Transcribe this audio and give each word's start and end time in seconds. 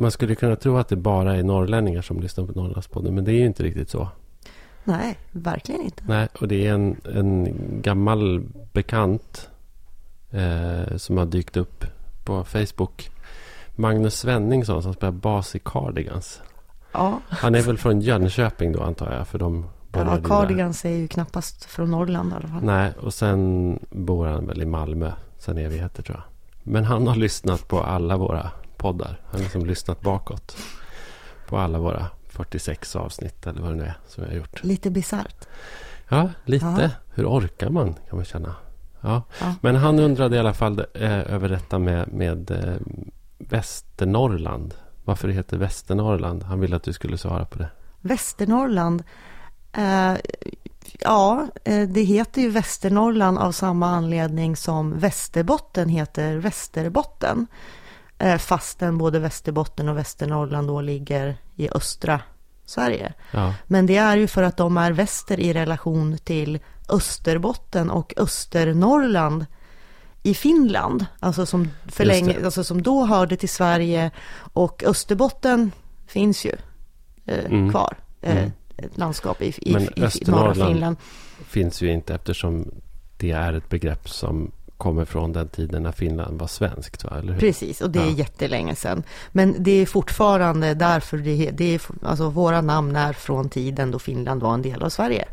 Man 0.00 0.10
skulle 0.10 0.34
kunna 0.34 0.56
tro 0.56 0.76
att 0.76 0.88
det 0.88 0.96
bara 0.96 1.36
är 1.36 1.42
norrlänningar 1.42 2.02
som 2.02 2.20
lyssnar 2.20 2.46
på 2.46 2.52
Norrlandspodden. 2.52 3.14
Men 3.14 3.24
det 3.24 3.32
är 3.32 3.38
ju 3.38 3.46
inte 3.46 3.62
riktigt 3.62 3.90
så. 3.90 4.08
Nej, 4.84 5.18
verkligen 5.32 5.82
inte. 5.82 6.02
Nej, 6.06 6.28
och 6.40 6.48
det 6.48 6.66
är 6.66 6.72
en, 6.72 6.96
en 7.14 7.56
gammal 7.82 8.42
bekant 8.72 9.50
eh, 10.30 10.96
som 10.96 11.18
har 11.18 11.26
dykt 11.26 11.56
upp 11.56 11.84
på 12.24 12.44
Facebook. 12.44 13.10
Magnus 13.76 14.14
Svenningsson 14.14 14.82
som 14.82 14.94
spelar 14.94 15.12
bas 15.12 15.54
i 15.54 15.58
Cardigans. 15.58 16.42
Ja, 16.92 17.20
Han 17.28 17.54
är 17.54 17.62
väl 17.62 17.78
från 17.78 18.00
Jönköping 18.00 18.72
då 18.72 18.82
antar 18.82 19.12
jag. 19.12 19.28
För 19.28 19.38
de 19.38 19.66
ja. 19.92 20.18
Cardigans 20.24 20.84
är 20.84 20.96
ju 20.96 21.08
knappast 21.08 21.64
från 21.64 21.90
Norrland 21.90 22.32
i 22.32 22.34
alla 22.34 22.48
fall. 22.48 22.64
Nej, 22.64 22.92
och 23.00 23.14
sen 23.14 23.78
bor 23.90 24.26
han 24.26 24.46
väl 24.46 24.62
i 24.62 24.66
Malmö. 24.66 25.12
Sen 25.38 25.58
evigheter 25.58 26.02
tror 26.02 26.16
jag. 26.16 26.24
Men 26.72 26.84
han 26.84 27.06
har 27.06 27.16
lyssnat 27.16 27.68
på 27.68 27.80
alla 27.80 28.16
våra 28.16 28.50
poddar. 28.78 29.20
Han 29.24 29.32
har 29.32 29.38
liksom 29.38 29.66
lyssnat 29.66 30.00
bakåt. 30.00 30.56
På 31.48 31.58
alla 31.58 31.78
våra 31.78 32.06
46 32.28 32.96
avsnitt 32.96 33.46
eller 33.46 33.62
vad 33.62 33.70
det 33.70 33.76
nu 33.76 33.84
är 33.84 33.98
som 34.06 34.24
jag 34.24 34.30
har 34.30 34.36
gjort. 34.36 34.64
Lite 34.64 34.90
bisarrt. 34.90 35.46
Ja, 36.08 36.30
lite. 36.44 36.66
Ja. 36.66 36.90
Hur 37.14 37.26
orkar 37.26 37.70
man 37.70 37.94
kan 37.94 38.16
man 38.16 38.24
känna. 38.24 38.54
Ja. 39.00 39.22
Ja. 39.40 39.54
Men 39.60 39.76
han 39.76 39.98
undrade 39.98 40.36
i 40.36 40.38
alla 40.38 40.54
fall 40.54 40.84
eh, 40.94 41.34
över 41.34 41.48
detta 41.48 41.78
med, 41.78 42.12
med 42.12 42.50
eh, 42.50 42.76
Västernorrland. 43.38 44.74
Varför 45.04 45.28
det 45.28 45.34
heter 45.34 45.56
Västernorrland. 45.56 46.42
Han 46.42 46.60
ville 46.60 46.76
att 46.76 46.82
du 46.82 46.92
skulle 46.92 47.18
svara 47.18 47.44
på 47.44 47.58
det. 47.58 47.68
Västernorrland. 48.00 49.02
Eh, 49.72 50.14
ja, 51.00 51.48
eh, 51.64 51.88
det 51.88 52.02
heter 52.02 52.42
ju 52.42 52.50
Västernorrland 52.50 53.38
av 53.38 53.52
samma 53.52 53.86
anledning 53.86 54.56
som 54.56 54.98
Västerbotten 54.98 55.88
heter 55.88 56.36
Västerbotten. 56.36 57.46
Eh, 58.18 58.38
fastän 58.38 58.98
både 58.98 59.18
Västerbotten 59.18 59.88
och 59.88 59.96
Västernorrland 59.96 60.68
då 60.68 60.80
ligger 60.80 61.36
i 61.56 61.68
östra 61.74 62.20
Sverige. 62.64 63.12
Ja, 63.32 63.54
Men 63.66 63.86
det 63.86 63.96
är 63.96 64.16
ju 64.16 64.26
för 64.26 64.42
att 64.42 64.56
de 64.56 64.76
är 64.76 64.92
väster 64.92 65.40
i 65.40 65.52
relation 65.52 66.18
till 66.24 66.58
Österbotten 66.88 67.90
och 67.90 68.14
Östernorrland 68.16 69.46
i 70.22 70.34
Finland. 70.34 71.06
Alltså 71.20 71.46
som, 71.46 71.68
för 71.86 72.04
Just 72.04 72.20
länge, 72.20 72.38
det. 72.38 72.44
alltså 72.44 72.64
som 72.64 72.82
då 72.82 73.04
hörde 73.06 73.36
till 73.36 73.48
Sverige. 73.48 74.10
Och 74.52 74.84
Österbotten 74.86 75.72
finns 76.06 76.44
ju 76.44 76.52
eh, 77.26 77.44
Mm. 77.44 77.70
kvar. 77.70 77.96
Eh, 78.20 78.36
Mm. 78.36 78.52
Ett 78.76 78.98
landskap 78.98 79.42
i, 79.42 79.54
i, 79.58 79.72
Men 79.72 79.82
i, 79.82 80.08
norra 80.26 80.54
Finland. 80.54 80.96
finns 81.46 81.82
ju 81.82 81.92
inte 81.92 82.14
eftersom 82.14 82.70
det 83.16 83.30
är 83.30 83.52
ett 83.52 83.68
begrepp 83.68 84.08
som 84.08 84.50
kommer 84.78 85.04
från 85.04 85.32
den 85.32 85.48
tiden 85.48 85.82
när 85.82 85.92
Finland 85.92 86.38
var 86.40 86.46
svenskt. 86.46 87.04
Va? 87.04 87.10
Eller 87.18 87.32
hur? 87.32 87.40
Precis, 87.40 87.80
och 87.80 87.90
det 87.90 87.98
är 87.98 88.04
Ja. 88.06 88.10
jättelänge 88.10 88.74
sedan. 88.74 89.02
Men 89.32 89.54
det 89.58 89.70
är 89.70 89.86
fortfarande 89.86 90.74
därför 90.74 91.18
det, 91.18 91.50
det 91.50 91.74
är, 91.74 91.80
alltså 92.02 92.28
våra 92.28 92.60
namn 92.60 92.96
är 92.96 93.12
från 93.12 93.48
tiden 93.48 93.90
då 93.90 93.98
Finland 93.98 94.42
var 94.42 94.54
en 94.54 94.62
del 94.62 94.82
av 94.82 94.88
Sverige. 94.88 95.28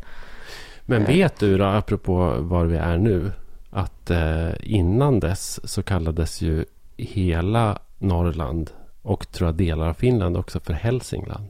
Men 0.82 1.04
vet 1.04 1.38
du 1.40 1.58
då, 1.58 1.64
apropå 1.64 2.36
var 2.40 2.64
vi 2.64 2.76
är 2.76 2.96
nu, 2.98 3.32
att 3.70 4.10
eh, 4.10 4.48
innan 4.60 5.20
dess 5.20 5.70
så 5.70 5.82
kallades 5.82 6.40
ju 6.40 6.64
hela 6.96 7.78
Norrland 7.98 8.70
och 9.02 9.32
tror 9.32 9.48
jag 9.48 9.54
delar 9.56 9.88
av 9.88 9.94
Finland 9.94 10.36
också 10.36 10.60
för 10.60 10.72
Hälsingland. 10.72 11.46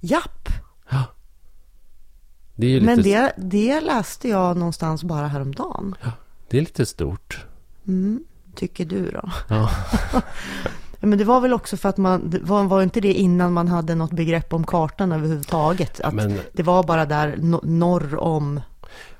Japp, 0.00 0.48
Ja. 0.90 1.04
Det 2.54 2.66
ju 2.66 2.80
men 2.80 2.96
lite, 2.98 3.32
det, 3.36 3.48
det 3.48 3.80
läste 3.80 4.28
jag 4.28 4.56
någonstans 4.56 5.04
bara 5.04 5.26
häromdagen. 5.26 5.94
Det 6.48 6.56
är 6.56 6.60
lite 6.60 6.86
stort. 6.86 7.46
Mm, 7.86 8.24
tycker 8.54 8.84
du 8.84 9.10
då? 9.10 9.30
Ja. 9.48 9.70
Men 11.00 11.18
det 11.18 11.24
var 11.24 11.40
väl 11.40 11.52
också 11.52 11.76
för 11.76 11.88
att 11.88 11.96
man, 11.96 12.34
var, 12.42 12.64
var 12.64 12.82
inte 12.82 13.00
det 13.00 13.12
innan 13.12 13.52
man 13.52 13.68
hade 13.68 13.94
något 13.94 14.12
begrepp 14.12 14.52
om 14.52 14.64
kartan 14.64 15.12
överhuvudtaget? 15.12 16.00
Att 16.00 16.14
Men, 16.14 16.38
det 16.52 16.62
var 16.62 16.82
bara 16.82 17.06
där 17.06 17.36
no, 17.36 17.60
norr 17.64 18.16
om, 18.16 18.60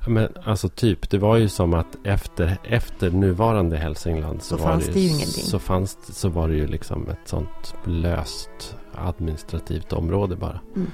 men 0.08 0.28
alltså 0.44 0.69
typ, 0.69 1.10
det 1.10 1.19
var 1.19 1.37
ju 1.37 1.48
som 1.48 1.75
att 1.75 1.97
efter, 2.04 2.59
efter 2.64 3.10
nuvarande 3.10 3.76
Hälsingland 3.76 4.43
så, 4.43 4.48
Så 4.48 4.64
var 4.64 4.72
fanns 4.72 4.87
det, 4.87 5.00
ju 5.00 5.08
ingenting. 5.08 5.44
Så, 5.44 5.58
fanns, 5.58 5.98
så 6.19 6.28
var 6.28 6.48
det 6.48 6.54
ju 6.54 6.66
liksom 6.66 7.08
ett 7.08 7.28
sånt 7.28 7.75
löst 7.84 8.76
administrativt 8.94 9.93
område 9.93 10.37
bara. 10.37 10.60
Mm. 10.76 10.91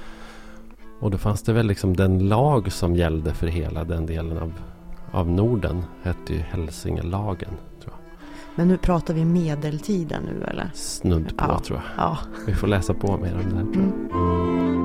Och 0.99 1.11
då 1.11 1.17
fanns 1.17 1.41
det 1.43 1.53
väl 1.53 1.67
liksom 1.67 1.95
den 1.95 2.29
lag 2.29 2.71
som 2.71 2.95
gällde 2.95 3.33
för 3.33 3.47
hela 3.47 3.83
den 3.83 4.05
delen 4.05 4.37
av, 4.37 4.53
av 5.13 5.29
Norden. 5.29 5.83
Hette 6.03 6.33
ju 6.33 6.39
Hälsingelagen. 6.39 7.49
Tror 7.81 7.93
jag. 7.93 8.17
men 8.55 8.67
nu 8.67 8.77
pratar 8.77 9.13
vi 9.13 9.25
medeltiden 9.25 10.23
nu 10.23 10.43
eller? 10.45 10.71
Snudd 10.73 11.37
på 11.37 11.45
Ja. 11.47 11.59
tror 11.59 11.79
jag. 11.97 12.05
Ja. 12.05 12.17
Vi 12.47 12.53
får 12.53 12.67
läsa 12.67 12.93
på 12.93 13.17
mer 13.17 13.33
om 13.33 13.49
det 13.49 13.55
här. 13.55 13.73
tror 13.73 13.83
jag. 14.11 14.21
Mm. 14.21 14.82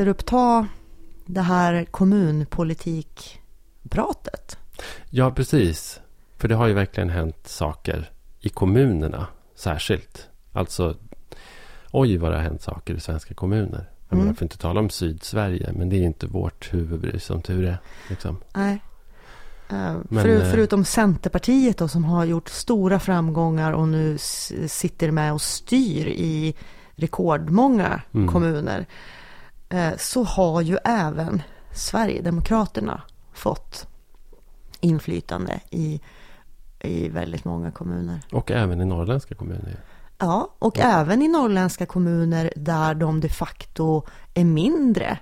Återuppta 0.00 0.66
det 1.26 1.40
här 1.40 1.84
kommunpolitikpratet? 1.84 4.58
Ja, 5.10 5.30
precis. 5.30 6.00
För 6.38 6.48
det 6.48 6.54
har 6.54 6.66
ju 6.66 6.72
verkligen 6.74 7.10
hänt 7.10 7.48
saker 7.48 8.10
i 8.40 8.48
kommunerna 8.48 9.26
särskilt. 9.54 10.28
Alltså, 10.52 10.96
oj 11.92 12.16
vad 12.16 12.30
det 12.32 12.36
har 12.36 12.42
hänt 12.42 12.62
saker 12.62 12.94
i 12.94 13.00
svenska 13.00 13.34
kommuner. 13.34 13.90
Jag 14.08 14.16
Mm. 14.16 14.24
menar, 14.24 14.34
får 14.36 14.44
inte 14.44 14.58
tala 14.58 14.80
om 14.80 14.90
Sydsverige, 14.90 15.72
men 15.72 15.88
det 15.88 15.96
är 15.96 16.02
inte 16.02 16.26
vårt 16.26 16.74
huvudbry 16.74 17.20
som 17.20 17.42
tur 17.42 17.64
är. 17.64 17.78
Liksom. 18.10 18.36
Nej. 18.54 18.82
Eh, 19.70 19.96
Men, 20.08 20.22
För, 20.22 20.28
eh, 20.28 20.50
förutom 20.50 20.84
Centerpartiet 20.84 21.78
då, 21.78 21.88
som 21.88 22.04
har 22.04 22.24
gjort 22.24 22.48
stora 22.48 23.00
framgångar 23.00 23.72
och 23.72 23.88
nu 23.88 24.18
sitter 24.68 25.10
med 25.10 25.32
och 25.32 25.42
styr 25.42 26.06
i 26.06 26.54
rekordmånga 26.94 28.02
Mm. 28.14 28.28
kommuner. 28.28 28.86
Eh, 29.68 29.92
Så 29.98 30.24
har 30.24 30.60
ju 30.60 30.78
även 30.84 31.42
Sverigedemokraterna 31.72 33.02
fått 33.32 33.86
inflytande 34.80 35.60
i, 35.70 36.00
i 36.80 37.08
väldigt 37.08 37.44
många 37.44 37.70
kommuner. 37.70 38.20
Och 38.32 38.50
även 38.50 38.80
i 38.80 38.84
norrländska 38.84 39.34
kommuner. 39.34 39.76
Ja, 40.18 40.54
och 40.58 40.78
även 40.78 41.22
i 41.22 41.28
norrländska 41.28 41.86
kommuner 41.86 42.52
där 42.56 42.94
de 42.94 43.20
de 43.20 43.28
facto 43.28 44.02
är 44.34 44.44
mindre 44.44 45.18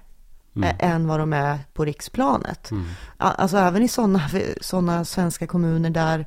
Mm. 0.56 0.68
eh, 0.78 0.90
än 0.90 1.06
vad 1.08 1.20
de 1.20 1.32
är 1.32 1.58
på 1.72 1.84
riksplanet. 1.84 2.70
Mm. 2.70 2.84
Ja, 3.18 3.24
Alltså 3.26 3.56
även 3.56 3.82
i 3.82 3.88
sådana 3.88 4.20
såna 4.60 5.04
svenska 5.04 5.46
kommuner 5.46 5.90
där 5.90 6.26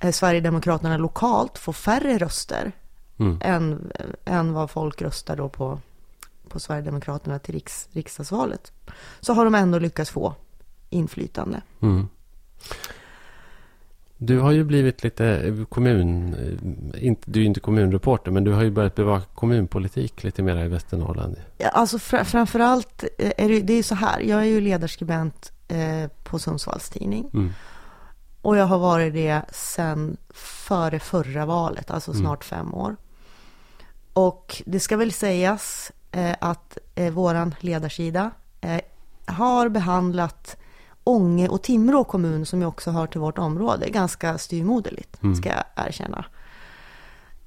eh, 0.00 0.10
Sverigedemokraterna 0.12 0.96
lokalt 0.96 1.58
får 1.58 1.72
färre 1.72 2.18
röster 2.18 2.72
Mm. 3.18 3.38
än, 3.42 3.92
än 4.24 4.52
vad 4.52 4.70
folk 4.70 5.02
röstar 5.02 5.36
då 5.36 5.48
på, 5.48 5.80
på 6.56 6.60
Sverigedemokraterna 6.60 7.38
till 7.38 7.54
riks, 7.54 7.88
riksdagsvalet. 7.92 8.72
Så 9.20 9.32
har 9.32 9.44
de 9.44 9.54
ändå 9.54 9.78
lyckats 9.78 10.10
få 10.10 10.34
inflytande. 10.90 11.62
Mm. 11.82 12.08
Du 14.18 14.38
har 14.38 14.52
ju 14.52 14.64
blivit 14.64 15.02
lite 15.02 15.56
kommun... 15.68 16.34
eh, 16.94 17.04
Inte, 17.06 17.30
du 17.30 17.38
är 17.38 17.40
ju 17.40 17.46
inte 17.46 17.60
kommunreporter, 17.60 18.30
men 18.30 18.44
du 18.44 18.52
har 18.52 18.62
ju 18.62 18.70
börjat 18.70 18.94
bevaka 18.94 19.26
kommunpolitik 19.34 20.22
lite 20.24 20.42
mer 20.42 20.64
i 20.64 20.68
Västernorrland. 20.68 21.36
Ja, 21.58 21.68
Alltså 21.68 21.98
fra, 21.98 22.24
framförallt 22.24 23.04
eh, 23.18 23.32
är 23.36 23.48
det, 23.48 23.60
det 23.60 23.72
är 23.72 23.82
så 23.82 23.94
här, 23.94 24.20
jag 24.20 24.40
är 24.40 24.44
ju 24.44 24.60
ledarskribent 24.60 25.52
eh, 25.68 26.10
på 26.24 26.38
Sundsvalls 26.38 26.88
tidning. 26.90 27.30
Mm. 27.34 27.52
Och 28.42 28.56
jag 28.56 28.64
har 28.66 28.78
varit 28.78 29.12
det 29.14 29.42
sedan 29.52 30.16
före 30.30 30.98
förra 30.98 31.46
valet, 31.46 31.90
alltså 31.90 32.10
Mm. 32.10 32.22
snart 32.22 32.44
fem 32.44 32.74
år. 32.74 32.96
Och 34.12 34.62
det 34.66 34.80
ska 34.80 34.96
väl 34.96 35.12
sägas 35.12 35.90
eh, 35.90 35.95
att 36.40 36.78
eh, 36.94 37.12
våran 37.12 37.54
ledarsida 37.60 38.30
eh, 38.60 38.80
har 39.26 39.68
behandlat 39.68 40.56
Ånge 41.04 41.48
och 41.48 41.62
Timrå 41.62 42.04
kommun, 42.04 42.46
som 42.46 42.60
ju 42.60 42.66
också 42.66 42.90
hör 42.90 43.06
till 43.06 43.20
vårt 43.20 43.38
område, 43.38 43.90
ganska 43.90 44.38
styrmoderligt, 44.38 45.22
Mm. 45.22 45.34
ska 45.36 45.48
jag 45.48 45.64
erkänna. 45.86 46.24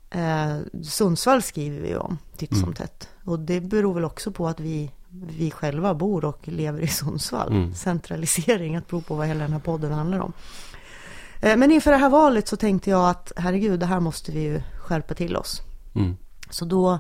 Eh, 0.10 0.58
Sundsvall 0.84 1.42
skriver 1.42 1.82
vi 1.82 1.96
om 1.96 2.18
titt 2.38 2.50
som 2.50 2.64
Mm. 2.64 2.74
tätt. 2.74 3.10
Och 3.26 3.40
det 3.40 3.62
beror 3.62 3.94
väl 3.94 4.06
också 4.06 4.32
på 4.32 4.48
att 4.48 4.60
vi, 4.60 4.92
vi 5.10 5.52
själva 5.52 5.94
bor 5.94 6.26
och 6.26 6.48
lever 6.48 6.82
i 6.82 6.88
Sundsvall. 6.88 7.52
Mm. 7.52 7.74
Centralisering, 7.74 8.76
att 8.76 8.88
bero 8.88 9.02
på 9.02 9.16
vad 9.16 9.28
hela 9.28 9.40
den 9.44 9.54
här 9.54 9.60
podden 9.60 9.92
handlar 9.94 10.20
om. 10.20 10.34
Eh, 11.42 11.58
men 11.58 11.72
inför 11.72 11.92
det 11.92 11.98
här 11.98 12.10
valet 12.10 12.48
så 12.48 12.58
tänkte 12.58 12.90
jag 12.90 13.10
att 13.10 13.32
herregud, 13.38 13.80
det 13.80 13.86
här 13.86 14.00
måste 14.00 14.32
vi 14.32 14.40
ju 14.42 14.62
skärpa 14.80 15.14
till 15.14 15.38
oss. 15.38 15.62
Mm. 15.96 16.18
Så 16.50 16.66
då, 16.66 16.92
eh, 16.94 17.00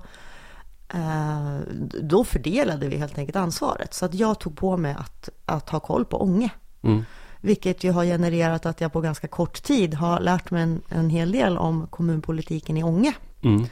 då 2.02 2.24
fördelade 2.24 2.88
vi 2.88 2.98
helt 2.98 3.18
enkelt 3.18 3.36
ansvaret. 3.36 3.94
Så 3.94 4.06
att 4.06 4.14
jag 4.14 4.40
tog 4.40 4.58
på 4.58 4.78
mig 4.78 4.96
att, 5.00 5.30
att 5.46 5.70
ha 5.70 5.80
koll 5.80 6.06
på 6.06 6.22
Ånge. 6.22 6.50
Mm. 6.82 7.04
Vilket 7.42 7.84
ju 7.84 7.92
har 7.92 8.06
genererat 8.06 8.66
att 8.66 8.82
jag 8.82 8.94
på 8.94 9.02
ganska 9.02 9.28
kort 9.28 9.64
tid 9.64 9.94
har 9.94 10.20
lärt 10.20 10.52
mig 10.52 10.64
en, 10.64 10.82
en 10.90 11.10
hel 11.10 11.32
del 11.32 11.58
om 11.58 11.88
kommunpolitiken 11.88 12.78
i 12.78 12.84
Ånge. 12.84 13.14
Mm. 13.42 13.66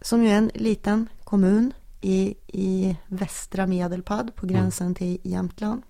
Som 0.00 0.24
ju 0.24 0.30
är 0.30 0.36
en 0.38 0.50
liten 0.54 1.08
kommun 1.24 1.72
i, 2.00 2.34
i 2.46 2.96
västra 3.06 3.66
Medelpad 3.66 4.34
på 4.34 4.46
gränsen 4.46 4.94
till 4.94 5.18
Jämtland. 5.22 5.82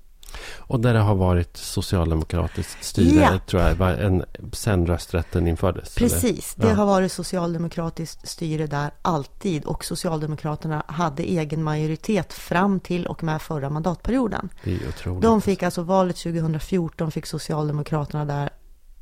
Och 0.59 0.81
där 0.81 0.94
det 0.94 1.00
har 1.00 1.15
varit 1.15 1.56
socialdemokratiskt 1.56 2.85
styre, 2.85 3.21
Ja. 3.21 3.38
tror 3.47 3.62
jag, 3.62 3.75
var 3.75 3.91
en, 3.91 4.25
sen 4.53 4.87
rösträtten 4.87 5.47
infördes. 5.47 5.97
eller? 5.97 6.09
Precis, 6.09 6.55
det 6.55 6.69
Ja. 6.69 6.75
har 6.75 6.87
varit 6.87 7.12
socialdemokratiskt 7.12 8.29
styre 8.29 8.67
där 8.67 8.91
alltid 9.03 9.65
och 9.65 9.85
Socialdemokraterna 9.85 10.82
hade 10.87 11.23
egen 11.23 11.62
majoritet 11.62 12.32
fram 12.32 12.81
till 12.81 13.06
och 13.06 13.23
med 13.25 13.43
förra 13.43 13.71
mandatperioden. 13.71 14.49
Det 14.65 14.75
är 14.75 14.88
otroligt. 14.88 15.23
De 15.23 15.41
fick 15.43 15.62
alltså 15.62 15.82
valet 15.82 16.17
2014 16.17 17.11
fick 17.11 17.27
Socialdemokraterna 17.27 18.25
där 18.25 18.50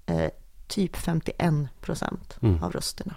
eh, 0.06 0.30
typ 0.66 0.96
51 0.96 1.54
procent 1.80 2.36
Mm. 2.42 2.62
av 2.62 2.72
rösterna. 2.72 3.14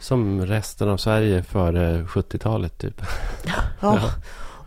Som 0.00 0.46
resten 0.46 0.88
av 0.88 0.96
Sverige 0.96 1.42
före 1.42 2.04
70-talet 2.04 2.78
typ. 2.78 3.02
Ja. 3.44 3.52
Ja. 3.80 4.00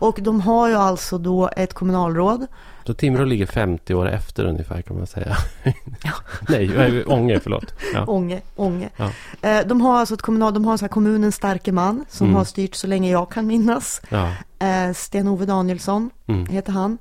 Och 0.02 0.18
de 0.22 0.40
har 0.40 0.68
ju 0.68 0.74
alltså 0.74 1.18
då 1.18 1.50
ett 1.56 1.74
kommunalråd. 1.74 2.46
Så 2.86 2.94
Timrå 2.94 3.24
ligger 3.24 3.46
50 3.46 3.94
år 3.94 4.08
efter 4.08 4.44
ungefär 4.44 4.82
kan 4.82 4.96
man 4.98 5.06
säga. 5.06 5.36
Nej, 6.48 6.74
eh, 6.76 7.02
Ånge, 7.12 7.40
förlåt. 7.40 7.74
Ja. 7.94 8.04
Ånge, 8.06 8.40
Ånge. 8.56 8.88
Ja. 8.96 9.10
Eh, 9.48 9.66
de 9.66 9.80
har 9.80 9.98
alltså 10.00 10.14
ett 10.14 10.22
kommunal, 10.22 10.54
de 10.54 10.64
har 10.64 10.76
så 10.76 10.84
här 10.84 10.88
kommunens 10.88 11.34
starke 11.34 11.72
man 11.72 12.04
som 12.08 12.26
Mm. 12.26 12.36
har 12.36 12.44
styrt 12.44 12.74
så 12.74 12.86
länge 12.86 13.10
jag 13.10 13.30
kan 13.30 13.46
minnas. 13.46 14.02
Ja. 14.08 14.28
Eh, 14.58 14.92
Sten-Ove 14.94 15.46
Danielsson 15.46 16.10
Mm. 16.26 16.46
heter 16.46 16.72
han. 16.72 16.98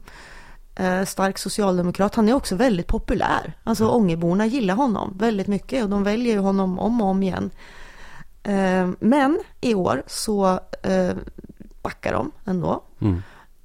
Eh, 0.75 1.03
stark 1.05 1.37
socialdemokrat. 1.37 2.15
Han 2.15 2.29
är 2.29 2.33
också 2.33 2.55
väldigt 2.55 2.87
populär. 2.87 3.53
Alltså 3.63 3.87
Ångeborna 3.87 4.45
gillar 4.45 4.75
honom 4.75 5.17
väldigt 5.19 5.47
mycket 5.47 5.83
och 5.83 5.89
de 5.89 6.03
väljer 6.03 6.33
ju 6.33 6.39
honom 6.39 6.79
om 6.79 7.01
och 7.01 7.07
om 7.07 7.23
igen. 7.23 7.49
Men 8.99 9.39
i 9.61 9.75
år 9.75 10.03
så 10.07 10.59
backar 11.81 12.13
de 12.13 12.31
ändå. 12.45 12.83
Mm. 12.99 13.21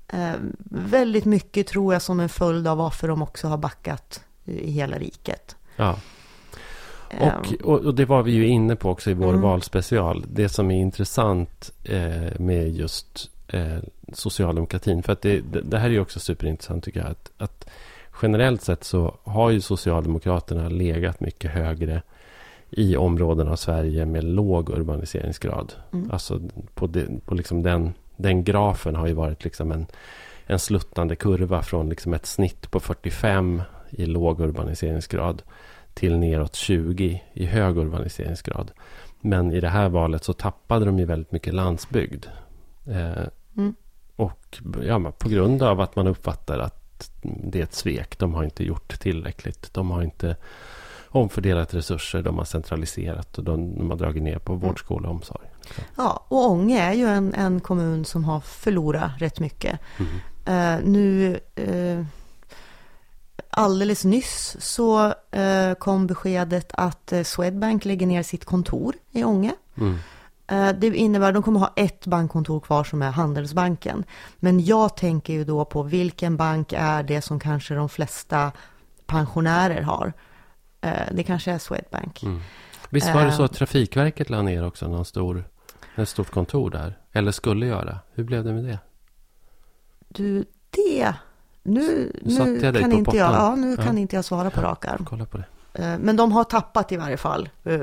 Eh, 0.09 0.35
väldigt 0.71 1.25
mycket 1.25 1.67
tror 1.67 1.93
jag 1.93 2.03
som 2.03 2.21
en 2.21 2.29
följd 2.29 2.67
av 2.69 2.79
varför 2.79 3.09
de 3.09 3.23
också 3.23 3.49
har 3.49 3.57
backat 3.57 4.25
i 4.45 4.71
hela 4.71 4.99
riket. 4.99 5.57
ja. 5.77 5.97
Eh, 7.11 7.33
Och, 7.63 7.81
och, 7.81 7.95
det 7.95 8.05
var 8.05 8.23
vi 8.23 8.33
ju 8.33 8.47
inne 8.47 8.77
på 8.77 8.91
också 8.91 9.11
i 9.11 9.15
vår 9.15 9.29
Mm. 9.29 9.41
valspecial. 9.41 10.25
Det 10.29 10.49
som 10.49 10.71
är 10.71 10.81
intressant 10.81 11.73
eh, 11.85 12.41
med 12.41 12.71
just 12.71 13.31
eh, 13.49 13.79
socialdemokratin. 14.13 15.03
För 15.03 15.13
att 15.13 15.23
det, 15.23 15.41
det, 15.63 15.79
här 15.79 15.87
är 15.87 15.93
ju 15.93 16.01
också 16.01 16.21
superintressant 16.21 16.85
tycker 16.85 17.01
jag. 17.01 17.09
Att, 17.11 17.31
att 17.39 17.69
generellt 18.23 18.63
sett 18.63 18.85
så 18.85 19.15
har 19.25 19.51
ju 19.51 19.61
Socialdemokraterna 19.61 20.69
legat 20.69 21.21
mycket 21.21 21.51
högre 21.51 22.03
i 22.71 22.97
områden 22.97 23.49
av 23.49 23.57
Sverige 23.57 24.07
med 24.07 24.25
låg 24.25 24.71
urbaniseringsgrad. 24.71 25.73
Mm. 25.93 26.11
Alltså 26.11 26.41
på, 26.75 26.87
det, 26.87 27.27
på 27.27 27.35
liksom 27.35 27.63
den, 27.63 27.95
den 28.17 28.45
grafen 28.45 28.97
har 28.97 29.07
ju 29.07 29.13
varit 29.13 29.45
liksom 29.45 29.73
en, 29.73 29.87
en 30.47 30.59
sluttande 30.59 31.17
kurva 31.17 31.63
från 31.63 31.89
liksom 31.89 32.15
ett 32.15 32.27
snitt 32.27 32.71
på 32.71 32.81
45 32.81 33.63
i 33.91 34.07
låg 34.07 34.41
urbaniseringsgrad 34.41 35.43
till 35.95 36.19
neråt 36.19 36.55
20 36.55 37.23
i 37.33 37.47
hög 37.47 37.77
urbaniseringsgrad. 37.77 38.71
Men 39.21 39.53
i 39.53 39.61
det 39.61 39.69
här 39.69 39.89
valet 39.89 40.25
så 40.25 40.33
tappade 40.33 40.85
de 40.85 40.99
ju 40.99 41.05
väldigt 41.05 41.33
mycket 41.33 41.55
landsbygd. 41.55 42.27
Eh, 42.87 43.27
Mm. 43.57 43.75
Och 44.17 44.59
ja, 44.83 45.13
på 45.19 45.29
grund 45.29 45.63
av 45.63 45.81
att 45.81 45.97
man 45.97 46.07
uppfattar 46.07 46.59
att 46.59 47.11
det 47.23 47.59
är 47.59 47.63
ett 47.63 47.75
svek. 47.75 48.19
De 48.19 48.35
har 48.35 48.45
inte 48.45 48.65
gjort 48.65 49.01
tillräckligt. 49.01 49.75
De 49.75 49.91
har 49.91 50.03
inte 50.03 50.37
omfördelat 51.09 51.75
resurser. 51.75 52.23
De 52.23 52.39
har 52.39 52.45
centraliserat 52.45 53.39
och 53.39 53.45
de, 53.45 53.79
de 53.79 53.91
har 53.91 53.97
dragit 53.97 54.23
ner 54.23 54.39
på 54.39 54.55
vård, 54.55 54.79
skola 54.79 55.09
och 55.09 55.15
omsorg. 55.15 55.47
Ja, 55.97 56.27
och 56.29 56.51
Ånge 56.51 56.83
är 56.83 56.93
ju 56.93 57.07
en, 57.07 57.35
en 57.35 57.61
kommun 57.61 58.05
som 58.05 58.25
har 58.25 58.41
förlorat 58.41 59.11
rätt 59.19 59.41
mycket. 59.41 59.81
Mm. 59.97 60.21
Eh, 60.47 60.85
nu 60.85 61.41
eh, 61.55 62.05
alldeles 63.51 64.05
nyss 64.05 64.57
så 64.61 65.15
eh, 65.31 65.75
kom 65.79 66.07
beskedet 66.07 66.71
att 66.75 67.13
Swedbank 67.25 67.85
lägger 67.85 68.07
ner 68.07 68.23
sitt 68.23 68.45
kontor 68.45 68.95
i 69.11 69.25
Ånge. 69.25 69.55
Mm. 69.75 69.99
Det 70.81 70.97
innebär 70.97 71.29
att 71.29 71.35
de 71.35 71.43
kommer 71.43 71.61
ha 71.61 71.73
ett 71.77 72.07
bankkontor 72.07 72.61
kvar 72.61 72.85
som 72.85 73.03
är 73.03 73.11
Handelsbanken. 73.11 74.05
Men 74.37 74.65
jag 74.65 74.97
tänker 74.97 75.33
ju 75.33 75.45
då 75.45 75.65
på 75.65 75.83
vilken 75.83 76.37
bank 76.37 76.73
är 76.77 77.03
det 77.03 77.23
som 77.23 77.41
kanske 77.41 77.75
de 77.75 77.89
flesta 77.89 78.53
pensionärer 79.07 79.83
har. 79.83 80.13
Det 81.13 81.23
kanske 81.23 81.53
är 81.53 81.59
Swedbank. 81.59 82.23
Mm. 82.23 82.41
Visst 82.91 83.15
var 83.15 83.25
det 83.25 83.33
så 83.33 83.43
att 83.43 83.53
Trafikverket 83.53 84.31
la 84.31 84.43
ner 84.43 84.67
också 84.67 84.89
någon 84.89 85.05
stor, 85.05 85.45
ett 86.03 86.09
stort 86.09 86.31
kontor 86.31 86.71
där? 86.71 86.99
Eller 87.13 87.33
skulle 87.33 87.67
göra? 87.67 87.99
Hur 88.15 88.25
blev 88.25 88.45
det 88.45 88.53
med 88.53 88.65
det? 88.65 88.79
Du, 90.09 90.45
det... 90.71 91.15
Nu, 91.63 92.13
nu 92.25 92.59
jag 92.63 92.75
kan 92.81 92.93
inte 92.93 93.17
jag, 93.17 93.33
ja, 93.33 93.55
nu 93.57 93.75
Ja. 93.79 93.83
kan 93.85 93.99
inte 93.99 94.17
jag 94.17 94.25
svara 94.25 94.51
på 94.51 94.61
rak 94.61 94.85
arm. 94.85 95.05
Kolla 95.09 95.25
på 95.25 95.37
det. 95.39 95.45
Eh, 95.73 95.99
Men 95.99 96.17
de 96.17 96.33
har 96.33 96.45
tappat 96.45 96.93
i 96.93 96.97
varje 96.97 97.17
fall 97.17 97.49
eh, 97.65 97.81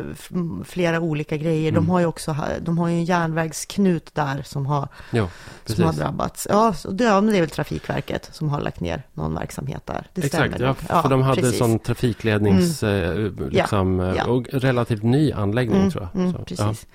flera 0.66 1.00
olika 1.00 1.38
grejer. 1.38 1.70
Mm. 1.72 1.84
De 1.84 1.90
har 1.90 2.00
ju 2.00 2.06
också 2.06 2.36
de 2.62 2.78
har 2.78 2.88
ju 2.88 2.94
en 2.96 3.04
järnvägsknut 3.06 4.16
där 4.16 4.42
som 4.46 4.66
har, 4.66 4.88
Jo, 5.12 5.28
som 5.66 5.84
har 5.84 5.94
drabbats. 5.94 6.48
Ja, 6.50 6.74
det, 6.92 7.04
ja, 7.04 7.22
men 7.22 7.32
det 7.32 7.38
är 7.38 7.42
väl 7.42 7.50
Trafikverket 7.50 8.30
som 8.34 8.50
har 8.50 8.62
lagt 8.62 8.80
ner 8.80 9.04
någon 9.14 9.36
verksamhet 9.36 9.82
där. 9.86 10.08
Det 10.14 10.26
Exakt, 10.26 10.54
stämmer 10.56 10.76
ja, 10.90 11.02
för 11.02 11.10
de 11.10 11.22
hade 11.22 11.42
precis. 11.42 11.58
sån 11.60 11.80
trafiklednings... 11.80 12.84
Eh, 12.84 13.32
liksom, 13.50 14.00
ja. 14.00 14.26
Och 14.26 14.48
relativt 14.52 15.04
ny 15.04 15.32
anläggning 15.32 15.78
Mm, 15.80 15.92
tror 15.92 16.10
jag. 16.14 16.22
Mm, 16.22 16.34
Så, 16.34 16.38
precis. 16.40 16.88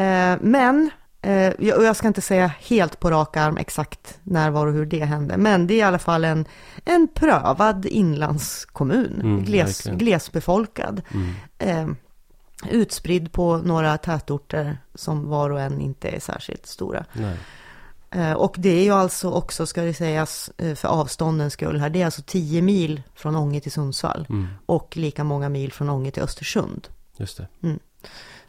Eh, 0.00 0.38
men, 0.40 0.90
eh, 1.22 1.52
jag, 1.58 1.78
och 1.78 1.84
jag 1.84 1.96
ska 1.96 2.06
inte 2.06 2.20
säga 2.20 2.52
helt 2.60 3.00
på 3.00 3.10
rak 3.10 3.36
arm 3.36 3.56
exakt 3.56 4.18
när, 4.22 4.50
var 4.50 4.66
och 4.66 4.72
hur 4.72 4.86
det 4.86 5.04
hände. 5.04 5.36
Men 5.36 5.66
det 5.66 5.74
är 5.74 5.78
i 5.78 5.82
alla 5.82 5.98
fall 5.98 6.24
en, 6.24 6.44
en 6.84 7.08
prövad 7.14 7.86
inlandskommun. 7.86 9.20
Mm, 9.20 9.44
gles, 9.44 9.84
glesbefolkad. 9.84 11.02
Mm. 11.14 11.34
Eh, 11.58 11.96
utspridd 12.70 13.32
på 13.32 13.56
några 13.56 13.98
tätorter 13.98 14.78
som 14.94 15.28
var 15.28 15.50
och 15.50 15.60
en 15.60 15.80
inte 15.80 16.08
är 16.08 16.20
särskilt 16.20 16.66
stora. 16.66 17.04
Nej. 17.12 17.36
Och 18.36 18.54
det 18.58 18.68
är 18.68 18.82
ju 18.82 18.90
alltså 18.90 19.30
också, 19.30 19.66
ska 19.66 19.82
det 19.82 19.94
sägas, 19.94 20.50
för 20.56 20.88
avståndens 20.88 21.52
skull 21.52 21.80
här, 21.80 21.90
det 21.90 22.00
är 22.00 22.04
alltså 22.04 22.22
10 22.26 22.62
mil 22.62 23.02
från 23.14 23.36
Ånge 23.36 23.60
till 23.60 23.72
Sundsvall 23.72 24.26
Mm. 24.28 24.48
och 24.66 24.96
lika 24.96 25.24
många 25.24 25.48
mil 25.48 25.72
från 25.72 25.88
Ånge 25.88 26.10
till 26.10 26.22
Östersund. 26.22 26.88
Just 27.16 27.36
det. 27.36 27.46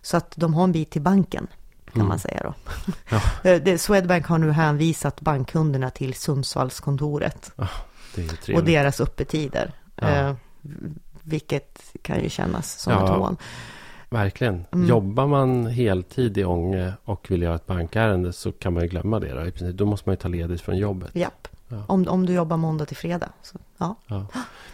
Så 0.02 0.18
att 0.18 0.34
de 0.36 0.54
har 0.54 0.64
en 0.64 0.72
bit 0.72 0.90
till 0.92 1.02
banken, 1.02 1.48
kan 1.86 1.96
Mm. 1.96 2.08
man 2.08 2.20
säga 2.20 2.42
då. 2.44 2.54
Ja. 3.10 3.22
Eh, 3.50 3.78
Swedbank 3.78 4.26
har 4.26 4.38
nu 4.38 4.52
hänvisat 4.52 5.22
bankkunderna 5.22 5.90
till 5.90 6.14
Sundsvallskontoret 6.14 7.52
ju 8.48 8.56
och 8.56 8.64
deras 8.64 9.02
öppettider. 9.02 9.72
Ja. 9.96 10.08
Eh, 10.10 10.34
vilket 11.24 11.82
kan 12.02 12.24
ju 12.24 12.30
kännas 12.30 12.80
som 12.80 12.94
Ja. 12.94 13.04
ett 13.04 13.10
hån. 13.10 13.38
Verkligen. 14.10 14.66
Mm. 14.74 14.88
Jobbar 14.88 15.28
man 15.28 15.66
heltid 15.68 16.38
i 16.38 16.44
Ånge 16.46 16.94
och 17.06 17.32
vill 17.32 17.42
göra 17.42 17.56
ett 17.56 17.66
bankärende 17.68 18.34
så 18.34 18.52
kan 18.52 18.74
man 18.74 18.84
ju 18.84 18.90
glömma 18.90 19.20
det. 19.20 19.34
Då, 19.34 19.46
I 19.46 19.52
princip. 19.52 19.78
då 19.78 19.86
måste 19.86 20.10
man 20.10 20.14
ju 20.14 20.18
ta 20.18 20.28
ledigt 20.28 20.62
från 20.62 20.78
jobbet. 20.78 21.16
Japp. 21.16 21.48
Ja. 21.72 21.84
Om, 21.88 22.08
om 22.08 22.26
du 22.26 22.34
jobbar 22.34 22.58
måndag 22.58 22.86
till 22.86 22.98
fredag. 22.98 23.30
Så, 23.42 23.58
ja. 23.78 23.96
Ja. 24.08 24.26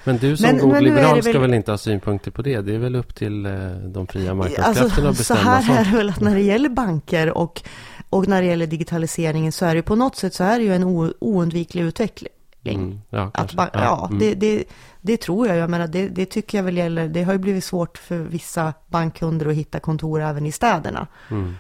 Men 0.03 0.17
du 0.17 0.37
som 0.37 0.45
Men- 0.47 0.57
god 0.57 0.71
men 0.71 0.83
nu 0.83 0.89
är 0.89 0.93
liberal 0.95 1.15
det 1.15 1.23
ska 1.23 1.39
väl- 1.39 1.53
inte 1.53 1.71
ha 1.71 1.77
synpunkter 1.77 2.31
på 2.31 2.41
det? 2.41 2.61
Det 2.61 2.75
är 2.75 2.79
väl 2.79 2.95
upp 2.95 3.15
till 3.15 3.45
eh, 3.45 3.51
de 3.71 4.07
fria 4.07 4.33
marknadskrafterna 4.33 4.83
Alltså, 4.83 5.07
att 5.07 5.15
så 5.15 5.19
bestämma 5.21 5.39
här 5.41 5.57
är 5.61 5.75
sånt. 5.83 5.91
det 5.91 5.97
väl 5.97 6.09
att 6.09 6.19
när 6.19 6.35
det 6.35 6.41
gäller 6.41 6.69
banker 6.69 7.37
och, 7.37 7.61
och 8.09 8.27
när 8.27 8.41
det 8.41 8.47
gäller 8.47 8.67
digitaliseringen 8.67 9.51
så 9.51 9.65
är 9.65 9.69
det 9.69 9.75
ju 9.75 9.81
på 9.83 9.95
något 9.95 10.15
sätt 10.15 10.33
så 10.33 10.43
är 10.43 10.57
det 10.59 10.63
ju 10.65 10.75
en 10.75 10.83
o, 10.83 11.13
oundviklig 11.19 11.81
utveckling. 11.83 12.29
Mm. 12.65 12.99
Ja, 13.09 13.31
Att 13.33 13.53
ba- 13.53 13.69
ja, 13.73 14.05
mm. 14.07 14.19
det, 14.19 14.33
det, 14.33 14.63
det 15.01 15.17
tror 15.17 15.47
jag. 15.47 15.57
Jag 15.57 15.69
menar, 15.69 15.87
det, 15.87 16.07
det 16.07 16.25
tycker 16.25 16.57
jag 16.57 16.63
väl 16.63 16.77
gäller. 16.77 17.07
Det 17.07 17.23
har 17.23 17.33
ju 17.33 17.39
blivit 17.39 17.63
svårt 17.63 17.97
för 17.97 18.17
vissa 18.17 18.73
bankkunder 18.87 19.45
att 19.45 19.53
hitta 19.55 19.79
kontor 19.79 20.21
även 20.21 20.45
i 20.45 20.51
städerna. 20.51 21.07
Mm. 21.31 21.55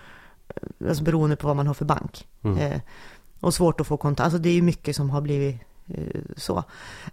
Alltså 0.87 1.03
beroende 1.03 1.35
på 1.35 1.47
vad 1.47 1.55
man 1.55 1.67
har 1.67 1.73
för 1.73 1.85
bank. 1.85 2.27
Mm. 2.43 2.57
Eh, 2.57 2.79
och 3.39 3.53
svårt 3.53 3.81
att 3.81 3.87
få 3.87 3.97
kontakt. 3.97 4.25
Alltså 4.25 4.39
det 4.39 4.49
är 4.49 4.53
ju 4.53 4.61
mycket 4.61 4.95
som 4.95 5.09
har 5.09 5.21
blivit 5.21 5.61
eh, 5.87 6.21
så. 6.37 6.63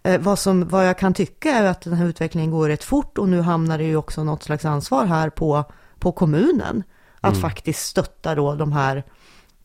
Eh, 0.03 0.21
vad, 0.21 0.39
som, 0.39 0.69
vad 0.69 0.89
jag 0.89 0.99
kan 0.99 1.15
tycka 1.15 1.51
är 1.51 1.65
att 1.65 1.81
den 1.81 1.93
här 1.93 2.07
utvecklingen 2.07 2.51
går 2.51 2.69
rätt 2.69 2.85
fort 2.85 3.19
och 3.19 3.29
nu 3.29 3.41
hamnar 3.41 3.79
det 3.79 3.85
ju 3.85 3.97
också 3.97 4.25
något 4.25 4.43
slags 4.43 4.65
ansvar 4.65 5.07
här 5.07 5.31
på, 5.31 5.65
på 5.99 6.13
kommunen. 6.13 6.83
Att 7.21 7.33
Mm. 7.33 7.43
faktiskt 7.43 7.87
stötta 7.87 8.35
då 8.35 8.55
de 8.55 8.73
här 8.73 9.05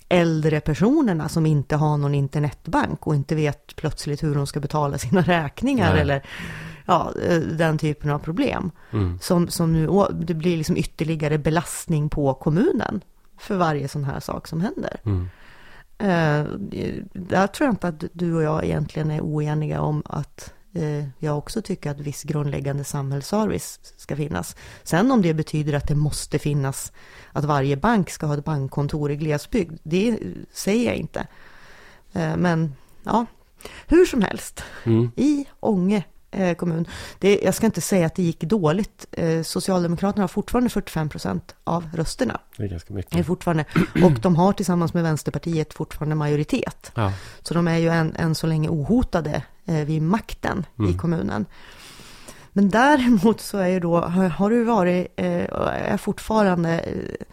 äldre 0.10 0.60
personerna 0.60 1.30
som 1.30 1.46
inte 1.46 1.76
har 1.76 1.98
någon 1.98 2.16
internetbank 2.16 3.08
och 3.08 3.16
inte 3.16 3.36
vet 3.36 3.76
plötsligt 3.76 4.24
hur 4.24 4.36
de 4.36 4.48
ska 4.48 4.60
betala 4.60 4.98
sina 4.98 5.22
räkningar 5.22 5.94
Nej. 5.94 6.02
eller 6.02 6.26
ja, 6.86 7.12
eh, 7.28 7.40
den 7.40 7.78
typen 7.78 8.10
av 8.10 8.20
problem. 8.20 8.72
Mm. 8.92 9.20
Som, 9.22 9.48
som 9.48 9.74
nu, 9.74 9.88
det 10.12 10.34
blir 10.34 10.58
liksom 10.58 10.78
ytterligare 10.78 11.38
belastning 11.38 12.10
på 12.10 12.34
kommunen 12.34 13.02
för 13.38 13.56
varje 13.56 13.88
sån 13.88 14.04
här 14.04 14.20
sak 14.20 14.48
som 14.48 14.62
händer. 14.62 15.00
Mm. 15.06 15.30
Eh, 16.00 16.44
där 17.14 17.48
tror 17.48 17.68
jag 17.68 17.74
inte 17.74 17.88
att 17.88 18.04
du 18.14 18.36
och 18.36 18.44
jag 18.44 18.66
egentligen 18.66 19.12
är 19.12 19.22
oeniga 19.22 19.82
om 19.82 20.04
att 20.06 20.54
eh, 20.74 21.06
jag 21.20 21.38
också 21.38 21.62
tycker 21.62 21.92
att 21.92 22.00
viss 22.00 22.24
grundläggande 22.24 22.84
samhällsservice 22.84 23.80
ska 23.98 24.16
finnas. 24.16 24.56
Sen 24.84 25.12
om 25.12 25.22
det 25.22 25.34
betyder 25.34 25.74
att 25.74 25.88
det 25.88 25.96
måste 25.96 26.40
finnas, 26.40 26.92
att 27.32 27.46
varje 27.46 27.78
bank 27.78 28.10
ska 28.10 28.26
ha 28.26 28.38
ett 28.38 28.46
bankkontor 28.46 29.12
i 29.12 29.16
glesbygd, 29.16 29.80
det 29.84 30.20
säger 30.52 30.86
jag 30.86 30.96
inte. 30.96 31.28
Eh, 32.14 32.38
men 32.38 32.74
ja, 33.04 33.26
hur 33.88 34.06
som 34.06 34.22
helst, 34.22 34.64
Mm. 34.84 35.12
i 35.16 35.46
Ånge 35.60 36.04
kommun. 36.58 36.86
Det, 37.20 37.40
jag 37.44 37.56
ska 37.56 37.66
inte 37.66 37.82
säga 37.82 38.06
att 38.06 38.16
det 38.16 38.24
gick 38.24 38.42
dåligt. 38.42 39.06
Eh, 39.12 39.42
Socialdemokraterna 39.44 40.24
har 40.24 40.28
fortfarande 40.28 40.70
45 40.70 41.10
procent 41.10 41.56
av 41.64 41.86
rösterna. 41.94 42.40
Det 42.58 42.64
är 42.64 42.68
ganska 42.68 42.94
Det 42.94 42.94
är 42.94 42.96
mycket. 42.98 43.26
fortfarande, 43.28 43.66
och 44.04 44.12
de 44.12 44.36
har 44.36 44.54
tillsammans 44.54 44.94
med 44.94 45.04
Vänsterpartiet 45.04 45.74
fortfarande 45.74 46.16
majoritet. 46.16 46.92
Ja. 46.96 47.14
Så 47.42 47.54
de 47.54 47.68
är 47.68 47.78
ju 47.78 47.90
än, 47.90 48.16
än 48.16 48.36
så 48.36 48.48
länge 48.48 48.70
ohotade 48.70 49.44
eh, 49.66 49.76
vid 49.86 50.02
makten 50.02 50.66
i 50.78 50.82
Mm. 50.82 50.98
kommunen. 50.98 51.46
Men 52.54 52.70
däremot 52.70 53.42
så 53.42 53.58
är 53.58 53.68
ju 53.68 53.80
då, 53.80 54.02
har, 54.02 54.50
det 54.50 54.64
varit, 54.64 55.08
eh, 55.16 55.46
är 55.92 55.98
fortfarande 55.98 56.80
eh, 56.80 57.26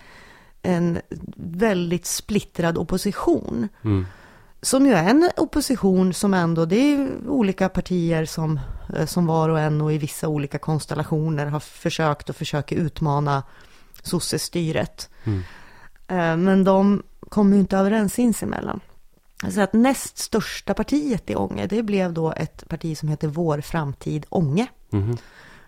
en 0.73 0.99
väldigt 1.37 2.07
splittrad 2.07 2.79
opposition. 2.79 3.69
Mm. 3.85 4.07
Som 4.67 4.87
ju 4.87 4.93
är 4.93 5.11
en 5.11 5.31
opposition 5.37 6.15
som 6.15 6.35
ändå, 6.35 6.65
det 6.65 6.77
är 6.77 7.09
olika 7.29 7.69
partier 7.69 8.25
som, 8.25 8.61
eh, 8.97 9.07
som 9.07 9.27
var 9.27 9.49
och 9.49 9.61
en 9.61 9.81
och 9.81 9.93
i 9.93 9.99
vissa 9.99 10.29
olika 10.29 10.59
konstellationer 10.59 11.47
har 11.47 11.61
försökt 11.61 12.31
och 12.31 12.37
försöker 12.37 12.77
utmana 12.77 13.43
sossestyret. 14.03 15.11
Mm. 15.25 15.39
Eh, 16.09 16.37
Men 16.37 16.65
de 16.65 17.03
kommer 17.29 17.55
ju 17.55 17.61
inte 17.61 17.77
överens 17.77 18.15
sinsemellan. 18.15 18.81
Alltså 19.45 19.61
att 19.61 19.73
näst 19.73 20.19
största 20.19 20.75
partiet 20.75 21.31
i 21.31 21.37
Ånge, 21.37 21.67
det 21.67 21.83
blev 21.83 22.13
då 22.13 22.33
ett 22.33 22.69
parti 22.69 22.99
som 22.99 23.09
heter 23.09 23.29
Vår 23.29 23.61
Framtid 23.61 24.27
Ånge. 24.29 24.67
Mhm. 24.91 25.17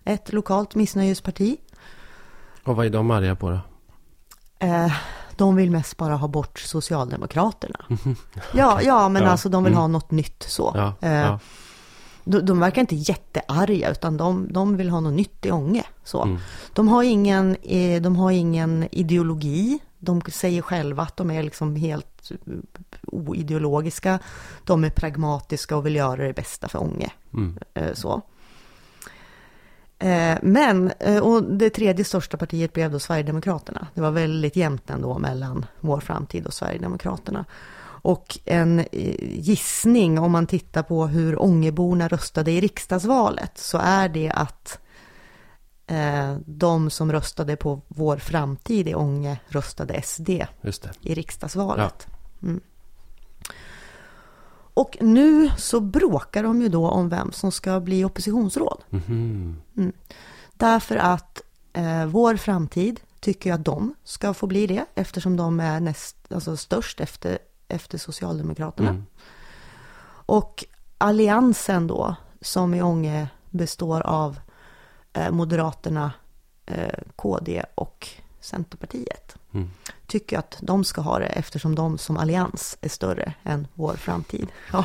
Ett 0.04 0.32
lokalt 0.32 0.74
missnöjesparti. 0.74 1.56
Och 2.64 2.76
vad 2.76 2.86
är 2.86 2.90
de 2.90 3.10
arga 3.10 3.36
på 3.36 3.50
då? 3.50 3.60
Eh, 4.58 4.92
De 5.38 5.56
vill 5.56 5.70
mest 5.70 5.96
bara 5.96 6.16
ha 6.16 6.28
bort 6.28 6.58
Socialdemokraterna. 6.58 7.84
Ja, 8.54 8.82
ja, 8.82 9.08
men 9.08 9.22
Ja. 9.22 9.28
alltså 9.28 9.48
de 9.48 9.64
vill 9.64 9.72
Mm. 9.72 9.80
ha 9.80 9.86
något 9.88 10.10
nytt 10.10 10.42
så. 10.48 10.72
Ja, 10.74 10.94
Eh, 11.08 11.12
ja. 11.12 11.38
De, 12.24 12.40
de 12.40 12.60
verkar 12.60 12.80
inte 12.80 12.96
jättearga, 12.96 13.90
utan 13.90 14.16
de, 14.16 14.52
de 14.52 14.76
vill 14.76 14.90
ha 14.90 15.00
något 15.00 15.12
nytt 15.12 15.46
i 15.46 15.50
Ånge. 15.50 15.84
Så. 16.04 16.22
Mm. 16.22 16.38
De, 16.72 16.88
har 16.88 17.02
ingen, 17.02 17.56
eh, 17.62 18.02
de 18.02 18.16
har 18.16 18.30
ingen 18.30 18.88
ideologi. 18.92 19.78
De 19.98 20.20
säger 20.32 20.62
själva 20.62 21.02
att 21.02 21.16
de 21.16 21.30
är 21.30 21.42
liksom 21.42 21.76
helt 21.76 22.30
eh, 22.30 22.52
oideologiska. 23.02 24.18
De 24.64 24.84
är 24.84 24.90
pragmatiska 24.90 25.76
och 25.76 25.86
vill 25.86 25.96
göra 25.96 26.26
det 26.26 26.32
bästa 26.32 26.68
för 26.68 26.82
Ånge. 26.82 27.10
Mm. 27.34 27.58
Så. 27.94 28.22
Eh, 29.98 30.38
Men, 30.42 30.92
eh, 30.98 31.18
och 31.18 31.42
det 31.42 31.70
tredje 31.70 32.04
största 32.04 32.36
partiet 32.36 32.72
blev 32.72 32.90
då 32.90 32.98
Sverigedemokraterna. 32.98 33.86
Det 33.94 34.00
var 34.00 34.10
väldigt 34.10 34.56
jämnt 34.56 34.90
ändå 34.90 35.18
mellan 35.18 35.66
Vår 35.80 36.00
Framtid 36.00 36.46
och 36.46 36.54
Sverigedemokraterna. 36.54 37.44
Och 38.02 38.38
en 38.44 38.78
eh, 38.78 38.86
gissning 39.20 40.18
om 40.18 40.32
man 40.32 40.46
tittar 40.46 40.82
på 40.82 41.06
hur 41.06 41.42
Ångeborna 41.42 42.08
röstade 42.08 42.50
i 42.50 42.60
riksdagsvalet 42.60 43.58
så 43.58 43.78
är 43.78 44.08
det 44.08 44.30
att 44.30 44.78
de 46.44 46.90
som 46.90 47.12
röstade 47.12 47.56
på 47.56 47.80
Vår 47.88 48.16
Framtid 48.16 48.88
i 48.88 48.94
Ånge 48.94 49.38
röstade 49.48 50.02
SD 50.02 50.30
i 51.00 51.14
riksdagsvalet. 51.14 52.06
Mm. 52.42 52.60
Och 54.78 54.96
nu 55.00 55.50
så 55.56 55.80
bråkar 55.80 56.42
de 56.42 56.62
ju 56.62 56.68
då 56.68 56.88
om 56.88 57.08
vem 57.08 57.32
som 57.32 57.52
ska 57.52 57.80
bli 57.80 58.04
oppositionsråd. 58.04 58.84
Mhm. 58.90 59.92
Därför 60.52 60.96
att 60.96 61.42
eh, 61.72 62.06
vår 62.06 62.36
framtid 62.36 63.00
tycker 63.20 63.50
jag 63.50 63.58
att 63.58 63.64
de 63.64 63.94
ska 64.04 64.34
få 64.34 64.46
bli 64.46 64.66
det 64.66 64.84
eftersom 64.94 65.36
de 65.36 65.60
är 65.60 65.80
näst, 65.80 66.16
alltså 66.32 66.56
störst 66.56 67.00
efter, 67.00 67.38
efter 67.68 67.98
Socialdemokraterna. 67.98 68.88
Mm. 68.88 69.06
Och 70.26 70.64
alliansen 70.98 71.86
då, 71.86 72.16
som 72.40 72.74
i 72.74 72.82
Ånge 72.82 73.28
består 73.50 74.00
av 74.00 74.38
eh, 75.12 75.30
Moderaterna, 75.30 76.12
eh, 76.66 76.98
KD 77.16 77.64
och 77.74 78.08
Centerpartiet. 78.40 79.36
Mm. 79.52 79.70
Tycker 80.06 80.38
att 80.38 80.58
de 80.60 80.84
ska 80.84 81.00
ha 81.00 81.18
det 81.18 81.26
eftersom 81.26 81.74
de 81.74 81.98
som 81.98 82.16
allians 82.16 82.78
är 82.80 82.88
större 82.88 83.32
än 83.42 83.66
vår 83.74 83.94
framtid. 83.94 84.46
Ja, 84.72 84.84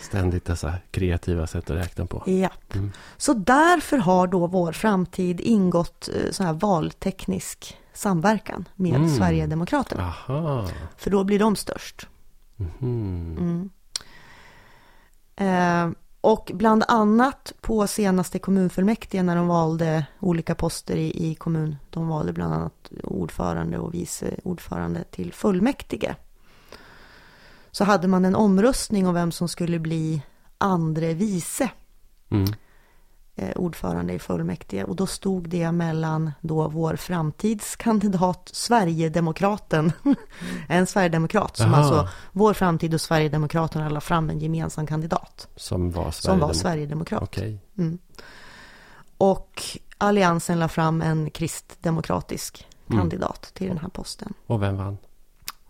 Ständigt 0.00 0.44
dessa 0.44 0.74
kreativa 0.90 1.46
sätt 1.46 1.70
att 1.70 1.76
räkna 1.76 2.06
på. 2.06 2.22
ja. 2.26 2.50
Mm. 2.74 2.92
Så 3.16 3.32
därför 3.34 3.98
har 3.98 4.26
då 4.26 4.46
vår 4.46 4.72
framtid 4.72 5.40
ingått 5.40 6.08
eh, 6.14 6.30
så 6.30 6.44
här 6.44 6.52
valteknisk 6.52 7.76
samverkan 7.92 8.68
med 8.74 8.94
Mm. 8.96 9.16
Sverigedemokraterna. 9.16 10.02
Aha. 10.28 10.68
För 10.96 11.10
då 11.10 11.24
blir 11.24 11.38
de 11.38 11.56
störst. 11.56 12.06
Mhm. 12.56 13.36
Mm. 13.38 13.70
Eh, 15.36 15.90
och 16.28 16.50
bland 16.54 16.84
annat 16.88 17.52
på 17.60 17.86
senaste 17.86 18.38
kommunfullmäktige 18.38 19.22
när 19.22 19.36
de 19.36 19.48
valde 19.48 20.06
olika 20.20 20.54
poster 20.54 20.96
i, 20.96 21.30
i 21.30 21.34
kommun. 21.34 21.76
De 21.90 22.08
valde 22.08 22.32
bland 22.32 22.54
annat 22.54 22.90
ordförande 23.02 23.78
och 23.78 23.94
vice 23.94 24.34
ordförande 24.44 25.04
till 25.04 25.32
fullmäktige. 25.32 26.14
Så 27.70 27.84
hade 27.84 28.08
man 28.08 28.24
en 28.24 28.34
omröstning 28.34 29.06
om 29.06 29.14
vem 29.14 29.32
som 29.32 29.48
skulle 29.48 29.78
bli 29.78 30.22
andre 30.58 31.14
vice 31.14 31.70
Mm 32.30 32.52
eh, 33.38 33.50
ordförande 33.56 34.12
i 34.12 34.18
fullmäktige. 34.18 34.84
Och 34.84 34.96
då 34.96 35.06
stod 35.06 35.48
det 35.48 35.72
mellan 35.72 36.32
då 36.40 36.68
vår 36.68 36.96
framtidskandidat 36.96 38.50
Sverigedemokraten, 38.52 39.92
en 40.68 40.86
Sverigedemokrat 40.86 41.56
som 41.56 41.74
Aha. 41.74 41.82
alltså 41.82 42.08
vår 42.32 42.54
framtid 42.54 42.94
och 42.94 43.00
Sverigedemokraterna 43.00 43.88
la 43.88 44.00
fram 44.00 44.30
en 44.30 44.38
gemensam 44.38 44.86
kandidat 44.86 45.48
Som 45.56 45.90
var 45.90 46.10
som 46.10 46.38
var 46.38 46.52
Sverigedemokrat. 46.52 47.22
Okej. 47.22 47.58
Mm. 47.78 47.98
Och 49.18 49.62
Alliansen 49.98 50.58
la 50.58 50.68
fram 50.68 51.02
en 51.02 51.30
kristdemokratisk 51.30 52.64
Mm. 52.90 53.00
kandidat 53.00 53.50
till 53.54 53.68
den 53.68 53.78
här 53.78 53.88
posten. 53.88 54.34
Och 54.46 54.62
vem 54.62 54.76
vann? 54.76 54.98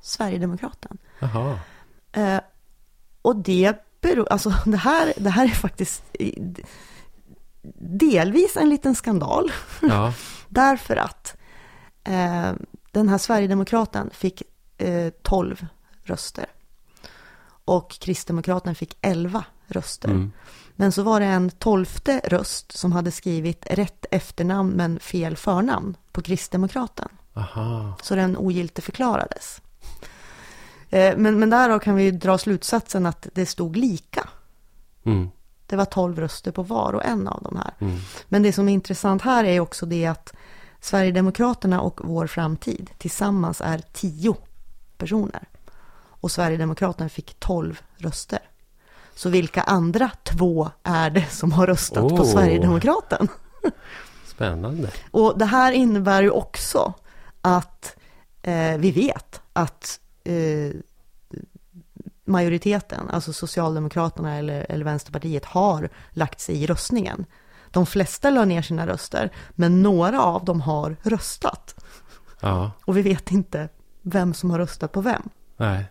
Sverigedemokraten. 0.01 0.99
Jaha. 1.19 1.59
Eh, 2.13 2.41
och 3.23 3.37
det 3.37 3.77
beror, 4.01 4.33
alltså 4.33 4.55
det 4.65 4.77
här, 4.77 5.13
det 5.17 5.31
här 5.31 5.45
är 5.45 5.49
faktiskt 5.49 6.03
delvis 7.79 8.57
en 8.57 8.69
liten 8.69 8.95
skandal. 8.95 9.53
Ja. 9.83 10.13
Därför 10.49 10.97
att 10.97 11.37
eh, 12.05 12.53
den 12.93 13.09
här 13.09 13.19
Sverigedemokraten 13.19 14.11
fick 14.13 14.43
eh, 14.79 15.13
12 15.23 15.67
röster. 16.03 16.47
Och 17.65 17.91
Kristdemokraten 17.91 18.75
fick 18.75 18.97
11 19.01 19.45
röster. 19.67 20.09
Mm. 20.09 20.33
Men 20.77 20.93
så 20.93 21.03
var 21.03 21.21
det 21.21 21.27
en 21.27 21.51
tolfte 21.51 22.21
röst 22.25 22.73
som 22.73 22.93
hade 22.93 23.11
skrivit 23.11 23.67
rätt 23.71 24.07
efternamn 24.11 24.71
men 24.71 25.01
fel 25.01 25.37
förnamn 25.37 25.97
på 26.13 26.23
Kristdemokraten. 26.23 27.09
Aha. 27.35 27.95
Så 28.03 28.15
den 28.15 28.37
ogiltig 28.37 28.85
förklarades. 28.85 29.61
Eh, 30.91 31.17
men, 31.17 31.39
men 31.39 31.51
därav 31.51 31.79
kan 31.79 31.95
vi 31.95 32.11
dra 32.11 32.39
slutsatsen 32.39 33.07
att 33.07 33.27
det 33.35 33.47
stod 33.47 33.77
lika. 33.77 34.29
Mm. 35.05 35.31
Det 35.69 35.77
var 35.77 35.85
12 35.85 36.19
röster 36.19 36.51
på 36.51 36.63
var 36.63 36.93
och 36.93 37.05
en 37.05 37.29
av 37.29 37.43
de 37.43 37.57
här. 37.57 37.75
Mm. 37.79 37.99
Men 38.29 38.43
det 38.43 38.53
som 38.53 38.69
är 38.69 38.73
intressant 38.73 39.23
här 39.23 39.45
är 39.45 39.61
också 39.61 39.87
det 39.87 40.07
att 40.07 40.35
Sverigedemokraterna 40.81 41.81
och 41.81 42.01
Vår 42.05 42.27
Framtid 42.27 42.91
tillsammans 42.99 43.61
är 43.61 43.83
10 43.93 44.37
personer. 44.99 45.49
Och 46.21 46.31
Sverigedemokraterna 46.31 47.09
fick 47.09 47.41
12 47.41 47.81
röster. 47.97 48.39
Så 49.15 49.29
vilka 49.29 49.63
andra 49.63 50.11
två 50.25 50.71
är 50.83 51.11
det 51.11 51.27
som 51.31 51.53
har 51.53 51.67
röstat 51.67 52.09
på 52.09 52.15
Oh. 52.15 52.33
Sverigedemokraten? 52.33 53.29
Spännande. 54.27 54.91
Och 55.11 55.39
det 55.39 55.45
här 55.45 55.73
innebär 55.73 56.23
ju 56.23 56.31
också 56.31 56.95
att 57.41 57.97
eh, 58.43 58.79
vi 58.79 58.91
vet 58.91 59.41
att 59.53 60.01
eh, 60.25 60.81
majoriteten, 62.29 63.11
alltså 63.11 63.33
Socialdemokraterna 63.33 64.37
eller, 64.37 64.67
eller 64.69 64.85
Vänsterpartiet, 64.85 65.45
har 65.45 65.89
lagt 66.11 66.41
sig 66.41 66.63
i 66.63 66.67
röstningen. 66.67 67.27
De 67.71 67.87
flesta 67.87 68.31
la 68.31 68.45
ner 68.45 68.63
sina 68.63 68.87
röster, 68.87 69.31
men 69.51 69.83
några 69.83 70.23
av 70.23 70.45
dem 70.45 70.61
har 70.61 70.97
röstat. 71.03 71.85
Ja, 72.41 72.71
Och 72.85 72.97
vi 72.97 73.03
vet 73.03 73.31
inte 73.31 73.69
vem 74.03 74.35
som 74.35 74.51
har 74.51 74.59
röstat 74.59 74.93
på 74.93 75.01
vem. 75.01 75.23
nej. 75.57 75.85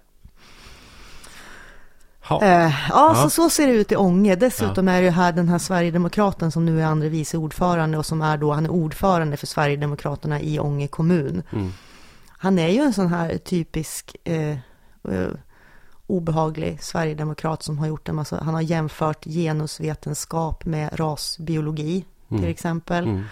Ha. 2.27 2.44
Eh, 2.44 2.50
ja, 2.50 2.72
Ja. 2.89 3.15
Så, 3.15 3.29
så 3.29 3.50
ser 3.50 3.67
det 3.67 3.74
ut 3.74 3.91
i 3.91 3.96
Ånge. 3.96 4.36
Dessutom 4.36 4.88
är 4.88 5.01
det 5.01 5.06
ju 5.06 5.12
här 5.12 5.32
den 5.32 5.50
här 5.50 5.58
Sverigedemokraten 5.58 6.51
som 6.51 6.65
nu 6.65 6.82
är 6.82 6.86
andre 6.86 7.10
vice 7.10 7.38
ordförande 7.38 7.98
och 7.98 8.06
som 8.06 8.22
är 8.22 8.38
då, 8.38 8.53
han 8.53 8.65
är 8.65 8.70
ordförande 8.70 9.38
för 9.38 9.48
Sverigedemokraterna 9.48 10.41
i 10.41 10.60
Ånge 10.60 10.88
kommun. 10.88 11.44
Mm. 11.51 11.74
Han 12.29 12.60
är 12.60 12.67
ju 12.67 12.79
en 12.79 12.94
sån 12.94 13.08
här 13.08 13.38
typisk 13.38 14.15
eh, 14.24 14.58
eh, 15.12 15.29
obehaglig 16.07 16.81
sverigedemokrat 16.83 17.63
som 17.63 17.77
har 17.77 17.87
gjort 17.87 18.09
en 18.09 18.15
massa, 18.15 18.43
han 18.43 18.53
har 18.53 18.61
jämfört 18.61 19.25
genusvetenskap 19.25 20.65
med 20.65 20.99
rasbiologi 20.99 22.05
till 22.27 22.37
Mm. 22.37 22.49
exempel. 22.49 23.03
Mm. 23.03 23.23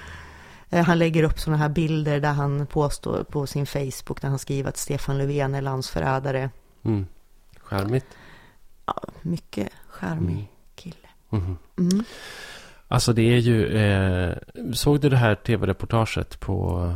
Eh, 0.69 0.85
Han 0.85 0.99
lägger 0.99 1.23
upp 1.23 1.39
sådana 1.39 1.57
här 1.57 1.69
bilder 1.69 2.19
där 2.19 2.33
han 2.33 2.67
påstår 2.67 3.23
på 3.23 3.47
sin 3.47 3.65
Facebook 3.65 4.21
där 4.21 4.29
han 4.29 4.39
skriver 4.39 4.69
att 4.69 4.77
Stefan 4.77 5.17
Löfven 5.17 5.55
är 5.55 5.61
landsförrädare. 5.61 6.49
Mm. 6.83 7.05
Skärmigt. 7.59 8.05
Ja, 8.85 9.01
mycket 9.21 9.69
charmig 9.89 10.33
Mm. 10.33 10.45
kille. 10.75 11.07
Mhm. 11.29 11.57
Mm. 11.77 12.03
Alltså 12.87 13.13
det 13.13 13.21
är 13.21 13.37
ju... 13.37 13.77
Eh, 13.77 14.35
såg 14.73 14.99
du 15.01 15.09
det 15.09 15.17
här 15.17 15.35
tv-reportaget 15.35 16.39
på 16.39 16.93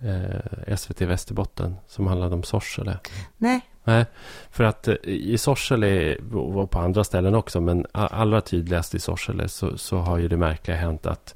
eh, 0.00 0.76
SVT 0.76 1.00
Västerbotten 1.06 1.76
som 1.88 2.06
handlade 2.06 2.34
om 2.34 2.42
Sorsele? 2.42 2.98
Nej, 3.36 3.60
Nej, 3.86 4.04
för 4.50 4.64
att 4.64 4.88
eh, 4.88 4.94
i 5.04 5.38
Sorsele 5.38 6.16
och 6.32 6.70
på 6.70 6.78
andra 6.78 7.04
ställen 7.04 7.34
också, 7.34 7.60
men 7.60 7.86
allra 7.92 8.40
tydligast 8.40 8.94
i 8.94 8.98
Sorsele 8.98 9.48
så, 9.48 9.78
så 9.78 9.96
har 9.96 10.18
ju 10.18 10.28
det 10.28 10.36
märkliga 10.36 10.76
hänt 10.76 11.06
att, 11.06 11.34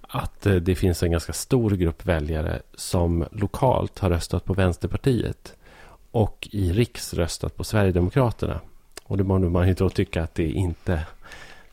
att 0.00 0.46
eh, 0.46 0.54
det 0.54 0.74
finns 0.74 1.02
en 1.02 1.10
ganska 1.12 1.32
stor 1.32 1.70
grupp 1.70 2.06
väljare 2.06 2.62
som 2.74 3.24
lokalt 3.32 3.98
har 3.98 4.10
röstat 4.10 4.44
på 4.44 4.54
Vänsterpartiet 4.54 5.54
och 6.10 6.48
i 6.52 6.72
riks 6.72 7.14
röstat 7.14 7.56
på 7.56 7.64
Sverigedemokraterna. 7.64 8.60
Och 9.04 9.16
det 9.16 9.24
borde 9.24 9.48
man 9.48 9.68
ju 9.68 9.74
då 9.74 9.90
tycka 9.90 10.22
att 10.22 10.34
det 10.34 10.50
inte 10.50 11.00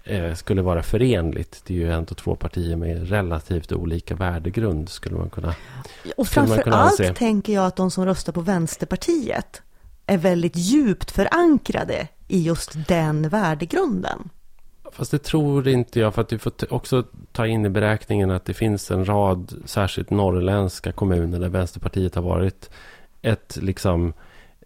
eh, 0.04 0.34
skulle 0.34 0.62
vara 0.62 0.84
förenligt. 0.84 1.62
Det 1.68 1.74
är 1.74 1.78
ju 1.78 1.92
ändå 1.92 2.16
två 2.16 2.36
partier 2.36 2.76
med 2.76 3.10
relativt 3.10 3.72
olika 3.72 4.16
värdegrund 4.16 4.90
skulle 4.90 5.16
man 5.16 5.30
kunna... 5.30 5.56
och 6.18 6.28
Skulle 6.28 6.48
man 6.48 6.48
framför 6.48 6.64
kunna 6.64 6.76
allt 6.76 7.00
anse. 7.00 7.14
tänker 7.14 7.54
jag 7.54 7.66
att 7.66 7.76
de 7.76 7.92
som 7.92 8.06
röstar 8.06 8.34
på 8.34 8.42
Vänsterpartiet 8.42 9.62
är 10.06 10.18
väldigt 10.18 10.56
djupt 10.56 11.12
förankrade 11.12 12.08
i 12.28 12.42
just 12.42 12.88
den 12.88 13.30
värdegrunden. 13.30 14.30
Fast 14.92 15.12
det 15.12 15.24
tror 15.24 15.68
inte 15.68 16.00
jag, 16.00 16.14
för 16.14 16.22
att 16.22 16.30
du 16.30 16.40
får 16.40 16.74
också 16.74 17.04
ta 17.32 17.48
in 17.48 17.66
i 17.66 17.70
beräkningen 17.70 18.32
att 18.32 18.46
det 18.46 18.54
finns 18.54 18.92
en 18.92 19.06
rad, 19.06 19.54
särskilt 19.66 20.10
norrländska 20.10 20.92
kommuner 20.92 21.40
där 21.40 21.50
Vänsterpartiet 21.50 22.16
har 22.16 22.22
varit 22.22 22.70
ett 23.22 23.58
liksom 23.62 24.14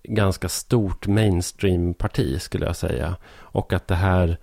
ganska 0.03 0.49
stort 0.49 1.07
mainstream-parti 1.07 2.41
skulle 2.41 2.65
jag 2.65 2.75
säga. 2.75 3.15
Och 3.31 3.73
att 3.73 3.87
det 3.87 3.95
här, 3.95 4.37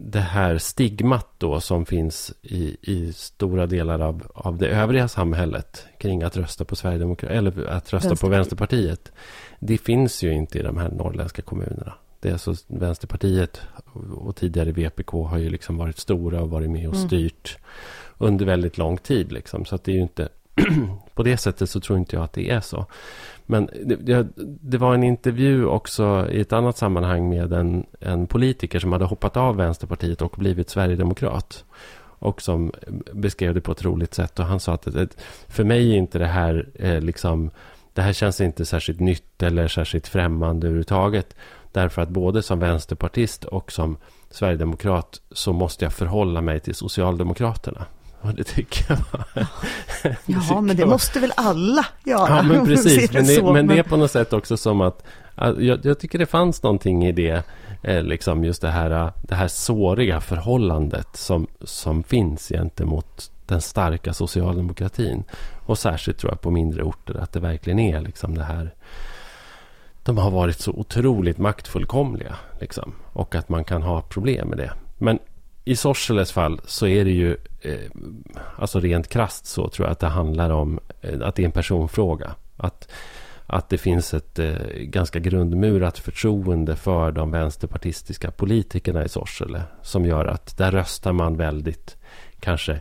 det 0.00 0.20
här 0.20 0.58
stigmat 0.58 1.26
då 1.38 1.60
som 1.60 1.86
finns 1.86 2.32
i, 2.42 2.76
i 2.82 3.12
stora 3.12 3.66
delar 3.66 4.00
av, 4.00 4.22
av 4.34 4.58
det 4.58 4.68
övriga 4.68 5.08
samhället 5.08 5.86
kring 5.98 6.22
att 6.22 6.36
rösta 6.36 6.64
på 6.64 6.76
Sverigedemokraterna, 6.76 7.38
eller 7.38 7.66
att 7.66 7.92
rösta 7.92 8.16
på 8.16 8.28
Vänsterpartiet. 8.28 9.12
Det 9.58 9.78
finns 9.78 10.22
ju 10.22 10.32
inte 10.32 10.58
i 10.58 10.62
de 10.62 10.76
här 10.76 10.88
norrländska 10.88 11.42
kommunerna. 11.42 11.94
Det 12.20 12.28
är 12.28 12.36
så 12.36 12.54
Vänsterpartiet 12.66 13.60
och 14.14 14.36
tidigare 14.36 14.72
VPK 14.72 15.12
har 15.12 15.38
ju 15.38 15.50
liksom 15.50 15.76
varit 15.76 15.98
stora 15.98 16.42
och 16.42 16.50
varit 16.50 16.70
med 16.70 16.88
och 16.88 16.94
Mm. 16.94 17.08
styrt 17.08 17.58
under 18.18 18.46
väldigt 18.46 18.78
lång 18.78 18.96
tid. 18.96 19.32
Liksom. 19.32 19.64
Så 19.64 19.74
att 19.74 19.84
det 19.84 19.92
är 19.92 19.96
ju 19.96 20.02
inte... 20.02 20.28
på 21.14 21.22
det 21.22 21.36
sättet 21.36 21.70
så 21.70 21.80
tror 21.80 21.98
inte 21.98 22.16
jag 22.16 22.24
att 22.24 22.32
det 22.32 22.50
är 22.50 22.60
så. 22.60 22.86
Men 23.50 23.68
det, 23.84 23.96
det, 23.96 24.28
det 24.36 24.78
var 24.78 24.94
en 24.94 25.02
intervju 25.02 25.66
också 25.66 26.28
i 26.30 26.40
ett 26.40 26.52
annat 26.52 26.76
sammanhang 26.76 27.28
med 27.28 27.52
en, 27.52 27.86
en 28.00 28.26
politiker 28.26 28.78
som 28.78 28.92
hade 28.92 29.04
hoppat 29.04 29.36
av 29.36 29.56
Vänsterpartiet 29.56 30.22
och 30.22 30.34
blivit 30.38 30.70
Sverigedemokrat. 30.70 31.64
Och 32.20 32.42
som 32.42 32.72
beskrev 33.12 33.54
det 33.54 33.60
på 33.60 33.72
ett 33.72 33.84
roligt 33.84 34.14
sätt. 34.14 34.38
Och 34.38 34.44
han 34.44 34.60
sa 34.60 34.72
att 34.72 35.16
för 35.48 35.64
mig 35.64 35.92
är 35.92 35.96
inte 35.96 36.18
det 36.18 36.26
här 36.26 36.68
eh, 36.74 37.00
liksom... 37.00 37.50
Det 37.92 38.02
här 38.02 38.12
känns 38.12 38.40
inte 38.40 38.64
särskilt 38.64 39.00
nytt 39.00 39.42
eller 39.42 39.68
särskilt 39.68 40.08
främmande 40.08 40.66
överhuvudtaget. 40.66 41.36
Därför 41.72 42.02
att 42.02 42.08
både 42.08 42.42
som 42.42 42.58
vänsterpartist 42.58 43.44
och 43.44 43.72
som 43.72 43.96
sverigedemokrat 44.30 45.20
så 45.30 45.52
måste 45.52 45.84
jag 45.84 45.92
förhålla 45.92 46.40
mig 46.40 46.60
till 46.60 46.74
Socialdemokraterna. 46.74 47.86
Och 48.20 48.34
det 48.34 48.44
tycker 48.44 48.84
jag 48.88 48.98
var... 49.12 49.46
Ja, 50.26 50.60
men 50.60 50.76
det 50.76 50.84
var- 50.84 50.90
måste 50.92 51.20
väl 51.20 51.32
alla 51.36 51.86
göra? 52.04 52.36
Ja, 52.36 52.42
men 52.42 52.66
precis. 52.66 53.12
Men 53.12 53.26
det, 53.26 53.34
så, 53.34 53.52
men 53.52 53.66
det 53.66 53.78
är 53.78 53.82
på 53.82 53.96
något 53.96 54.10
sätt 54.10 54.32
också 54.32 54.56
som 54.56 54.80
att... 54.80 55.04
jag, 55.58 55.84
jag 55.84 55.98
tycker 55.98 56.18
det 56.18 56.26
fanns 56.26 56.62
någonting 56.62 57.06
i 57.06 57.12
det. 57.12 57.42
Eh, 57.82 58.02
liksom 58.02 58.44
just 58.44 58.62
det 58.62 58.70
här, 58.70 59.12
det 59.22 59.34
här 59.34 59.48
såriga 59.48 60.20
förhållandet 60.20 61.08
som, 61.16 61.46
som 61.60 62.02
finns 62.02 62.48
gentemot 62.48 63.30
den 63.46 63.60
starka 63.60 64.12
socialdemokratin. 64.12 65.24
Och 65.66 65.78
särskilt 65.78 66.18
tror 66.18 66.32
jag 66.32 66.40
på 66.40 66.50
mindre 66.50 66.82
orter 66.82 67.16
att 67.16 67.32
det 67.32 67.40
verkligen 67.40 67.78
är 67.78 68.00
liksom 68.00 68.34
det 68.34 68.44
här... 68.44 68.74
De 70.02 70.18
har 70.18 70.30
varit 70.30 70.60
så 70.60 70.72
otroligt 70.72 71.38
maktfullkomliga. 71.38 72.36
Liksom, 72.60 72.94
och 73.12 73.34
att 73.34 73.48
man 73.48 73.64
kan 73.64 73.82
ha 73.82 74.02
problem 74.02 74.48
med 74.48 74.58
det. 74.58 74.72
Men 74.98 75.18
i 75.68 75.76
Sorseles 75.76 76.32
fall 76.32 76.60
så 76.64 76.86
är 76.86 77.04
det 77.04 77.10
ju... 77.10 77.36
Eh, 77.60 77.90
alltså 78.56 78.80
rent 78.80 79.08
krasst 79.08 79.46
så 79.46 79.68
tror 79.68 79.86
jag 79.86 79.92
att 79.92 79.98
det 79.98 80.06
handlar 80.06 80.50
om 80.50 80.80
eh, 81.00 81.20
att 81.22 81.34
det 81.34 81.42
är 81.42 81.46
en 81.46 81.52
personfråga. 81.52 82.34
Att, 82.56 82.88
att 83.46 83.68
det 83.68 83.78
finns 83.78 84.14
ett 84.14 84.38
eh, 84.38 84.56
ganska 84.74 85.18
grundmurat 85.18 85.98
förtroende 85.98 86.76
för 86.76 87.12
de 87.12 87.30
vänsterpartistiska 87.30 88.30
politikerna 88.30 89.04
i 89.04 89.08
Sorsele. 89.08 89.62
Som 89.82 90.04
gör 90.04 90.24
att 90.24 90.56
där 90.58 90.70
röstar 90.70 91.12
man 91.12 91.36
väldigt, 91.36 91.96
kanske 92.40 92.80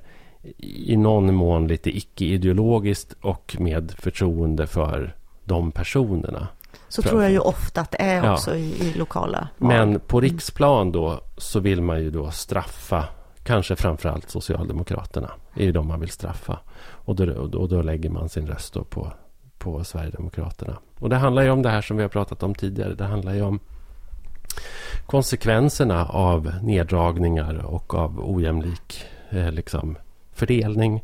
i 0.57 0.97
någon 0.97 1.35
mån 1.35 1.67
lite 1.67 1.97
icke-ideologiskt 1.97 3.15
och 3.21 3.55
med 3.59 3.91
förtroende 3.97 4.67
för 4.67 5.15
de 5.43 5.71
personerna. 5.71 6.47
Så 6.89 7.01
tror 7.01 7.21
jag 7.23 7.31
ju 7.31 7.39
ofta 7.39 7.81
att 7.81 7.91
det 7.91 8.01
är 8.01 8.23
Ja. 8.25 8.33
också 8.33 8.55
i, 8.55 8.87
i 8.87 8.93
lokala 8.93 9.47
val. 9.57 9.67
Men 9.69 9.99
på 9.99 10.21
riksplan 10.21 10.91
då 10.91 11.21
så 11.37 11.59
vill 11.59 11.81
man 11.81 11.99
ju 11.99 12.11
då 12.11 12.31
straffa 12.31 13.05
kanske 13.43 13.75
framförallt 13.75 14.29
Socialdemokraterna. 14.29 15.31
Det 15.55 15.61
är 15.61 15.65
ju 15.65 15.71
de 15.71 15.87
man 15.87 15.99
vill 15.99 16.09
straffa. 16.09 16.59
Och 16.79 17.15
då, 17.15 17.33
och 17.59 17.69
då 17.69 17.81
lägger 17.81 18.09
man 18.09 18.29
sin 18.29 18.47
röst 18.47 18.73
då 18.73 18.83
på, 18.83 19.13
på 19.57 19.83
Sverigedemokraterna. 19.83 20.77
Och 20.99 21.09
det 21.09 21.15
handlar 21.15 21.43
ju 21.43 21.49
om 21.49 21.61
det 21.61 21.69
här 21.69 21.81
som 21.81 21.97
vi 21.97 22.03
har 22.03 22.09
pratat 22.09 22.43
om 22.43 22.55
tidigare. 22.55 22.93
Det 22.93 23.05
handlar 23.05 23.33
ju 23.33 23.41
om 23.41 23.59
konsekvenserna 25.05 26.05
av 26.05 26.51
neddragningar 26.61 27.65
och 27.65 27.93
av 27.93 28.29
ojämlik 28.29 29.05
eh, 29.29 29.51
liksom, 29.51 29.95
fördelning 30.33 31.03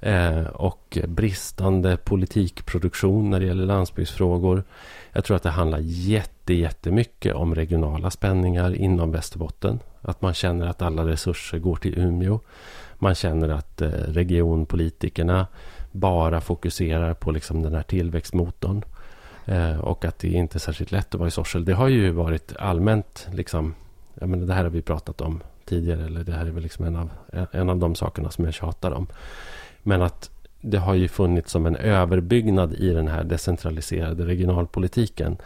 eh, 0.00 0.46
och 0.46 0.98
bristande 1.08 1.96
politikproduktion 1.96 3.30
när 3.30 3.40
det 3.40 3.46
gäller 3.46 3.66
landsbygdsfrågor. 3.66 4.64
Jag 5.12 5.24
tror 5.24 5.36
att 5.36 5.42
det 5.42 5.50
handlar 5.50 5.78
jätte, 5.82 6.54
jättemycket 6.54 7.34
om 7.34 7.54
regionala 7.54 8.10
spänningar 8.10 8.74
inom 8.74 9.12
Västerbotten. 9.12 9.80
Att 10.00 10.22
man 10.22 10.34
känner 10.34 10.66
att 10.66 10.82
alla 10.82 11.06
resurser 11.06 11.58
går 11.58 11.76
till 11.76 11.98
Umeå. 11.98 12.40
Man 12.94 13.14
känner 13.14 13.48
att 13.48 13.82
eh, 13.82 13.88
regionpolitikerna 13.88 15.46
bara 15.92 16.40
fokuserar 16.40 17.14
på 17.14 17.30
liksom 17.30 17.62
den 17.62 17.74
här 17.74 17.82
tillväxtmotorn. 17.82 18.84
Eh, 19.44 19.78
och 19.78 20.04
att 20.04 20.18
det 20.18 20.28
inte 20.28 20.56
är 20.56 20.60
särskilt 20.60 20.92
lätt 20.92 21.14
att 21.14 21.18
vara 21.18 21.28
i 21.28 21.30
Sorsele. 21.30 21.64
Det 21.64 21.72
har 21.74 21.88
ju 21.88 22.10
varit 22.10 22.56
allmänt, 22.56 23.28
liksom, 23.32 23.74
jag 24.14 24.28
menar, 24.28 24.46
det 24.46 24.54
här 24.54 24.62
har 24.64 24.70
vi 24.70 24.82
pratat 24.82 25.20
om 25.20 25.40
tidigare. 25.64 26.04
Eller 26.04 26.24
det 26.24 26.32
här 26.32 26.46
är 26.46 26.50
väl 26.50 26.62
liksom 26.62 26.84
en 26.84 26.96
av, 26.96 27.10
en 27.50 27.70
av 27.70 27.76
de 27.76 27.94
sakerna 27.94 28.30
som 28.30 28.44
jag 28.44 28.54
tjatar 28.54 28.90
om. 28.90 29.06
Men 29.82 30.02
att 30.02 30.30
det 30.62 30.78
har 30.78 30.94
ju 30.94 31.08
funnits 31.08 31.52
som 31.52 31.66
en 31.66 31.76
överbyggnad 31.76 32.74
i 32.74 32.90
den 32.90 33.08
här 33.08 33.24
decentraliserade 33.24 34.26
regionalpolitiken. 34.26 35.36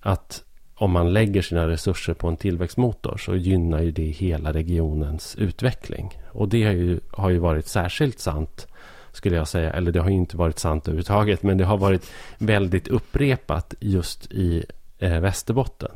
Att 0.00 0.44
om 0.74 0.90
man 0.90 1.12
lägger 1.12 1.42
sina 1.42 1.68
resurser 1.68 2.14
på 2.14 2.28
en 2.28 2.36
tillväxtmotor 2.36 3.16
så 3.16 3.36
gynnar 3.36 3.82
ju 3.82 3.90
det 3.90 4.02
hela 4.02 4.52
regionens 4.52 5.36
utveckling. 5.36 6.18
Och 6.30 6.48
det 6.48 6.64
har 6.64 6.72
ju, 6.72 7.00
har 7.10 7.30
ju 7.30 7.38
varit 7.38 7.66
särskilt 7.66 8.18
sant 8.18 8.66
skulle 9.12 9.36
jag 9.36 9.48
säga. 9.48 9.72
Eller 9.72 9.92
det 9.92 10.00
har 10.00 10.08
ju 10.08 10.16
inte 10.16 10.36
varit 10.36 10.58
sant 10.58 10.88
överhuvudtaget. 10.88 11.42
Men 11.42 11.58
det 11.58 11.64
har 11.64 11.76
varit 11.76 12.10
väldigt 12.38 12.88
upprepat 12.88 13.74
just 13.80 14.32
i 14.32 14.64
eh, 14.98 15.20
Västerbotten. 15.20 15.92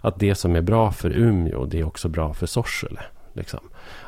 Att 0.00 0.18
det 0.18 0.34
som 0.34 0.56
är 0.56 0.60
bra 0.60 0.92
för 0.92 1.10
Umeå, 1.16 1.66
det 1.66 1.78
är 1.78 1.84
också 1.84 2.08
bra 2.08 2.34
för 2.34 2.46
Sorsele. 2.46 3.00
Liksom. 3.32 3.60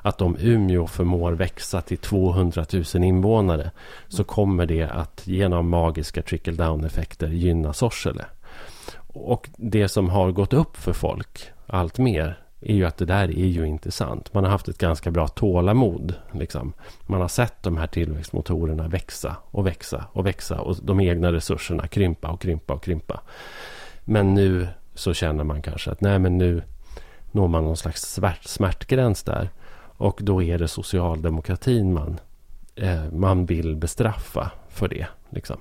Att 0.03 0.23
om 0.23 0.37
Umeå 0.40 0.87
förmår 0.87 1.33
växa 1.33 1.81
till 1.81 1.99
200 1.99 2.64
000 2.95 3.05
invånare 3.05 3.71
så 4.09 4.25
kommer 4.25 4.66
det 4.66 4.83
att 4.83 5.23
genom 5.27 5.68
magiska 5.68 6.23
trickle-down-effekter 6.23 7.29
gynna 7.29 7.73
Sorsele. 7.73 8.25
Och 9.07 9.49
det 9.57 9.88
som 9.88 10.09
har 10.09 10.33
gått 10.33 10.53
upp 10.53 10.77
för 10.77 10.92
folk 10.92 11.51
allt 11.66 11.99
mer 11.99 12.38
är 12.61 12.75
ju 12.75 12.85
att 12.85 12.97
det 12.97 13.05
där 13.05 13.25
är 13.25 13.47
ju 13.47 13.66
inte 13.66 13.90
sant. 13.90 14.35
Man 14.35 14.45
har 14.45 14.51
haft 14.51 14.68
ett 14.68 14.79
ganska 14.79 15.11
bra 15.11 15.29
tålamod. 15.29 16.14
Liksom. 16.33 16.73
Man 17.07 17.21
har 17.21 17.29
sett 17.29 17.62
de 17.62 17.77
här 17.77 17.87
tillväxtmotorerna 17.87 18.88
växa 18.88 19.37
och 19.51 19.66
växa 19.66 20.05
och 20.12 20.27
växa 20.27 20.61
och 20.61 20.77
de 20.83 21.01
egna 21.01 21.33
resurserna 21.33 21.87
krympa 21.87 22.29
och 22.29 22.40
krympa 22.40 22.75
och 22.75 22.85
krympa. 22.85 23.21
Men 24.05 24.35
nu 24.35 24.68
så 24.95 25.14
känner 25.14 25.45
man 25.45 25.62
kanske 25.62 25.90
att 25.90 26.01
nej 26.01 26.18
men 26.18 26.38
nu 26.38 26.62
når 27.33 27.49
man 27.49 27.64
någon 27.64 27.77
slags 27.77 28.03
smärt, 28.03 28.45
smärtgräns 28.45 29.23
där. 29.23 29.51
Och 29.96 30.20
då 30.22 30.42
är 30.42 30.59
det 30.59 30.68
socialdemokratin 30.68 31.94
man, 31.94 32.20
eh, 32.74 33.11
man 33.12 33.46
vill 33.46 33.76
bestraffa 33.76 34.50
för 34.68 34.88
det. 34.88 35.07
Liksom. 35.31 35.57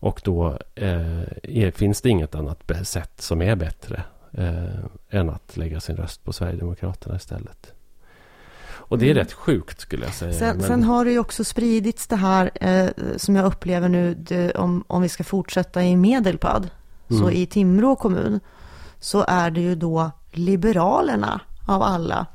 Och 0.00 0.20
då 0.24 0.58
eh, 0.74 1.22
är, 1.42 1.70
finns 1.70 2.00
det 2.00 2.08
inget 2.08 2.34
annat 2.34 2.70
sätt 2.84 3.20
som 3.20 3.42
är 3.42 3.56
bättre 3.56 4.02
eh, 4.32 4.84
än 5.10 5.30
att 5.30 5.56
lägga 5.56 5.80
sin 5.80 5.96
röst 5.96 6.24
på 6.24 6.32
Sverigedemokraterna 6.32 7.16
istället. 7.16 7.72
Och 8.88 8.98
det 8.98 9.06
är 9.06 9.10
mm. 9.10 9.18
rätt 9.18 9.32
sjukt 9.32 9.80
skulle 9.80 10.04
jag 10.04 10.14
säga. 10.14 10.32
Sen, 10.32 10.56
men... 10.56 10.66
sen 10.66 10.84
har 10.84 11.04
det 11.04 11.10
ju 11.10 11.18
också 11.18 11.44
spridits 11.44 12.06
det 12.06 12.16
här 12.16 12.50
eh, 12.54 12.90
som 13.16 13.36
jag 13.36 13.46
upplever 13.46 13.88
nu 13.88 14.14
det, 14.14 14.52
om, 14.52 14.84
om 14.86 15.02
vi 15.02 15.08
ska 15.08 15.24
fortsätta 15.24 15.84
i 15.84 15.96
Medelpad. 15.96 16.70
Mm. 17.10 17.22
Så 17.22 17.30
i 17.30 17.46
Timrå 17.46 17.96
kommun 17.96 18.40
så 19.00 19.24
är 19.28 19.50
det 19.50 19.60
ju 19.60 19.74
då 19.74 20.10
Liberalerna 20.32 21.40
av 21.66 21.82
alla 21.82 22.26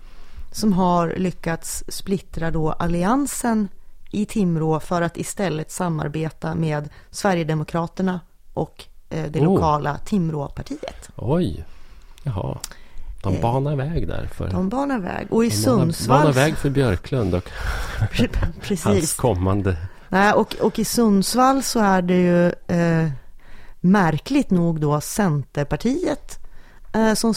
som 0.53 0.73
har 0.73 1.13
lyckats 1.17 1.83
splittra 1.87 2.51
då 2.51 2.71
alliansen 2.71 3.67
i 4.11 4.25
Timrå 4.25 4.79
för 4.79 5.01
att 5.01 5.17
istället 5.17 5.71
samarbeta 5.71 6.55
med 6.55 6.89
Sverigedemokraterna 7.11 8.19
och 8.53 8.85
eh, 9.09 9.31
det 9.31 9.39
oh. 9.39 9.45
lokala 9.45 9.97
Timråpartiet. 9.97 11.09
Oj, 11.15 11.65
jaha. 12.23 12.57
De 13.23 13.35
eh, 13.35 13.41
banar 13.41 13.75
väg 13.75 14.07
där. 14.07 14.29
För, 14.33 14.49
de 14.49 14.69
banar 14.69 14.99
väg. 14.99 15.27
Och 15.29 15.45
i 15.45 15.49
de 15.49 15.55
Sundsvall... 15.55 16.19
banar 16.19 16.33
väg 16.33 16.57
för 16.57 16.69
Björklund 16.69 17.35
och 17.35 17.49
Precis. 18.61 18.83
hans 18.83 19.13
kommande... 19.13 19.77
Nej, 20.09 20.33
och, 20.33 20.55
och 20.55 20.79
i 20.79 20.85
Sundsvall 20.85 21.63
så 21.63 21.79
är 21.79 22.01
det 22.01 22.21
ju 22.21 22.47
eh, 22.77 23.09
märkligt 23.79 24.49
nog 24.49 24.79
då 24.79 25.01
Centerpartiet 25.01 26.39
eh, 26.93 27.13
som, 27.13 27.33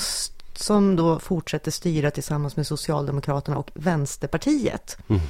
som 0.58 0.96
då 0.96 1.18
fortsätter 1.18 1.70
styra 1.70 2.10
tillsammans 2.10 2.56
med 2.56 2.66
Socialdemokraterna 2.66 3.58
och 3.58 3.70
Vänsterpartiet. 3.74 4.98
Mm. 5.08 5.22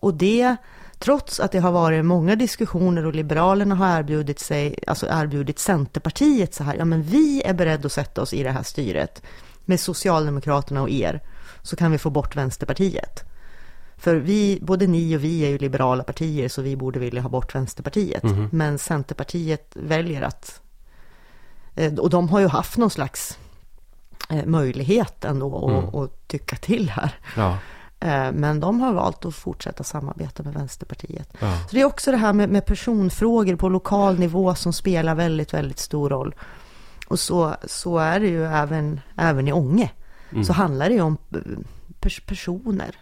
Och 0.00 0.14
det 0.14 0.56
trots 0.98 1.40
att 1.40 1.52
det 1.52 1.58
har 1.58 1.72
varit 1.72 2.04
många 2.04 2.36
diskussioner 2.36 3.06
och 3.06 3.14
Liberalerna 3.14 3.74
har 3.74 3.98
erbjudit 3.98 4.38
sig, 4.38 4.78
alltså 4.86 5.06
erbjudit 5.10 5.58
Centerpartiet 5.58 6.54
så 6.54 6.64
här, 6.64 6.74
ja 6.74 6.84
men 6.84 7.02
vi 7.02 7.42
är 7.42 7.54
beredda 7.54 7.86
att 7.86 7.92
sätta 7.92 8.22
oss 8.22 8.32
i 8.32 8.42
det 8.42 8.50
här 8.50 8.62
styret 8.62 9.22
med 9.64 9.80
Socialdemokraterna 9.80 10.82
och 10.82 10.90
er, 10.90 11.20
så 11.62 11.76
kan 11.76 11.92
vi 11.92 11.98
få 11.98 12.10
bort 12.10 12.36
Vänsterpartiet. 12.36 13.24
För 13.96 14.16
vi, 14.16 14.58
både 14.62 14.86
ni 14.86 15.16
och 15.16 15.24
vi 15.24 15.44
är 15.44 15.48
ju 15.48 15.58
liberala 15.58 16.02
partier, 16.02 16.48
så 16.48 16.62
vi 16.62 16.76
borde 16.76 16.98
vilja 16.98 17.22
ha 17.22 17.28
bort 17.28 17.54
Vänsterpartiet. 17.54 18.24
Mm. 18.24 18.48
Men 18.52 18.78
Centerpartiet 18.78 19.70
väljer 19.74 20.22
att, 20.22 20.60
eh, 21.74 21.94
och 21.94 22.10
de 22.10 22.28
har 22.28 22.40
ju 22.40 22.48
haft 22.48 22.76
någon 22.76 22.90
slags 22.90 23.38
möjlighet 24.44 25.24
ändå 25.24 25.68
mm. 25.68 25.84
att, 25.84 25.94
att 25.94 26.28
tycka 26.28 26.56
till 26.56 26.90
här. 26.90 27.14
Ja. 27.36 27.58
Eh, 28.00 28.32
men 28.32 28.60
de 28.60 28.80
har 28.80 28.92
valt 28.92 29.24
att 29.24 29.34
fortsätta 29.34 29.84
samarbeta 29.84 30.42
med 30.42 30.54
Vänsterpartiet. 30.54 31.28
Ja. 31.38 31.58
Så 31.68 31.76
det 31.76 31.80
är 31.80 31.84
också 31.84 32.10
det 32.10 32.16
här 32.16 32.32
med, 32.32 32.48
med, 32.48 32.66
personfrågor 32.66 33.56
på 33.56 33.68
lokal 33.68 34.18
nivå 34.18 34.54
som 34.54 34.72
spelar 34.72 35.14
väldigt, 35.14 35.54
väldigt 35.54 35.78
stor 35.78 36.10
roll. 36.10 36.34
Och 37.08 37.20
så, 37.20 37.56
så 37.66 37.98
är 37.98 38.20
det 38.20 38.26
ju 38.26 38.44
även, 38.44 39.00
även 39.16 39.48
i 39.48 39.52
Ånge. 39.52 39.90
Mm. 40.30 40.44
Så 40.44 40.52
handlar 40.52 40.88
det 40.88 40.94
ju 40.94 41.00
om 41.00 41.16
pers 42.00 42.20
personer 42.20 42.96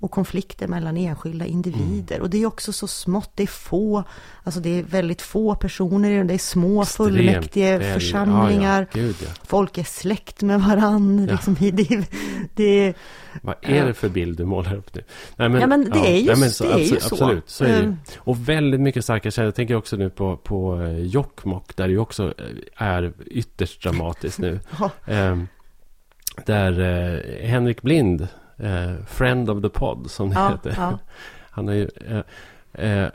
och 0.00 0.10
konflikter 0.10 0.68
mellan 0.68 0.96
enskilda 0.96 1.46
individer. 1.46 2.14
Mm. 2.14 2.22
Och 2.22 2.30
det 2.30 2.42
är 2.42 2.46
också 2.46 2.72
så 2.72 2.86
smått, 2.86 3.30
det 3.34 3.42
är 3.42 3.46
få, 3.46 4.04
alltså 4.44 4.60
det 4.60 4.78
är 4.78 4.82
väldigt 4.82 5.22
få 5.22 5.54
personer, 5.54 6.24
det 6.24 6.34
är 6.34 6.38
små 6.38 6.82
Extremt 6.82 7.10
fullmäktige 7.10 7.78
väl, 7.78 7.94
församlingar. 7.94 8.80
Ja, 8.92 9.00
ja, 9.00 9.06
Gud, 9.06 9.16
ja. 9.22 9.28
Folk 9.42 9.78
är 9.78 9.84
släkt 9.84 10.42
med 10.42 10.60
varandra. 10.60 11.32
Liksom, 11.32 11.56
det, 11.72 12.10
det, 12.54 12.94
Vad 13.42 13.54
är 13.62 13.86
det 13.86 13.94
för 13.94 14.08
bild 14.08 14.38
du 14.38 14.44
målar 14.44 14.74
upp 14.74 14.94
nu? 14.94 15.04
Nej, 15.36 15.48
men, 15.48 15.60
ja, 15.60 15.66
men 15.66 15.90
det 15.90 15.98
är 15.98 16.16
ju, 16.16 16.34
nej, 16.36 16.50
så, 16.50 16.64
det 16.64 16.72
är 16.72 16.78
ju 16.78 17.00
så. 17.00 17.14
Absolut, 17.14 17.48
så 17.48 17.64
är 17.64 17.68
det. 17.68 17.78
Mm. 17.78 17.96
Och 18.16 18.48
väldigt 18.48 18.80
mycket 18.80 19.04
starka 19.04 19.30
källor. 19.30 19.46
Jag 19.46 19.54
tänker 19.54 19.74
också 19.74 19.96
nu 19.96 20.10
på, 20.10 20.36
på 20.36 20.82
eh, 20.82 20.98
Jokkmokk, 20.98 21.76
där 21.76 21.86
det 21.86 21.92
ju 21.92 21.98
också 21.98 22.34
eh, 22.38 22.86
är 22.86 23.12
ytterst 23.26 23.82
dramatiskt 23.82 24.38
nu. 24.38 24.60
um, 25.06 25.48
där 26.46 26.80
uh, 26.80 27.46
Henrik 27.46 27.82
Blind 27.82 28.28
eh, 28.58 29.04
Friend 29.06 29.50
of 29.50 29.62
the 29.62 29.68
Pod, 29.68 30.10
som 30.10 30.28
det 30.28 30.34
ja, 30.34 30.48
heter. 30.48 30.74
Ja. 30.76 30.98
Han 31.50 31.68
är 31.68 31.72
ju, 31.72 31.88
eh, 32.06 32.22
eh, 32.86 33.08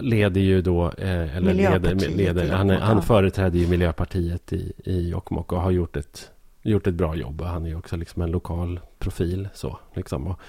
leder 0.00 0.40
ju 0.40 0.62
då, 0.62 0.84
eh, 0.98 1.36
eller 1.36 1.54
leder, 1.54 1.94
leder 1.94 2.52
han, 2.52 2.70
är, 2.70 2.78
han 2.78 3.02
företräder 3.02 3.58
ju 3.58 3.68
Miljöpartiet 3.68 4.52
i, 4.52 4.72
i 4.84 5.08
Jokkmokk 5.10 5.52
och 5.52 5.60
har 5.60 5.70
gjort 5.70 5.96
ett, 5.96 6.30
gjort 6.62 6.86
ett 6.86 6.94
bra 6.94 7.14
jobb. 7.14 7.40
Han 7.42 7.64
är 7.64 7.68
ju 7.68 7.76
också 7.76 7.96
liksom 7.96 8.22
en 8.22 8.30
lokal 8.30 8.80
profil. 8.98 9.48
Så, 9.54 9.78
liksom. 9.94 10.26
och, 10.26 10.40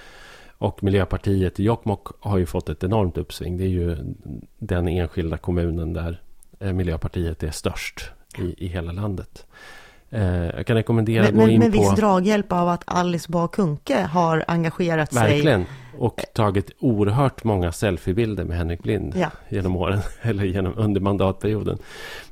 och 0.58 0.82
Miljöpartiet 0.82 1.60
i 1.60 1.64
Jokkmokk 1.64 2.06
har 2.20 2.38
ju 2.38 2.46
fått 2.46 2.68
ett 2.68 2.84
enormt 2.84 3.18
uppsving. 3.18 3.56
Det 3.56 3.64
är 3.64 3.68
ju 3.68 3.96
den 4.58 4.88
enskilda 4.88 5.36
kommunen 5.36 5.92
där 5.92 6.20
eh, 6.58 6.72
Miljöpartiet 6.72 7.42
är 7.42 7.50
störst 7.50 8.10
i, 8.38 8.64
i 8.64 8.68
hela 8.68 8.92
landet. 8.92 9.46
Eh, 10.16 10.56
jag 10.56 10.66
kan 10.66 10.76
rekommendera 10.76 11.22
men, 11.22 11.28
att 11.28 11.46
gå 11.46 11.48
in 11.48 11.60
på... 11.60 11.64
Med 11.64 11.72
viss 11.72 11.94
draghjälp 11.94 12.52
av 12.52 12.68
att 12.68 12.82
Alice 12.86 13.32
Bah 13.32 13.48
Kuhnke 13.48 14.02
har 14.02 14.44
engagerat 14.48 15.12
Verkligen. 15.12 15.42
sig. 15.42 15.52
Verkligen. 15.52 15.66
Och 15.98 16.24
tagit 16.34 16.70
oerhört 16.78 17.44
många 17.44 17.72
selfiebilder 17.72 18.44
med 18.44 18.56
Henrik 18.56 18.82
Blind 18.82 19.14
ja. 19.16 19.30
genom 19.48 19.76
åren. 19.76 20.00
Eller 20.22 20.44
genom, 20.44 20.72
under 20.76 21.00
mandatperioden. 21.00 21.78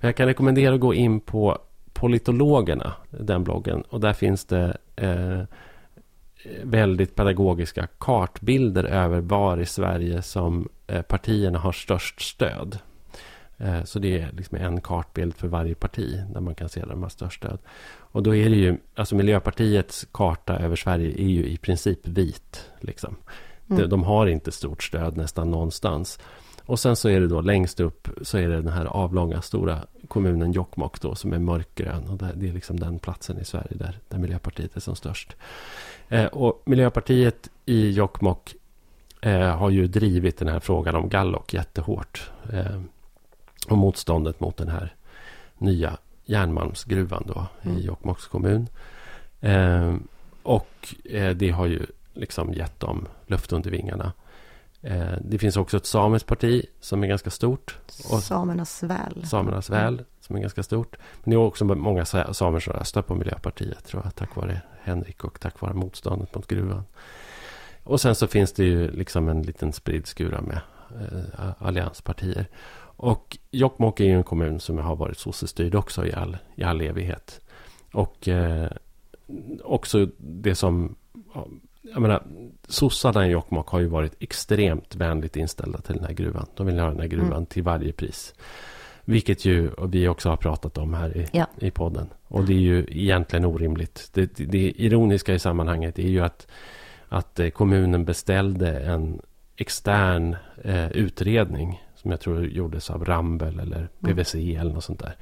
Men 0.01 0.09
jag 0.09 0.17
kan 0.17 0.27
rekommendera 0.27 0.75
att 0.75 0.81
gå 0.81 0.95
in 0.95 1.21
på 1.21 1.59
Politologerna, 1.93 2.93
den 3.11 3.45
bloggen. 3.45 3.83
Och 3.83 4.01
där 4.01 4.13
finns 4.13 4.45
det 4.45 4.77
eh, 4.97 5.43
väldigt 6.63 7.15
pedagogiska 7.15 7.89
kartbilder 7.99 8.85
över 8.85 9.21
var 9.21 9.61
i 9.61 9.67
Sverige 9.67 10.23
som 10.23 10.69
eh, 10.87 11.03
partierna 11.03 11.59
har 11.59 11.73
störst 11.73 12.21
stöd. 12.21 12.79
Eh, 13.59 13.85
så 13.85 13.99
det 13.99 14.19
är 14.19 14.33
liksom 14.33 14.59
en 14.59 14.81
kartbild 14.81 15.35
för 15.35 15.49
varje 15.49 15.75
parti 15.75 16.21
där 16.33 16.41
man 16.41 16.55
kan 16.55 16.69
se 16.69 16.81
där 16.81 16.89
de 16.89 17.03
har 17.03 17.09
störst 17.09 17.37
stöd. 17.37 17.59
Och 17.97 18.23
då 18.23 18.35
är 18.35 18.51
det 18.51 18.57
ju, 18.57 18.77
alltså 18.95 19.15
Miljöpartiets 19.15 20.07
karta 20.13 20.59
över 20.59 20.77
Sverige 20.77 21.23
är 21.23 21.29
ju 21.29 21.47
i 21.47 21.57
princip 21.57 22.09
vit. 22.09 22.71
Liksom. 22.81 23.17
Mm. 23.71 23.83
De, 23.83 23.89
de, 23.89 24.03
har 24.03 24.27
inte 24.27 24.53
stort 24.53 24.83
stöd 24.83 25.17
nästan 25.17 25.51
någonstans. 25.51 26.19
Och 26.67 26.79
sen 26.79 26.97
så 26.97 27.09
är 27.09 27.21
det 27.21 27.29
då 27.29 27.41
längst 27.41 27.81
upp 27.81 28.09
så 28.23 28.39
är 28.39 28.49
det 28.49 28.57
den 28.57 28.69
här 28.73 28.85
avlånga 28.85 29.43
stora 29.43 29.79
kommunen 30.09 30.53
Jokkmokk 30.53 31.01
då 31.01 31.15
som 31.15 31.33
är 31.33 31.39
mörkgrön. 31.39 32.09
Och 32.09 32.17
det 32.17 32.49
är 32.49 32.53
liksom 32.53 32.81
den 32.81 32.99
platsen 32.99 33.39
i 33.39 33.45
Sverige 33.45 33.77
där, 33.77 33.99
där 34.09 34.19
Miljöpartiet 34.19 34.77
är 34.77 34.81
som 34.81 34.97
störst. 34.97 35.37
Eh, 36.09 36.27
och 36.27 36.63
Miljöpartiet 36.67 37.51
i 37.67 37.91
Jokkmokk 37.91 38.55
eh, 39.21 39.57
har 39.57 39.71
ju 39.71 39.87
drivit 39.87 40.39
den 40.39 40.49
här 40.49 40.61
frågan 40.61 40.97
om 40.97 41.09
Gallok 41.09 41.55
jättehårt. 41.55 42.31
Eh, 42.53 42.81
och 43.73 43.79
motståndet 43.79 44.41
mot 44.41 44.57
den 44.57 44.69
här 44.69 44.95
nya 45.59 45.97
järnmalmsgruvan 46.25 47.25
då 47.27 47.47
mm. 47.63 47.79
i 47.79 47.81
Jokkmokks 47.81 48.27
kommun. 48.27 48.69
Eh, 49.41 49.95
och 50.43 50.95
eh, 51.05 51.31
det 51.31 51.51
har 51.51 51.67
ju 51.67 51.87
liksom 52.15 52.53
gett 52.53 52.81
dem 52.81 53.07
luft 53.27 53.53
under 53.53 53.71
vingarna. 53.71 54.13
Eh, 54.83 55.13
det 55.21 55.39
finns 55.39 55.57
också 55.57 55.77
ett 55.77 55.87
samiskt 55.87 56.29
parti 56.29 56.67
som 56.81 57.03
är 57.03 57.07
ganska 57.07 57.31
stort. 57.31 57.79
Och 58.11 58.23
Samernas 58.23 58.83
väl. 58.83 59.27
Samernas 59.27 59.71
väl, 59.71 60.05
som 60.21 60.37
är 60.37 60.41
ganska 60.41 60.63
stort. 60.63 60.97
Men 61.23 61.31
det 61.31 61.37
är 61.37 61.39
också 61.39 61.65
många 61.65 62.05
samer 62.05 62.61
som 62.61 62.73
röstar 62.73 63.03
på 63.03 63.15
Miljöpartiet, 63.15 63.85
tror 63.85 64.03
jag, 64.05 64.15
tack 64.15 64.37
vare 64.37 64.61
Henrik 64.83 65.25
och 65.25 65.41
tack 65.41 65.61
vare 65.61 65.75
motståndet 65.75 66.35
mot 66.35 66.47
gruvan. 66.47 66.85
Och 67.85 68.01
sen 68.01 68.15
så 68.15 68.27
finns 68.27 68.53
det 68.53 68.65
ju 68.65 68.91
liksom 68.91 69.29
en 69.29 69.43
liten 69.43 69.73
spridd 69.73 70.07
skura 70.07 70.41
med 70.41 70.61
eh, 71.01 71.53
allianspartier. 71.59 72.47
Och 72.97 73.39
Jokkmokk 73.51 74.01
är 74.01 74.05
ju 74.05 74.17
en 74.17 74.25
kommun 74.25 74.61
som 74.61 74.79
har 74.79 74.97
varit 74.97 75.19
sossestyrd 75.19 75.75
också 75.75 76.07
i 76.07 76.13
all, 76.13 76.37
i 76.55 76.65
all 76.65 76.81
evighet. 76.81 77.41
Och 77.93 78.29
eh, 78.29 78.71
också 79.63 80.09
det 80.19 80.55
som... 80.55 80.97
Jag 81.83 82.03
menar, 82.03 82.23
sossarna 82.69 83.27
i 83.27 83.31
Jokkmokk 83.31 83.69
har 83.69 83.81
ju 83.81 83.87
varit 83.87 84.17
extremt 84.19 84.97
vänligt 84.97 85.37
inställda 85.37 85.81
till 85.81 85.95
den 85.95 86.05
här 86.05 86.13
gruvan. 86.13 86.47
De 86.55 86.67
vill 86.67 86.79
ha 86.79 86.89
den 86.89 87.01
här 87.01 87.07
gruvan 87.07 87.33
mm. 87.33 87.47
till 87.47 87.63
varje 87.63 87.93
pris. 87.93 88.35
Vilket 89.05 89.45
ju 89.45 89.71
vi 89.89 90.09
också 90.09 90.29
har 90.29 90.37
pratat 90.37 90.79
om 90.79 90.95
här 90.95 91.17
i, 91.17 91.27
ja. 91.33 91.47
i 91.59 91.71
podden. 91.71 92.07
Och 92.29 92.45
det 92.45 92.53
är 92.53 92.59
ju 92.59 92.87
egentligen 92.89 93.45
orimligt. 93.45 94.11
Det, 94.13 94.37
det, 94.37 94.45
det 94.45 94.71
ironiska 94.71 95.35
i 95.35 95.39
sammanhanget 95.39 95.99
är 95.99 96.09
ju 96.09 96.21
att, 96.21 96.47
att 97.09 97.41
eh, 97.41 97.49
kommunen 97.49 98.05
beställde 98.05 98.79
en 98.81 99.21
extern 99.57 100.37
eh, 100.65 100.91
utredning 100.91 101.84
som 102.05 102.11
jag 102.11 102.21
tror 102.21 102.47
gjordes 102.47 102.91
av 102.91 103.05
Rambel 103.05 103.61
eller 103.61 103.89
PVC 104.01 104.35
mm. 104.35 104.61
eller 104.61 104.73
något 104.73 104.85
sånt 104.85 105.01
där. 105.01 105.17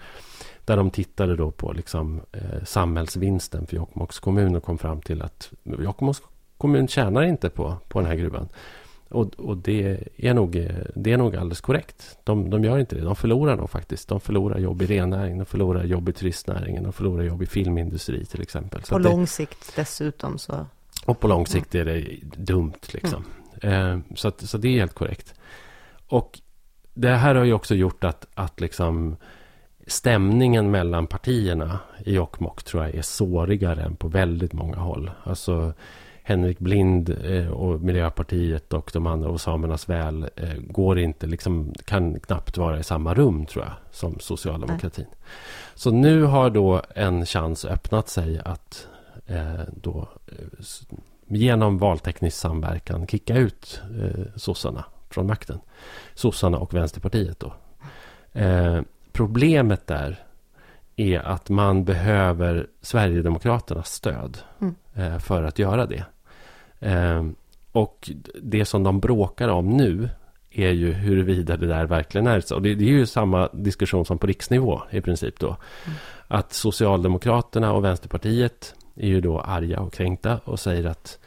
Där 0.65 0.77
de 0.77 0.91
tittade 0.91 1.37
då 1.37 1.51
på 1.51 1.73
liksom, 1.73 2.21
eh, 2.33 2.65
samhällsvinsten 2.65 3.67
för 3.67 3.77
Jokkmokks 3.77 4.19
kommun 4.19 4.57
och 4.57 4.63
kom 4.63 4.79
fram 4.79 5.01
till 5.03 5.23
att 5.23 5.53
Jokkmokks 5.63 6.23
kommun 6.59 6.89
tjänar 6.89 7.23
inte 7.23 7.51
på, 7.51 7.77
på 7.89 8.01
den 8.01 8.09
här 8.09 8.17
gruvan. 8.17 8.49
Och, 9.09 9.35
och 9.35 9.57
det, 9.57 9.99
är 10.17 10.35
nog, 10.35 10.71
det 10.95 11.13
är 11.13 11.17
nog 11.17 11.37
alldeles 11.37 11.61
korrekt. 11.61 12.19
De, 12.25 12.51
de 12.51 12.65
gör 12.65 12.79
inte 12.79 12.97
det. 12.97 13.03
De 13.03 13.17
förlorar 13.17 13.57
nog 13.57 13.71
faktiskt. 13.71 14.09
De 14.09 14.21
förlorar 14.21 14.59
jobb 14.59 14.83
i 14.83 14.87
rennäringen, 14.87 15.39
de 15.39 15.45
förlorar 15.45 15.85
jobb 15.85 16.09
i 16.09 16.13
turistnäringen, 16.13 16.83
de 16.83 16.93
förlorar 16.93 17.25
jobb 17.25 17.43
i 17.43 17.47
filmindustri 17.47 18.25
till 18.25 18.43
exempel. 18.43 18.83
Så 18.85 18.95
på 18.95 18.99
lång 18.99 19.21
det, 19.21 19.27
sikt 19.27 19.73
dessutom 19.77 20.39
så... 20.39 20.67
Och 21.07 21.21
på 21.21 21.29
lång 21.29 21.47
sikt 21.47 21.75
är 21.75 21.85
det 21.85 22.05
dumt 22.23 22.81
liksom. 22.93 23.25
Mm. 23.63 23.99
Eh, 23.99 24.15
så, 24.15 24.29
att, 24.29 24.41
så 24.41 24.59
det 24.59 24.69
är 24.69 24.79
helt 24.79 24.95
korrekt. 24.95 25.35
Och 26.07 26.41
det 26.95 27.09
här 27.09 27.35
har 27.35 27.45
ju 27.45 27.53
också 27.53 27.75
gjort 27.75 28.05
att, 28.05 28.27
att 28.35 28.61
liksom 28.61 29.17
stämningen 29.87 30.71
mellan 30.71 31.07
partierna 31.07 31.79
i 32.05 32.15
Jokkmokk 32.15 32.63
tror 32.63 32.83
jag 32.85 32.95
är 32.95 33.03
sårigare 33.03 33.83
än 33.83 33.97
på 33.97 34.09
väldigt 34.09 34.53
många 34.53 34.77
håll. 34.77 35.11
Alltså 35.25 35.73
Henrik 36.23 36.59
Blind 36.59 37.17
eh, 37.25 37.49
och 37.49 37.81
Miljöpartiet 37.81 38.73
och 38.73 38.91
de 38.93 39.07
andra 39.07 39.29
och 39.29 39.41
Samernas 39.41 39.89
väl 39.89 40.23
eh, 40.37 40.55
går 40.59 40.99
inte, 40.99 41.27
liksom, 41.27 41.75
kan 41.85 42.21
knappt 42.21 42.57
vara 42.57 42.79
i 42.79 42.83
samma 42.83 43.15
rum 43.15 43.47
tror 43.47 43.65
jag, 43.65 43.75
som 43.91 44.19
socialdemokratin. 44.21 45.07
Nej. 45.09 45.19
Så 45.75 45.91
nu 45.91 46.23
har 46.23 46.51
då 46.51 46.83
en 46.95 47.27
chans 47.27 47.65
öppnat 47.65 48.09
sig 48.09 48.41
att 48.45 48.89
eh, 49.27 49.61
då 49.83 50.09
eh, 50.27 50.65
genom 51.27 51.79
valteknisk 51.79 52.37
samverkan 52.37 53.07
kicka 53.07 53.37
ut 53.37 53.81
eh, 54.01 54.25
sossarna 54.37 54.85
från 55.13 55.27
makten. 55.27 55.61
Sossarna 56.15 56.59
och 56.59 56.75
Vänsterpartiet 56.75 57.41
då. 57.41 57.55
Eh, 58.33 58.81
problemet 59.13 59.87
där 59.87 60.19
är 60.97 61.21
att 61.21 61.49
man 61.49 61.85
behöver 61.85 62.67
Sverigedemokraternas 62.81 63.93
stöd 63.93 64.39
mm. 64.61 64.75
eh, 64.95 65.19
för 65.19 65.43
att 65.43 65.59
göra 65.59 65.87
det. 65.87 66.05
Eh, 66.81 67.25
och 67.73 68.11
det 68.43 68.65
som 68.65 68.83
de 68.83 69.01
bråkar 69.01 69.49
om 69.49 69.69
nu 69.69 70.09
är 70.51 70.71
ju 70.71 70.93
huruvida 70.93 71.57
det 71.57 71.67
där 71.67 71.87
verkligen 71.87 72.27
är 72.27 72.41
så. 72.41 72.59
Det, 72.59 72.75
det 72.75 72.85
är 72.85 72.89
ju 72.89 73.07
samma 73.07 73.49
diskussion 73.53 74.05
som 74.05 74.19
på 74.19 74.27
riksnivå 74.27 74.83
i 74.91 75.01
princip 75.01 75.39
då. 75.39 75.47
Mm. 75.47 75.99
Att 76.29 76.53
Socialdemokraterna 76.53 77.73
och 77.73 77.85
Vänsterpartiet 77.85 78.75
är 78.97 79.09
ju 79.09 79.21
då 79.21 79.41
arga 79.41 79.81
och 79.81 79.93
kränkta 79.93 80.41
och 80.45 80.61
säger 80.61 80.85
att 80.85 81.19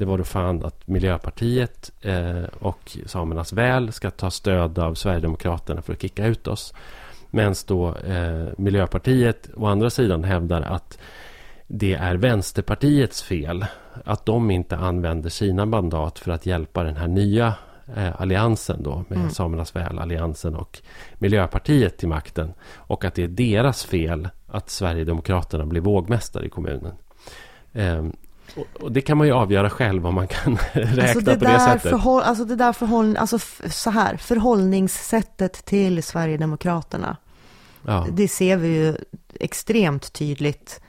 det 0.00 0.06
var 0.06 0.18
då 0.18 0.24
fan 0.24 0.64
att 0.64 0.88
Miljöpartiet 0.88 1.92
eh, 2.00 2.42
och 2.58 2.96
Samernas 3.06 3.52
väl 3.52 3.92
ska 3.92 4.10
ta 4.10 4.30
stöd 4.30 4.78
av 4.78 4.94
Sverigedemokraterna 4.94 5.82
för 5.82 5.92
att 5.92 6.02
kicka 6.02 6.26
ut 6.26 6.46
oss. 6.46 6.74
Medan 7.30 7.54
då 7.66 7.94
eh, 7.96 8.46
Miljöpartiet 8.58 9.50
å 9.56 9.66
andra 9.66 9.90
sidan 9.90 10.24
hävdar 10.24 10.62
att 10.62 10.98
det 11.66 11.94
är 11.94 12.14
Vänsterpartiets 12.14 13.22
fel 13.22 13.66
att 14.04 14.26
de 14.26 14.50
inte 14.50 14.76
använder 14.76 15.30
sina 15.30 15.66
mandat 15.66 16.18
för 16.18 16.30
att 16.32 16.46
hjälpa 16.46 16.82
den 16.82 16.96
här 16.96 17.08
nya 17.08 17.54
eh, 17.96 18.20
alliansen 18.20 18.82
då 18.82 19.04
med 19.08 19.18
mm. 19.18 19.30
Samernas 19.30 19.76
väl, 19.76 19.98
alliansen 19.98 20.54
och 20.54 20.78
Miljöpartiet 21.14 21.98
till 21.98 22.08
makten. 22.08 22.52
Och 22.74 23.04
att 23.04 23.14
det 23.14 23.24
är 23.24 23.28
deras 23.28 23.84
fel 23.84 24.28
att 24.46 24.70
Sverigedemokraterna 24.70 25.66
blir 25.66 25.80
vågmästare 25.80 26.46
i 26.46 26.48
kommunen. 26.48 26.92
Eh, 28.56 28.62
och, 28.82 28.92
det 28.92 29.00
kan 29.00 29.18
man 29.18 29.26
ju 29.26 29.32
avgöra 29.32 29.70
själv 29.70 30.06
om 30.06 30.14
man 30.14 30.28
kan 30.28 30.56
räkna 30.72 31.02
alltså 31.02 31.20
det 31.20 31.38
på 31.38 31.44
det 31.44 31.60
sättet. 31.60 31.90
Förhåll, 31.90 32.22
alltså 32.22 32.44
det 32.44 32.56
där 32.56 32.72
förhåll, 32.72 33.16
alltså 33.16 33.38
så 33.70 33.90
här, 33.90 34.16
förhållningssättet 34.16 35.64
till 35.64 36.02
Sverigedemokraterna. 36.02 37.16
Ja. 37.82 38.06
Det 38.12 38.28
ser 38.28 38.56
vi 38.56 38.68
ju 38.68 38.96
extremt 39.34 40.12
tydligt. 40.12 40.80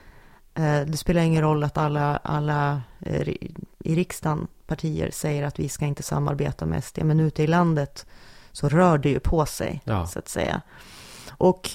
Eh, 0.54 0.80
det 0.80 0.96
spelar 0.96 1.22
ingen 1.22 1.42
roll 1.42 1.64
att 1.64 1.78
alla, 1.78 2.16
alla 2.16 2.82
eh, 3.00 3.28
i 3.84 3.94
riksdagen, 3.94 4.46
partier, 4.66 5.10
säger 5.12 5.42
att 5.42 5.58
vi 5.58 5.68
ska 5.68 5.84
inte 5.84 6.02
samarbeta 6.02 6.66
med 6.66 6.84
SD. 6.84 6.98
Men 7.02 7.20
ute 7.20 7.42
i 7.42 7.46
landet 7.46 8.06
så 8.52 8.68
rör 8.68 8.98
det 8.98 9.08
ju 9.08 9.20
på 9.20 9.46
sig, 9.46 9.80
ja. 9.84 10.06
så 10.06 10.18
att 10.18 10.28
säga. 10.28 10.60
Och 11.30 11.70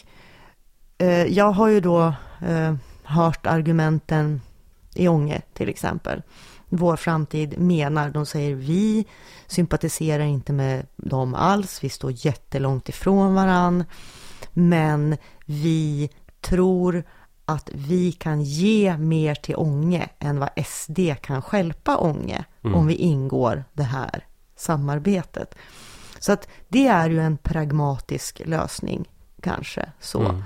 eh, 0.98 1.26
jag 1.26 1.52
har 1.52 1.68
ju 1.68 1.80
då 1.80 2.14
eh, 2.48 2.76
hört 3.04 3.46
argumenten 3.46 4.42
i 4.98 5.08
Ånge 5.08 5.42
till 5.54 5.70
exempel. 5.70 6.22
Vår 6.70 6.96
framtid 6.96 7.60
menar, 7.60 8.10
de 8.10 8.26
säger 8.26 8.56
vi 8.56 9.06
sympatiserar 9.48 10.24
inte 10.24 10.54
med 10.54 10.88
dem 10.96 11.36
alls, 11.36 11.84
vi 11.84 11.90
står 11.90 12.12
jättelångt 12.26 12.90
ifrån 12.90 13.34
varann. 13.34 13.84
Men 14.54 15.18
vi 15.46 16.10
tror 16.42 17.04
att 17.46 17.70
vi 17.74 18.12
kan 18.12 18.42
ge 18.42 18.98
mer 18.98 19.36
till 19.36 19.56
Ånge 19.56 20.10
än 20.20 20.40
vad 20.40 20.50
SD 20.66 21.00
kan 21.22 21.42
skälpa 21.42 21.98
Ånge 21.98 22.46
mm. 22.64 22.76
om 22.76 22.88
vi 22.88 22.94
ingår 22.94 23.64
det 23.74 23.84
här 23.84 24.26
samarbetet. 24.56 25.56
Så 26.20 26.32
att 26.32 26.48
det 26.68 26.88
är 26.88 27.10
ju 27.10 27.20
en 27.20 27.38
pragmatisk 27.38 28.42
lösning 28.46 29.10
kanske 29.42 29.92
så. 30.00 30.22
Mm. 30.22 30.44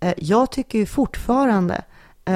Eh, 0.00 0.14
jag 0.16 0.50
tycker 0.50 0.78
ju 0.78 0.86
fortfarande 0.86 1.84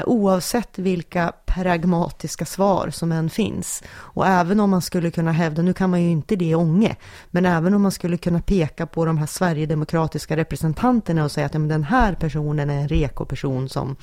oavsett 0.07 0.79
vilka 0.79 1.33
pragmatiska 1.47 2.45
svar 2.45 2.91
som 2.91 3.13
än 3.13 3.31
finns. 3.31 3.83
Och 3.97 4.27
även 4.27 4.61
om 4.61 4.71
man 4.71 4.83
skulle 4.83 5.11
kunna 5.11 5.33
hävda, 5.33 5.63
nu 5.63 5.73
kan 5.73 5.91
man 5.91 6.03
ju 6.03 6.11
inte 6.11 6.37
det 6.37 6.45
i 6.45 6.55
Ånge, 6.55 6.97
men 7.31 7.47
även 7.47 7.75
om 7.75 7.83
man 7.83 7.93
skulle 7.93 8.17
kunna 8.17 8.41
peka 8.41 8.87
på 8.87 9.05
de 9.05 9.19
här 9.19 9.27
Sverigedemokratiska 9.27 10.37
representanterna 10.37 11.25
och 11.25 11.33
säga 11.33 11.47
att 11.47 11.55
ja, 11.55 11.61
men 11.61 11.69
den 11.69 11.85
här 11.85 12.15
personen 12.15 12.71
är 12.71 12.81
en 12.81 12.89
reko-person 12.89 13.69
som 13.69 13.97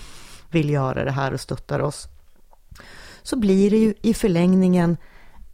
vill 0.52 0.70
göra 0.70 1.04
det 1.04 1.12
här 1.12 1.34
och 1.34 1.40
stöttar 1.40 1.80
oss. 1.80 2.08
Så 3.24 3.36
blir 3.36 3.72
det 3.72 3.78
ju 3.78 3.94
i 4.02 4.14
förlängningen 4.14 4.98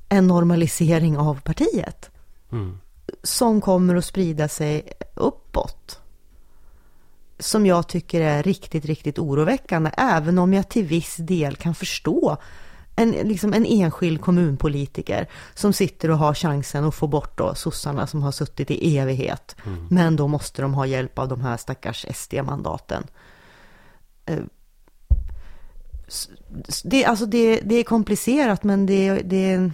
en 0.10 0.28
normalisering 0.28 1.18
av 1.18 1.42
partiet. 1.42 2.10
Mm. 2.52 2.78
Som 3.24 3.62
kommer 3.62 3.96
att 3.96 4.06
sprida 4.06 4.48
sig 4.48 4.92
uppåt 5.16 6.00
som 7.40 7.66
jag 7.66 7.88
tycker 7.88 8.22
är 8.22 8.44
riktigt, 8.44 8.86
riktigt 8.86 9.20
oroväckande, 9.20 9.92
även 9.98 10.38
om 10.38 10.54
jag 10.54 10.70
till 10.70 10.86
viss 10.86 11.16
del 11.16 11.56
kan 11.56 11.76
förstå 11.76 12.38
en, 12.96 13.12
liksom 13.12 13.54
en 13.54 13.66
enskild 13.66 14.22
kommunpolitiker 14.22 15.28
som 15.54 15.74
sitter 15.74 16.12
och 16.12 16.18
har 16.18 16.34
chansen 16.34 16.86
att 16.86 16.96
få 16.96 17.08
bort 17.08 17.38
då 17.38 17.56
sossarna 17.56 18.08
som 18.08 18.24
har 18.24 18.32
suttit 18.32 18.72
i 18.72 18.98
evighet. 18.98 19.56
Mm. 19.66 19.88
Men 19.90 20.16
då 20.16 20.28
måste 20.28 20.62
de 20.62 20.74
ha 20.74 20.86
hjälp 20.86 21.20
av 21.20 21.28
de 21.28 21.42
här 21.42 21.58
stackars 21.58 22.06
SD-mandaten. 22.14 23.04
Eh, 24.26 24.40
det, 26.84 27.06
alltså 27.06 27.26
det, 27.26 27.62
det 27.64 27.76
är 27.76 27.84
komplicerat 27.84 28.64
men 28.64 28.86
det, 28.86 29.14
det... 29.14 29.72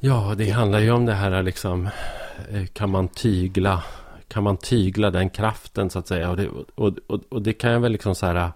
Ja, 0.00 0.34
det 0.36 0.50
handlar 0.50 0.78
ju 0.78 0.90
om 0.90 1.06
det 1.06 1.14
här 1.14 1.42
liksom, 1.42 1.88
eh, 2.50 2.66
kan 2.66 2.90
man 2.90 3.08
tygla 3.08 3.82
kan 4.28 4.42
man 4.42 4.56
tygla 4.56 5.10
den 5.10 5.30
kraften 5.30 5.90
så 5.90 5.98
att 5.98 6.08
säga. 6.08 6.30
Och 6.30 6.36
det, 6.36 6.48
och, 6.74 6.92
och, 7.06 7.20
och 7.28 7.42
det 7.42 7.52
kan 7.52 7.70
jag 7.70 7.80
väl 7.80 7.92
liksom 7.92 8.14
så 8.14 8.26
här, 8.26 8.52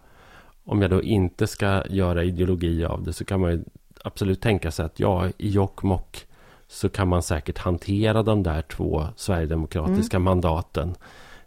om 0.64 0.82
jag 0.82 0.90
då 0.90 1.02
inte 1.02 1.46
ska 1.46 1.82
göra 1.88 2.24
ideologi 2.24 2.84
av 2.84 3.02
det 3.02 3.12
så 3.12 3.24
kan 3.24 3.40
man 3.40 3.50
ju 3.50 3.64
absolut 4.04 4.40
tänka 4.40 4.70
sig 4.70 4.84
att 4.84 5.00
ja, 5.00 5.28
i 5.38 5.50
Jokkmokk 5.50 6.26
så 6.68 6.88
kan 6.88 7.08
man 7.08 7.22
säkert 7.22 7.58
hantera 7.58 8.22
de 8.22 8.42
där 8.42 8.62
två 8.62 9.06
sverigedemokratiska 9.16 10.16
mm. 10.16 10.24
mandaten 10.24 10.94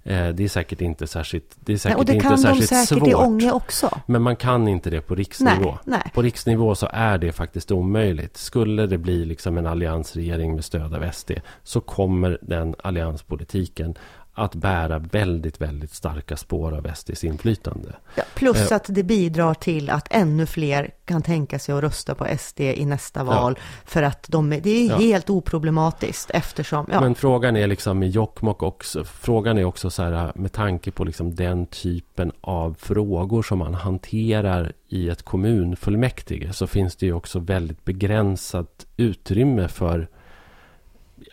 det 0.04 0.39
är 0.39 0.48
säkert 0.48 0.82
inte 0.82 1.08
särskilt, 1.08 1.56
det 1.60 1.74
är 1.74 1.78
säkert 1.78 1.98
nej, 1.98 2.00
och 2.00 2.06
det 2.06 2.13
inte 2.13 2.28
kan 2.28 2.38
särskilt 2.38 2.70
de 2.70 2.76
säkert 2.76 3.00
svårt. 3.00 3.08
i 3.08 3.13
Ånge 3.13 3.52
också. 3.52 4.00
Men 4.06 4.22
man 4.22 4.36
kan 4.36 4.68
inte 4.68 4.89
det 4.89 5.02
på 5.02 5.16
riksnivå. 5.16 5.66
Nej, 5.66 5.78
nej. 5.84 6.12
På 6.13 6.22
riksnivå 6.22 6.76
så 6.76 6.88
är 6.92 7.18
det 7.18 7.32
faktiskt 7.32 7.72
omöjligt. 7.72 8.38
Skulle 8.38 8.88
det 8.88 8.98
bli 8.98 9.26
liksom 9.26 9.58
en 9.58 9.68
alliansregering 9.68 10.56
med 10.56 10.66
stöd 10.66 10.94
av 10.94 11.12
SD 11.12 11.32
så 11.63 11.82
kommer 11.82 12.38
den 12.42 12.76
allianspolitiken 12.84 13.96
att 14.34 14.56
bära 14.56 15.00
väldigt, 15.00 15.62
väldigt 15.62 15.93
starka 15.93 16.38
spår 16.38 16.78
av 16.78 16.93
SDs 16.96 17.24
inflytande. 17.24 17.96
Ja, 18.15 18.24
plus 18.36 18.72
eh, 18.72 18.76
att 18.76 18.86
det 18.88 19.04
bidrar 19.04 19.54
till 19.54 19.89
att 19.89 20.08
ännu 20.10 20.46
fler 20.46 20.89
kan 21.06 21.22
tänka 21.22 21.60
sig 21.60 21.76
att 21.76 21.84
rösta 21.84 22.15
på 22.15 22.28
SD 22.39 22.60
i 22.60 22.86
nästa 22.86 23.24
val. 23.24 23.56
Ja. 23.58 23.63
För 23.86 24.04
att 24.04 24.26
de, 24.30 24.50
det 24.50 24.69
är 24.69 24.89
ja. 24.89 24.98
helt 24.98 25.30
oproblematiskt 25.30 26.30
eftersom... 26.30 26.86
Men 26.88 27.15
frågan 27.15 27.56
är 27.56 27.67
liksom 27.67 28.04
i 28.04 28.08
Jokkmokk 28.08 28.63
också, 28.63 29.04
frågan 29.04 29.58
är 29.58 29.63
också 29.63 29.89
så 29.89 30.04
här 30.04 30.32
med 30.36 30.52
tanke 30.52 30.91
på 30.91 31.04
liksom 31.04 31.36
den 31.36 31.65
typen 31.65 32.32
av 32.41 32.76
frågor 32.80 33.43
som 33.43 33.60
man 33.60 33.74
hanterar 33.74 34.74
i 34.88 35.10
ett 35.10 35.24
kommunfullmäktige 35.24 36.54
så 36.54 36.67
finns 36.67 36.96
det 36.96 37.06
ju 37.06 37.13
också 37.13 37.39
väldigt 37.39 37.86
begränsat 37.86 38.86
utrymme 38.98 39.67
för 39.67 40.08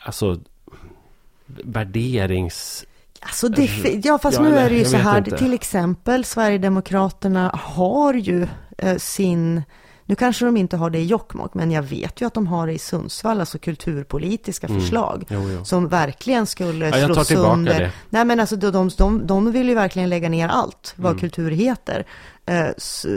alltså 0.04 0.40
värderings 1.46 2.86
Alltså 3.20 3.48
det, 3.48 4.00
ja, 4.04 4.18
fast 4.18 4.36
ja, 4.36 4.42
nu 4.42 4.58
är 4.58 4.70
det 4.70 4.76
ju 4.76 4.84
så 4.84 4.96
här, 4.96 5.18
inte. 5.18 5.38
till 5.38 5.54
exempel 5.54 6.24
Sverigedemokraterna 6.24 7.50
har 7.54 8.14
ju 8.14 8.46
eh, 8.78 8.96
sin 8.96 9.62
Nu 10.04 10.16
kanske 10.16 10.44
de 10.44 10.56
inte 10.56 10.76
har 10.76 10.90
det 10.90 10.98
i 10.98 11.04
Jokkmokk, 11.06 11.54
men 11.54 11.70
jag 11.70 11.82
vet 11.82 12.20
ju 12.20 12.26
att 12.26 12.34
de 12.34 12.46
har 12.46 12.66
det 12.66 12.72
i 12.72 12.78
Sundsvall, 12.78 13.40
alltså 13.40 13.58
kulturpolitiska 13.58 14.66
Mm. 14.66 14.80
förslag. 14.80 15.24
Jo, 15.28 15.50
jo. 15.50 15.64
Som 15.64 15.88
verkligen 15.88 16.46
skulle 16.46 16.98
Ja, 16.98 17.06
slå 17.14 17.24
sönder. 17.24 17.78
det. 17.80 17.90
Nej 18.10 18.24
men 18.24 18.40
alltså 18.40 18.56
de, 18.56 18.70
de, 18.70 18.88
de, 18.96 19.26
de 19.26 19.52
vill 19.52 19.68
ju 19.68 19.74
verkligen 19.74 20.08
lägga 20.08 20.28
ner 20.28 20.48
allt 20.48 20.92
vad 20.96 21.10
Mm. 21.10 21.20
kultur 21.20 21.50
heter. 21.50 22.06
Eh, 22.46 22.66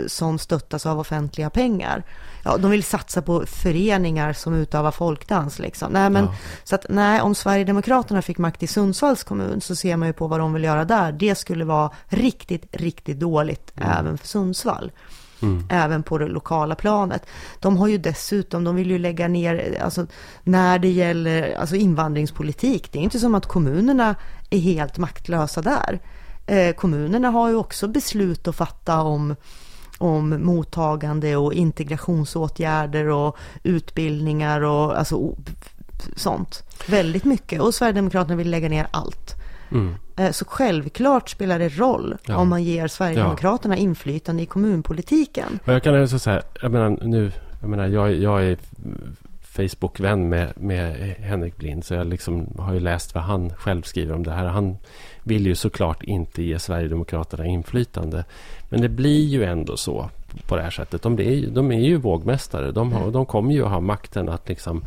som 0.07 0.39
stöttas 0.39 0.85
av 0.85 0.99
offentliga 0.99 1.49
pengar. 1.49 2.03
Ja, 2.43 2.57
de 2.57 2.71
vill 2.71 2.83
satsa 2.83 3.21
på 3.21 3.45
föreningar 3.45 4.33
som 4.33 4.53
utövar 4.53 4.91
folkdans 4.91 5.59
liksom. 5.59 5.91
Nej 5.91 6.09
men, 6.09 6.23
Ja. 6.25 6.35
så 6.63 6.75
att 6.75 6.85
nej, 6.89 7.21
om 7.21 7.35
Sverigedemokraterna 7.35 8.21
fick 8.21 8.37
makt 8.37 8.63
i 8.63 8.67
Sundsvalls 8.67 9.23
kommun 9.23 9.61
så 9.61 9.75
ser 9.75 9.97
man 9.97 10.07
ju 10.07 10.13
på 10.13 10.27
vad 10.27 10.39
de 10.39 10.53
vill 10.53 10.63
göra 10.63 10.85
där. 10.85 11.11
Det 11.11 11.35
skulle 11.35 11.65
vara 11.65 11.91
riktigt, 12.07 12.65
riktigt 12.71 13.19
dåligt 13.19 13.71
även 13.75 14.17
för 14.17 14.27
Sundsvall. 14.27 14.91
Mm. 15.41 15.63
Även 15.69 16.03
på 16.03 16.17
det 16.17 16.27
lokala 16.27 16.75
planet. 16.75 17.25
De 17.59 17.77
har 17.77 17.87
ju 17.87 17.97
dessutom, 17.97 18.63
de 18.63 18.75
vill 18.75 18.91
ju 18.91 18.97
lägga 18.99 19.27
ner, 19.27 19.81
alltså 19.83 20.07
när 20.43 20.79
det 20.79 20.89
gäller 20.89 21.55
alltså 21.55 21.75
invandringspolitik, 21.75 22.91
det 22.91 22.99
är 22.99 23.03
inte 23.03 23.19
som 23.19 23.35
att 23.35 23.45
kommunerna 23.45 24.15
är 24.49 24.59
helt 24.59 24.97
maktlösa 24.97 25.61
där. 25.61 25.99
Eh, 26.45 26.75
kommunerna 26.75 27.29
har 27.29 27.49
ju 27.49 27.55
också 27.55 27.87
beslut 27.87 28.47
att 28.47 28.55
fatta 28.55 29.01
om, 29.01 29.35
om 30.03 30.45
mottagande 30.45 31.35
och 31.35 31.53
integrationsåtgärder 31.53 33.07
och 33.09 33.37
utbildningar 33.63 34.61
och 34.61 34.97
alltså 34.99 35.35
sånt. 36.15 36.63
Väldigt 36.87 37.23
mycket. 37.25 37.61
Och 37.61 37.73
Sverigedemokraterna 37.73 38.35
vill 38.35 38.49
lägga 38.49 38.69
ner 38.69 38.87
allt. 38.91 39.35
Mm. 39.71 39.95
Eh, 40.17 40.31
Så 40.31 40.45
självklart 40.45 41.29
spelar 41.29 41.59
det 41.59 41.69
roll 41.69 42.17
Ja. 42.25 42.37
om 42.37 42.49
man 42.49 42.63
ger 42.63 42.87
Sverigedemokraterna 42.87 43.77
inflytande 43.77 44.43
i 44.43 44.45
kommunpolitiken. 44.45 45.59
Och 45.65 45.73
jag 45.73 45.83
kan 45.83 46.03
också 46.03 46.19
säga, 46.19 46.41
jag 46.61 46.71
menar 46.71 46.89
nu, 47.01 47.31
jag 47.61 47.69
menar 47.69 47.87
jag, 47.87 48.13
jag 48.15 48.43
är 48.43 48.57
Facebook-vän 49.41 50.29
med, 50.29 50.53
med 50.55 50.95
Henrik 51.19 51.57
Blind. 51.57 51.85
Så 51.85 51.93
jag 51.93 52.07
liksom 52.07 52.47
har 52.59 52.73
ju 52.73 52.79
läst 52.79 53.15
vad 53.15 53.23
han 53.23 53.49
själv 53.49 53.81
skriver 53.81 54.15
om 54.15 54.23
det 54.23 54.31
här. 54.31 54.45
Han 54.45 54.77
vill 55.23 55.45
ju 55.45 55.55
såklart 55.55 56.03
inte 56.03 56.43
ge 56.43 56.59
Sverigedemokraterna 56.59 57.45
inflytande. 57.45 58.25
Men 58.69 58.81
det 58.81 58.89
blir 58.89 59.25
ju 59.25 59.43
ändå 59.43 59.77
så 59.77 60.09
på 60.47 60.55
det 60.55 60.61
här 60.61 60.69
sättet. 60.69 61.01
De, 61.01 61.17
ju- 61.17 61.49
de 61.49 61.71
är 61.71 61.79
ju 61.79 61.97
vågmästare. 61.97 62.71
De, 62.71 62.91
har, 62.93 63.11
de 63.11 63.25
kommer 63.25 63.53
ju 63.53 63.63
ha 63.63 63.79
makten 63.79 64.29
att 64.29 64.49
liksom 64.49 64.85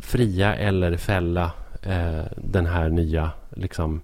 fria 0.00 0.54
eller 0.54 0.96
fälla 0.96 1.50
eh, 1.82 2.22
den 2.36 2.66
här 2.66 2.88
nya 2.88 3.30
liksom, 3.56 4.00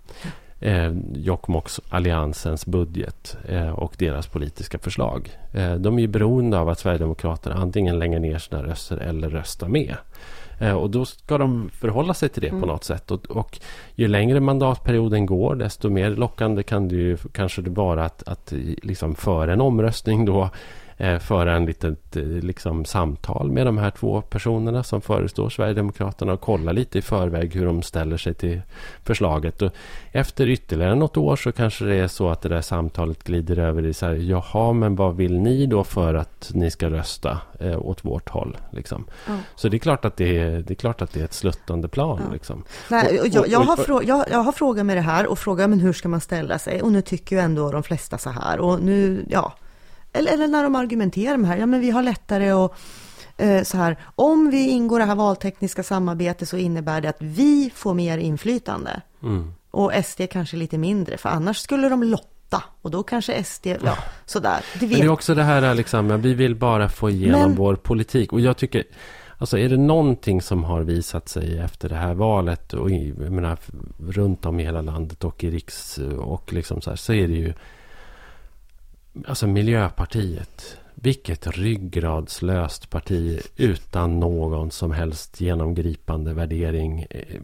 eh, 0.61 0.93
Jokkmokks 1.15 1.81
alliansens 1.89 2.67
budget 2.67 3.37
eh, 3.49 3.69
och 3.71 3.95
deras 3.99 4.27
politiska 4.27 4.79
förslag. 4.79 5.31
Eh, 5.53 5.75
de 5.75 5.97
är 5.99 6.01
ju 6.03 6.09
beroende 6.09 6.59
av 6.59 6.69
att 6.69 6.79
Sverigedemokraterna 6.79 7.55
antingen 7.57 7.99
lägger 7.99 8.19
ner 8.21 8.39
sina 8.39 8.63
röster 8.63 8.97
eller 8.97 9.29
röstar 9.31 9.69
med. 9.69 9.95
Eh, 10.59 10.73
och 10.73 10.91
då 10.91 11.05
ska 11.05 11.39
de 11.39 11.71
förhålla 11.73 12.15
sig 12.15 12.29
till 12.29 12.43
det 12.43 12.49
Mm. 12.49 12.61
på 12.61 12.67
något 12.67 12.85
sätt. 12.85 13.11
Och, 13.11 13.27
och 13.31 13.59
ju 13.95 14.09
längre 14.09 14.41
mandatperioden 14.41 15.27
går 15.27 15.55
desto 15.55 15.91
mer 15.91 16.11
lockande 16.11 16.63
kan 16.63 16.89
det 16.89 16.95
ju 16.95 17.17
kanske 17.33 17.63
det 17.63 17.71
vara 17.71 18.05
att, 18.05 18.29
att 18.29 18.53
liksom 18.83 19.15
före 19.15 19.53
en 19.53 19.61
omröstning 19.61 20.25
då 20.25 20.51
eh, 21.01 21.19
föra 21.19 21.57
en 21.57 21.67
litet 21.67 22.17
eh, 22.17 22.23
liksom, 22.23 22.85
samtal 22.85 23.51
med 23.53 23.67
de 23.67 23.79
här 23.79 23.91
två 23.91 24.21
personerna 24.21 24.83
som 24.83 25.01
förestår 25.01 25.51
Sverigedemokraterna 25.51 26.33
och 26.33 26.41
kolla 26.41 26.73
lite 26.73 26.99
i 26.99 27.03
förväg 27.03 27.55
hur 27.55 27.67
de 27.67 27.83
ställer 27.83 28.17
sig 28.17 28.35
till 28.35 28.61
förslaget. 29.05 29.63
Och 29.63 29.73
efter 30.13 30.49
ytterligare 30.49 30.95
något 30.95 31.17
år 31.17 31.37
så 31.37 31.53
kanske 31.53 31.85
det 31.85 31.95
är 31.95 32.09
så 32.09 32.29
att 32.31 32.43
det 32.43 32.49
där 32.49 32.61
samtalet 32.61 33.25
glider 33.25 33.59
över 33.59 33.87
i 33.87 33.95
så 33.95 34.07
här, 34.07 34.15
jaha, 34.15 34.73
men 34.73 34.97
vad 34.97 35.17
vill 35.17 35.39
ni 35.39 35.67
då 35.67 35.85
för 35.85 36.15
att 36.15 36.51
ni 36.55 36.71
ska 36.71 36.91
rösta 36.91 37.39
eh, 37.61 37.79
åt 37.87 38.05
vårt 38.05 38.29
håll? 38.29 38.57
Liksom. 38.71 39.05
Ja. 39.27 39.33
Så 39.57 39.69
det 39.69 39.77
är 39.77 39.79
klart 39.79 40.05
att 40.05 40.17
det 40.17 40.39
är, 40.39 40.51
det 40.63 40.73
är, 40.73 40.75
klart 40.75 41.03
att 41.03 41.13
det 41.13 41.21
är 41.21 41.25
ett 41.25 41.35
sluttande 41.35 41.89
plan. 41.89 42.21
Ja. 42.27 42.33
Liksom. 42.33 42.65
Nej, 42.91 43.19
Och- 43.19 43.27
och 43.27 43.33
jag, 43.33 43.49
jag, 43.49 43.61
har 43.61 43.77
frå, 43.77 44.03
jag, 44.03 44.25
jag 44.31 44.39
har 44.39 44.53
frågat 44.53 44.87
med 44.87 44.97
det 44.97 45.01
här 45.01 45.27
och 45.27 45.39
frågat 45.39 45.71
men 45.71 45.81
hur 45.81 45.93
ska 45.93 46.09
man 46.09 46.21
ställa 46.21 46.59
sig? 46.59 46.83
Och 46.83 46.93
nu 46.93 47.01
tycker 47.03 47.37
ju 47.37 47.43
ändå 47.43 47.71
de 47.71 47.83
flesta 47.83 48.19
så 48.19 48.31
här. 48.31 48.61
Och 48.61 48.83
nu, 48.83 49.25
ja. 49.29 49.53
Eller, 50.19 50.33
eller 50.33 50.49
när 50.49 50.63
de 50.63 50.75
argumenterar 50.75 51.37
med 51.37 51.51
här. 51.51 51.57
Ja, 51.57 51.67
men 51.67 51.81
vi 51.81 51.91
har 51.91 52.03
lättare 52.03 52.51
att 52.51 52.73
eh, 53.37 53.63
så 53.63 53.77
här. 53.77 53.97
Om 54.15 54.51
vi 54.51 54.69
ingår 54.69 55.01
i 55.01 55.03
det 55.03 55.07
här 55.09 55.15
valtekniska 55.15 55.83
samarbetet 55.83 56.49
så 56.49 56.57
innebär 56.57 57.01
det 57.01 57.09
att 57.09 57.17
vi 57.23 57.71
får 57.75 57.95
mer 57.95 58.19
inflytande. 58.19 59.01
Mm. 59.23 59.53
Och 59.71 59.93
SD 60.05 60.21
kanske 60.31 60.57
lite 60.57 60.79
mindre. 60.79 61.17
För 61.19 61.29
annars 61.29 61.57
skulle 61.59 61.89
de 61.89 62.03
lotta. 62.03 62.63
Och 62.83 62.91
då 62.91 63.03
kanske 63.03 63.45
SD, 63.45 63.67
ja, 63.67 63.99
sådär. 64.27 64.61
Det 64.75 64.81
Men 64.81 64.89
vet 64.89 64.99
det 64.99 65.05
är 65.05 65.09
också 65.09 65.35
det 65.35 65.43
här 65.43 65.75
liksom, 65.75 66.11
ja, 66.11 66.17
vi 66.17 66.35
vill 66.35 66.55
bara 66.55 66.89
få 66.89 67.11
igenom 67.11 67.41
Men- 67.41 67.55
vår 67.55 67.77
politik. 67.77 68.33
Och 68.33 68.41
jag 68.41 68.57
tycker, 68.57 68.85
alltså 69.39 69.59
är 69.59 69.69
det 69.69 69.77
någonting 69.77 70.43
som 70.43 70.65
har 70.65 70.81
visat 70.81 71.29
sig 71.29 71.59
efter 71.59 71.89
det 71.89 71.95
här 71.95 72.15
valet 72.15 72.73
och 72.73 72.91
i, 72.91 73.15
jag 73.23 73.33
menar, 73.33 73.59
runt 74.09 74.47
om 74.47 74.61
i 74.61 74.65
hela 74.65 74.81
landet 74.83 75.25
och 75.25 75.45
i 75.45 75.51
riks 75.51 75.99
och 76.19 76.53
liksom 76.53 76.81
så 76.81 76.91
här, 76.91 76.97
så 76.97 77.13
är 77.13 77.29
det 77.29 77.35
ju 77.35 77.55
alltså 79.27 79.47
Miljöpartiet. 79.47 80.79
Vilket 81.03 81.47
ryggradslöst 81.47 82.91
parti 82.91 83.41
utan 83.57 84.21
någon 84.21 84.71
som 84.71 84.93
helst 84.93 85.41
genomgripande 85.41 86.35
värdering 86.35 87.07
eh, 87.11 87.41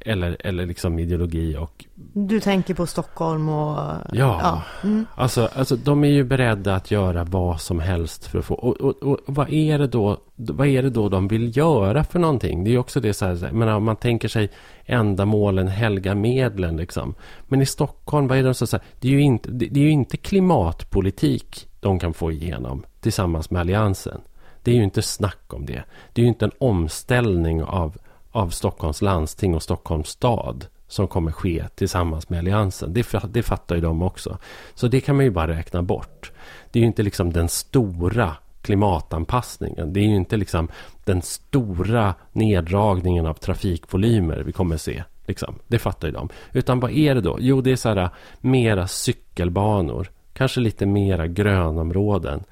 eller, 0.00 0.36
eller 0.40 0.66
liksom 0.66 0.98
ideologi 0.98 1.56
och 1.56 1.84
Du 2.12 2.40
tänker 2.40 2.74
på 2.74 2.86
Stockholm 2.86 3.48
och... 3.48 3.78
Ja. 3.78 4.00
ja. 4.12 4.62
Mm. 4.82 5.06
Alltså, 5.14 5.48
alltså 5.54 5.76
de 5.76 6.04
är 6.04 6.08
ju 6.08 6.24
beredda 6.24 6.74
att 6.74 6.90
göra 6.90 7.24
vad 7.24 7.60
som 7.60 7.80
helst 7.80 8.26
för 8.26 8.38
att 8.38 8.44
få... 8.44 8.54
Och, 8.54 8.80
och, 8.80 9.02
och 9.02 9.18
vad, 9.26 9.52
är 9.52 9.78
det 9.78 9.86
då, 9.86 10.16
vad 10.36 10.66
är 10.66 10.82
det 10.82 10.90
då 10.90 11.08
de 11.08 11.28
vill 11.28 11.56
göra 11.56 12.04
för 12.04 12.18
någonting? 12.18 12.64
Det 12.64 12.74
är 12.74 12.78
också 12.78 13.00
det 13.00 13.14
så 13.14 13.26
här, 13.26 13.36
så 13.36 13.46
här, 13.46 13.52
men 13.52 13.68
om 13.68 13.84
man 13.84 13.96
tänker 13.96 14.28
sig 14.28 14.50
ändamålen 14.84 15.68
helga 15.68 16.14
medlen 16.14 16.76
liksom. 16.76 17.14
Men 17.48 17.62
i 17.62 17.66
Stockholm, 17.66 18.28
vad 18.28 18.38
är 18.38 18.42
det 18.42 18.54
så 18.54 18.66
så 18.66 18.76
här, 18.76 18.86
det 19.00 19.08
är 19.08 19.12
ju 19.12 19.20
inte, 19.20 19.50
det, 19.50 19.66
det 19.66 19.80
är 19.80 19.84
ju 19.84 19.90
inte 19.90 20.16
klimatpolitik 20.16 21.68
de 21.82 21.98
kan 21.98 22.14
få 22.14 22.32
igenom 22.32 22.84
tillsammans 23.00 23.50
med 23.50 23.60
Alliansen. 23.60 24.20
Det 24.62 24.70
är 24.70 24.74
ju 24.74 24.84
inte 24.84 25.02
snack 25.02 25.54
om 25.54 25.66
det. 25.66 25.84
Det 26.12 26.20
är 26.20 26.22
ju 26.22 26.28
inte 26.28 26.44
en 26.44 26.52
omställning 26.58 27.62
av, 27.62 27.96
av 28.30 28.48
Stockholms 28.48 29.02
landsting 29.02 29.54
och 29.54 29.62
Stockholms 29.62 30.08
stad 30.08 30.66
som 30.88 31.08
kommer 31.08 31.32
ske 31.32 31.64
tillsammans 31.74 32.28
med 32.28 32.38
Alliansen. 32.38 32.92
Det, 32.92 33.06
det 33.30 33.42
fattar 33.42 33.74
ju 33.74 33.80
de 33.80 34.02
också. 34.02 34.38
Så 34.74 34.88
det 34.88 35.00
kan 35.00 35.16
man 35.16 35.24
ju 35.24 35.30
bara 35.30 35.48
räkna 35.48 35.82
bort. 35.82 36.32
Det 36.70 36.78
är 36.78 36.80
ju 36.80 36.86
inte 36.86 37.02
liksom 37.02 37.32
den 37.32 37.48
stora 37.48 38.36
klimatanpassningen. 38.60 39.92
Det 39.92 40.00
är 40.00 40.04
ju 40.04 40.16
inte 40.16 40.36
liksom 40.36 40.68
den 41.04 41.22
stora 41.22 42.14
neddragningen 42.32 43.26
av 43.26 43.34
trafikvolymer 43.34 44.42
vi 44.46 44.52
kommer 44.52 44.76
se. 44.76 45.04
Liksom. 45.26 45.54
Det 45.68 45.78
fattar 45.78 46.08
ju 46.08 46.14
de. 46.14 46.28
Utan 46.52 46.80
vad 46.80 46.90
är 46.90 47.14
det 47.14 47.20
då? 47.20 47.36
Jo, 47.40 47.60
det 47.60 47.72
är 47.72 47.76
så 47.76 47.88
här 47.88 48.10
mera 48.40 48.86
cykelbanor. 48.86 50.10
Kanske 50.32 50.60
lite 50.60 50.86
mera 50.86 51.26
grönområden. 51.26 52.44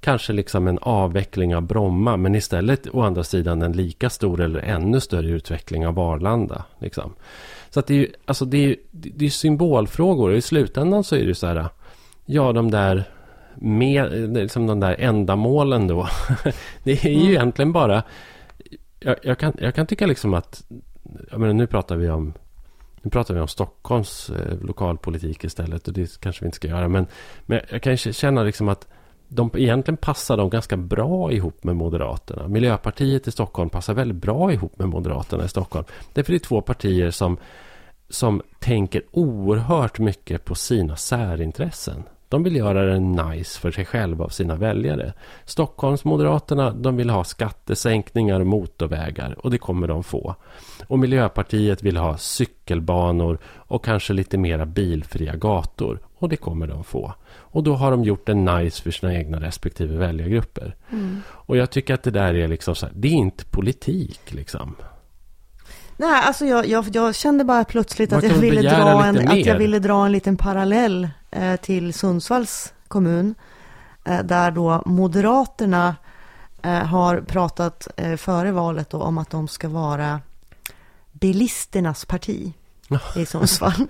Kanske 0.00 0.32
liksom 0.32 0.68
en 0.68 0.78
avveckling 0.82 1.56
av 1.56 1.62
Bromma. 1.62 2.16
Men 2.16 2.34
istället 2.34 2.86
å 2.92 3.00
andra 3.00 3.24
sidan 3.24 3.62
en 3.62 3.72
lika 3.72 4.10
stor 4.10 4.40
eller 4.40 4.60
ännu 4.60 5.00
större 5.00 5.28
utveckling 5.28 5.86
av 5.86 5.98
Arlanda. 5.98 6.64
Liksom. 6.78 7.14
Så 7.70 7.80
att 7.80 7.86
det 7.86 7.94
är 7.94 7.98
ju 7.98 8.12
alltså 8.24 8.44
det 8.44 8.64
är, 8.64 8.76
det 8.90 9.24
är 9.26 9.30
symbolfrågor. 9.30 10.30
Och 10.30 10.36
i 10.36 10.42
slutändan 10.42 11.04
så 11.04 11.16
är 11.16 11.26
det 11.26 11.34
så 11.34 11.46
här. 11.46 11.66
Ja, 12.26 12.52
de 12.52 12.70
där 12.70 13.04
med, 13.54 14.12
liksom 14.36 14.66
de 14.66 14.80
där 14.80 14.96
ändamålen 14.98 15.86
då. 15.88 16.08
det 16.84 17.04
är 17.04 17.10
ju 17.10 17.18
Mm. 17.20 17.30
egentligen 17.30 17.72
bara... 17.72 18.02
Jag, 19.00 19.16
jag, 19.22 19.38
kan, 19.38 19.52
jag 19.58 19.74
kan 19.74 19.86
tycka 19.86 20.06
liksom 20.06 20.34
att... 20.34 20.64
Jag 21.30 21.40
menar, 21.40 21.52
nu 21.52 21.66
pratar 21.66 21.96
vi 21.96 22.10
om... 22.10 22.32
Nu 23.04 23.10
pratar 23.10 23.34
vi 23.34 23.40
om 23.40 23.48
Stockholms 23.48 24.30
eh, 24.30 24.58
lokalpolitik 24.60 25.44
istället. 25.44 25.88
Och 25.88 25.94
det 25.94 26.20
kanske 26.20 26.44
vi 26.44 26.46
inte 26.46 26.56
ska 26.56 26.68
göra. 26.68 26.88
Men, 26.88 27.06
men 27.46 27.60
jag 27.70 27.82
kan 27.82 27.96
känna 27.96 28.42
liksom 28.42 28.68
att 28.68 28.88
de 29.28 29.50
egentligen 29.54 29.96
passar 29.96 30.36
de 30.36 30.50
ganska 30.50 30.76
bra 30.76 31.32
ihop 31.32 31.64
med 31.64 31.76
Moderaterna. 31.76 32.48
Miljöpartiet 32.48 33.28
i 33.28 33.32
Stockholm 33.32 33.70
passar 33.70 33.94
väldigt 33.94 34.16
bra 34.16 34.52
ihop 34.52 34.78
med 34.78 34.88
Moderaterna 34.88 35.44
i 35.44 35.48
Stockholm. 35.48 35.84
Därför 36.12 36.32
det 36.32 36.36
är 36.36 36.38
två 36.38 36.60
partier 36.60 37.10
som, 37.10 37.36
som 38.08 38.42
tänker 38.58 39.02
oerhört 39.10 39.98
mycket 39.98 40.44
på 40.44 40.54
sina 40.54 40.96
särintressen. 40.96 42.02
De 42.34 42.42
vill 42.42 42.56
göra 42.56 42.84
det 42.84 43.00
nice 43.00 43.60
för 43.60 43.70
sig 43.70 43.84
själva 43.84 44.24
av 44.24 44.28
sina 44.28 44.54
väljare. 44.54 45.12
Stockholmsmoderaterna, 45.44 46.70
de 46.70 46.96
vill 46.96 47.10
ha 47.10 47.24
skattesänkningar 47.24 48.40
och 48.40 48.46
motorvägar 48.46 49.36
och 49.38 49.50
det 49.50 49.58
kommer 49.58 49.88
de 49.88 50.04
få. 50.04 50.34
Och 50.86 50.98
Miljöpartiet 50.98 51.82
vill 51.82 51.96
ha 51.96 52.16
cykelbanor 52.16 53.38
och 53.44 53.84
kanske 53.84 54.12
lite 54.12 54.38
mera 54.38 54.66
bilfria 54.66 55.36
gator 55.36 55.98
och 56.18 56.28
det 56.28 56.36
kommer 56.36 56.66
de 56.66 56.84
få. 56.84 57.14
Och 57.36 57.62
då 57.62 57.74
har 57.74 57.90
de 57.90 58.04
gjort 58.04 58.26
det 58.26 58.34
nice 58.34 58.82
för 58.82 58.90
sina 58.90 59.14
egna 59.14 59.40
respektive 59.40 59.96
väljargrupper. 59.96 60.76
Mm. 60.92 61.20
Och 61.28 61.56
jag 61.56 61.70
tycker 61.70 61.94
att 61.94 62.02
det 62.02 62.10
där 62.10 62.34
är 62.34 62.48
liksom 62.48 62.74
så 62.74 62.86
här, 62.86 62.92
det 62.96 63.08
är 63.08 63.12
inte 63.12 63.44
politik 63.44 64.32
liksom. 64.32 64.76
Nej, 65.96 66.22
alltså 66.22 66.46
jag, 66.46 66.66
jag, 66.66 66.84
jag 66.92 67.14
kände 67.14 67.44
bara 67.44 67.64
plötsligt 67.64 68.10
Man 68.10 68.18
att 68.18 68.24
jag, 68.24 68.34
ville 68.34 68.62
dra 68.62 69.04
en, 69.04 69.28
att 69.28 69.46
jag 69.46 69.58
ville 69.58 69.78
dra 69.78 70.06
en 70.06 70.12
liten 70.12 70.36
parallell 70.36 71.08
eh, 71.30 71.56
till 71.56 71.94
Sundsvalls 71.94 72.72
kommun. 72.88 73.34
Eh, 74.04 74.22
där 74.22 74.50
då 74.50 74.82
Moderaterna 74.86 75.96
eh, 76.62 76.72
har 76.72 77.20
pratat 77.20 77.88
eh, 77.96 78.16
före 78.16 78.52
valet 78.52 78.90
då, 78.90 79.02
om 79.02 79.18
att 79.18 79.30
de 79.30 79.48
ska 79.48 79.68
vara 79.68 80.20
bilisternas 81.12 82.04
parti 82.04 82.52
i 83.16 83.26
Sundsvall. 83.26 83.86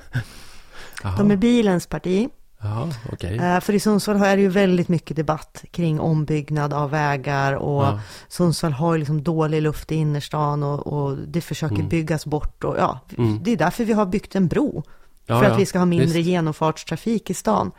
De 1.16 1.30
är 1.30 1.36
bilens 1.36 1.86
parti. 1.86 2.28
Ja, 2.64 2.88
okej. 3.12 3.36
Eh, 3.38 3.60
För 3.60 3.72
i 3.72 3.80
Sundsvall 3.80 4.22
är 4.22 4.36
det 4.36 4.42
ju 4.42 4.48
väldigt 4.48 4.88
mycket 4.88 5.16
debatt 5.16 5.64
kring 5.70 6.00
ombyggnad 6.00 6.72
av 6.72 6.90
vägar 6.90 7.52
och 7.52 7.84
Ja. 7.84 8.00
Sundsvall 8.28 8.72
har 8.72 8.92
ju 8.92 8.98
liksom 8.98 9.22
dålig 9.22 9.62
luft 9.62 9.92
i 9.92 9.94
innerstan 9.94 10.62
och, 10.62 10.86
och 10.86 11.16
det 11.18 11.40
försöker 11.40 11.74
Mm. 11.76 11.88
byggas 11.88 12.26
bort 12.26 12.64
och 12.64 12.76
ja, 12.78 12.98
Mm. 13.18 13.40
det 13.42 13.50
är 13.50 13.56
därför 13.56 13.84
vi 13.84 13.92
har 13.92 14.06
byggt 14.06 14.34
en 14.34 14.48
bro. 14.48 14.82
Ja, 15.26 15.40
för 15.40 15.50
att 15.50 15.58
vi 15.58 15.66
ska 15.66 15.78
ha 15.78 15.86
mindre 15.86 16.06
visst. 16.06 16.28
genomfartstrafik 16.28 17.30
i 17.30 17.34
stan. 17.34 17.70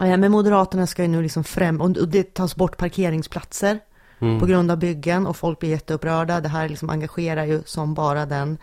Eh, 0.00 0.16
Men 0.16 0.30
Moderaterna 0.32 0.86
ska 0.86 1.02
ju 1.02 1.08
nu 1.08 1.22
liksom 1.22 1.44
främ, 1.44 1.80
och 1.80 1.96
och 1.96 2.08
det 2.08 2.34
tas 2.34 2.56
bort 2.56 2.76
parkeringsplatser 2.76 3.78
Mm. 4.18 4.40
på 4.40 4.46
grund 4.46 4.70
av 4.70 4.76
byggen 4.78 5.26
och 5.26 5.36
folk 5.36 5.58
blir 5.58 5.70
jätteupprörda. 5.70 6.40
Det 6.40 6.48
här 6.48 6.68
liksom 6.68 6.90
engagerar 6.90 7.44
ju 7.44 7.62
som 7.66 7.94
bara 7.94 8.26
den. 8.26 8.58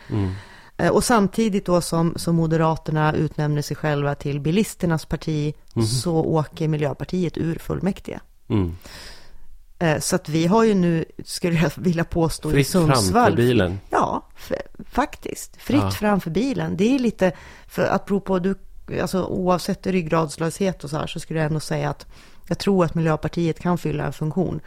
Mm. 0.80 0.88
Eh, 0.88 0.96
Och 0.96 1.04
samtidigt 1.04 1.66
då 1.66 1.82
som, 1.82 2.14
som 2.16 2.36
Moderaterna 2.36 3.14
utnämner 3.14 3.62
sig 3.62 3.78
själva 3.78 4.16
till 4.16 4.40
bilisternas 4.40 5.06
parti 5.06 5.54
Mhm. 5.74 5.86
så 5.86 6.16
åker 6.16 6.68
Miljöpartiet 6.68 7.38
ur 7.38 7.56
fullmäktige. 7.56 8.20
Mm. 8.50 8.76
Eh, 9.80 10.00
Så 10.00 10.16
att 10.16 10.30
vi 10.30 10.48
har 10.48 10.64
ju 10.64 10.74
nu, 10.74 11.06
skulle 11.26 11.56
jag 11.62 11.72
vilja 11.76 12.04
påstå, 12.04 12.50
i 12.50 12.54
Fritt 12.54 12.72
fram 12.72 12.86
Sundsvall. 12.88 13.32
för 13.32 13.38
bilen. 13.38 13.80
Ja, 13.90 14.28
faktiskt. 14.86 15.56
Fritt 15.62 15.82
Ja. 15.82 15.92
framför 15.92 16.30
bilen. 16.30 16.78
Det 16.78 16.96
är 16.96 17.00
lite, 17.00 17.32
för 17.68 17.86
att 17.86 18.06
bero 18.06 18.20
på, 18.20 18.40
du, 18.40 18.56
alltså 19.02 19.24
oavsett 19.26 19.88
ryggradslöshet 19.88 20.84
och 20.84 20.90
så 20.90 20.98
här, 20.98 21.08
så 21.08 21.20
skulle 21.20 21.40
jag 21.40 21.46
ändå 21.48 21.60
säga 21.60 21.90
att 21.90 22.06
jag 22.48 22.58
tror 22.60 22.86
att 22.86 22.96
Miljöpartiet 22.96 23.60
kan 23.60 23.78
fylla 23.78 24.04
en 24.06 24.14
funktion. 24.14 24.60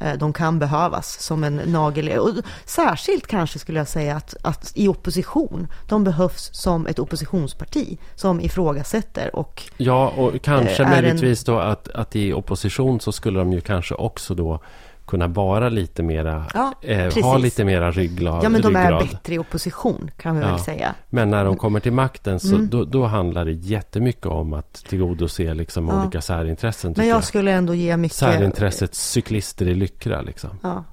Eh, 0.00 0.14
De 0.18 0.32
kan 0.32 0.58
behövas 0.58 1.22
som 1.22 1.44
en 1.44 1.56
nagel. 1.56 2.18
Och 2.18 2.30
särskilt 2.64 3.26
kanske 3.26 3.58
skulle 3.58 3.78
jag 3.78 3.88
säga 3.88 4.16
att, 4.16 4.34
att 4.42 4.72
i 4.74 4.88
opposition, 4.88 5.66
de 5.88 6.04
behövs 6.04 6.50
som 6.52 6.86
ett 6.86 6.98
oppositionsparti 6.98 7.98
som 8.14 8.40
ifrågasätter 8.40 9.36
och 9.36 9.62
Ja, 9.76 10.08
och 10.16 10.42
kanske 10.42 10.82
Eh, 10.82 10.90
är 10.90 10.96
en- 10.96 11.02
möjligtvis 11.02 11.44
då 11.44 11.58
att, 11.58 11.88
att 11.88 12.16
i 12.16 12.32
opposition 12.32 13.00
så 13.00 13.12
skulle 13.12 13.38
de 13.38 13.52
ju 13.52 13.60
kanske 13.60 13.94
också 13.94 14.34
då 14.34 14.60
kunna 15.08 15.26
vara 15.26 15.68
lite 15.68 16.02
mera, 16.02 16.44
Ja, 16.54 16.72
eh, 16.82 17.22
ha 17.22 17.38
lite 17.38 17.64
mera 17.64 17.90
ryggla, 17.90 18.40
ja 18.42 18.48
men 18.48 18.62
de 18.62 18.76
är 18.76 18.82
ryggrad. 18.92 19.08
bättre 19.08 19.34
i 19.34 19.38
opposition 19.38 20.10
kan 20.16 20.36
vi 20.36 20.42
Ja. 20.42 20.48
väl 20.50 20.58
säga. 20.60 20.94
Men 21.10 21.30
när 21.30 21.44
de 21.44 21.56
kommer 21.56 21.80
till 21.80 21.92
makten 21.92 22.40
så 22.40 22.54
Mm. 22.54 22.68
då, 22.68 22.84
då 22.84 23.04
handlar 23.06 23.44
det 23.44 23.52
jättemycket 23.52 24.26
om 24.26 24.52
att 24.52 24.72
tillgodose 24.74 25.54
liksom 25.54 25.88
Ja. 25.88 26.02
olika 26.02 26.20
särintressen. 26.20 26.94
Men 26.96 27.08
jag 27.08 27.16
jag. 27.16 27.24
skulle 27.24 27.50
ändå 27.52 27.74
ge 27.74 27.96
mycket... 27.96 28.16
Särintresset 28.18 28.94
cyklister 28.94 29.68
i 29.68 29.74
Lyckra 29.74 30.22
liksom. 30.22 30.50
Ja. 30.62 30.84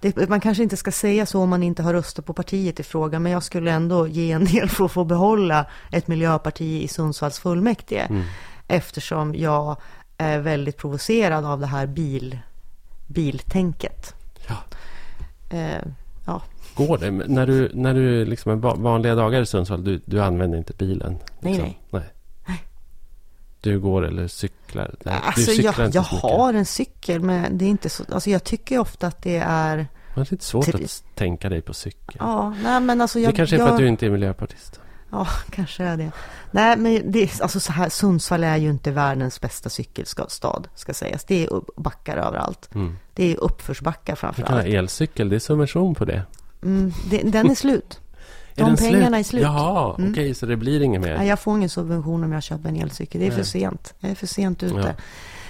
Det, 0.00 0.28
man 0.28 0.40
kanske 0.40 0.62
inte 0.62 0.76
ska 0.76 0.92
säga 0.92 1.26
så 1.26 1.40
om 1.40 1.48
man 1.50 1.62
inte 1.62 1.82
har 1.82 1.92
röstat 1.92 2.26
på 2.26 2.32
partiet 2.32 2.80
i 2.80 2.82
fråga, 2.82 3.18
men 3.18 3.32
jag 3.32 3.42
skulle 3.42 3.70
ändå 3.70 4.06
ge 4.06 4.32
en 4.32 4.44
del 4.44 4.68
för 4.68 4.84
att 4.84 4.92
få 4.92 5.04
behålla 5.04 5.66
ett 5.92 6.08
miljöparti 6.08 6.82
i 6.82 6.88
Sundsvalls 6.88 7.38
fullmäktige. 7.38 8.06
Mm. 8.10 8.22
Eftersom 8.68 9.34
jag 9.34 9.76
är 10.18 10.38
väldigt 10.38 10.76
provocerad 10.76 11.44
av 11.44 11.60
det 11.60 11.66
här 11.66 11.86
bil, 11.86 12.38
biltänket. 13.14 14.14
Ja. 14.48 14.56
Eh, 15.56 15.82
ja, 16.26 16.42
Går 16.74 16.98
det? 16.98 17.10
När 17.10 17.46
du, 17.46 17.70
när 17.74 17.94
du 17.94 18.24
liksom 18.24 18.52
är 18.52 18.56
va- 18.56 18.74
vanliga 18.78 19.14
dagar 19.14 19.42
i 19.42 19.46
Sundsvall, 19.46 19.84
du, 19.84 20.00
du 20.04 20.22
använder 20.22 20.58
inte 20.58 20.72
bilen? 20.72 21.18
Nej, 21.40 21.52
liksom. 21.52 21.74
nej. 21.90 22.04
Du 23.60 23.80
går 23.80 24.06
eller 24.06 24.28
cyklar? 24.28 24.94
Nej, 25.04 25.18
alltså 25.22 25.50
cyklar 25.50 25.74
jag, 25.78 25.94
jag 25.94 26.02
har 26.02 26.54
en 26.54 26.64
cykel, 26.66 27.20
men 27.20 27.58
det 27.58 27.64
är 27.64 27.68
inte 27.68 27.88
så, 27.90 28.04
alltså 28.12 28.30
jag 28.30 28.44
tycker 28.44 28.78
ofta 28.78 29.06
att 29.06 29.22
det 29.22 29.36
är, 29.36 29.76
Det 30.14 30.20
är 30.20 30.26
lite 30.30 30.44
svårt 30.44 30.74
att 30.74 31.04
tänka 31.14 31.48
dig 31.48 31.60
på 31.62 31.74
cykel. 31.74 32.16
ja, 32.18 32.54
nej 32.62 32.80
men 32.80 33.00
alltså 33.00 33.20
jag, 33.20 33.32
det 33.32 33.36
kanske 33.36 33.56
är 33.56 33.58
för 33.58 33.66
jag, 33.66 33.72
att 33.72 33.78
du 33.78 33.88
inte 33.88 34.06
är 34.06 34.10
miljöpartist. 34.10 34.80
Ja, 35.10 35.26
kanske 35.50 35.84
är 35.84 35.96
det. 35.96 36.10
Nej, 36.50 36.76
men 36.76 37.12
det, 37.12 37.22
är- 37.22 37.42
alltså 37.42 37.60
så 37.60 37.72
här, 37.72 37.88
Sundsvall 37.88 38.44
är 38.44 38.56
ju 38.56 38.70
inte 38.70 38.90
världens 38.90 39.40
bästa 39.40 39.68
cykelstad, 39.68 40.62
ska 40.74 40.94
sägas. 40.94 41.24
Det 41.24 41.44
är 41.44 41.48
backar 41.76 42.16
överallt. 42.16 42.74
Mm. 42.74 42.96
Det 43.14 43.32
är 43.32 43.36
uppförsbackar 43.40 44.14
framför 44.14 44.42
allt. 44.42 44.66
elcykel, 44.66 45.28
det 45.28 45.36
är 45.36 45.40
subvention 45.40 45.94
på 45.94 46.04
det. 46.04 46.22
Mm, 46.62 46.92
det, 47.10 47.18
den 47.22 47.50
är 47.50 47.54
slut. 47.54 48.00
Är 48.56 48.64
De 48.64 48.74
den 48.74 48.76
pengarna 48.76 49.18
är 49.18 49.22
slut. 49.22 49.42
Jaha, 49.42 49.94
Mm. 49.98 50.12
okej, 50.12 50.34
så 50.34 50.46
det 50.46 50.56
blir 50.56 50.82
inget 50.82 51.00
mer? 51.00 51.18
Nej, 51.18 51.28
jag 51.28 51.38
får 51.40 51.56
ingen 51.56 51.68
subvention 51.68 52.24
om 52.24 52.32
jag 52.32 52.42
köper 52.42 52.68
en 52.68 52.76
elcykel. 52.76 53.20
Det 53.20 53.26
är 53.26 53.30
för 53.30 53.36
Nej. 53.36 53.44
sent. 53.46 53.94
Jag 54.00 54.10
är 54.10 54.14
för 54.14 54.26
sent 54.26 54.62
ute. 54.62 54.94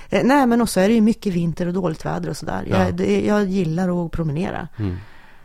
Ja. 0.08 0.18
Eh, 0.18 0.24
Nej, 0.24 0.46
men 0.46 0.60
också 0.60 0.80
är 0.80 0.88
det 0.88 0.94
ju 0.94 1.00
mycket 1.00 1.32
vinter 1.34 1.66
och 1.66 1.72
dåligt 1.72 2.04
väder 2.04 2.30
och 2.30 2.36
sådär. 2.36 2.66
Ja. 2.70 2.88
Jag, 2.88 3.22
jag 3.24 3.44
gillar 3.48 4.06
att 4.06 4.12
promenera. 4.12 4.68
Mm. 4.78 4.96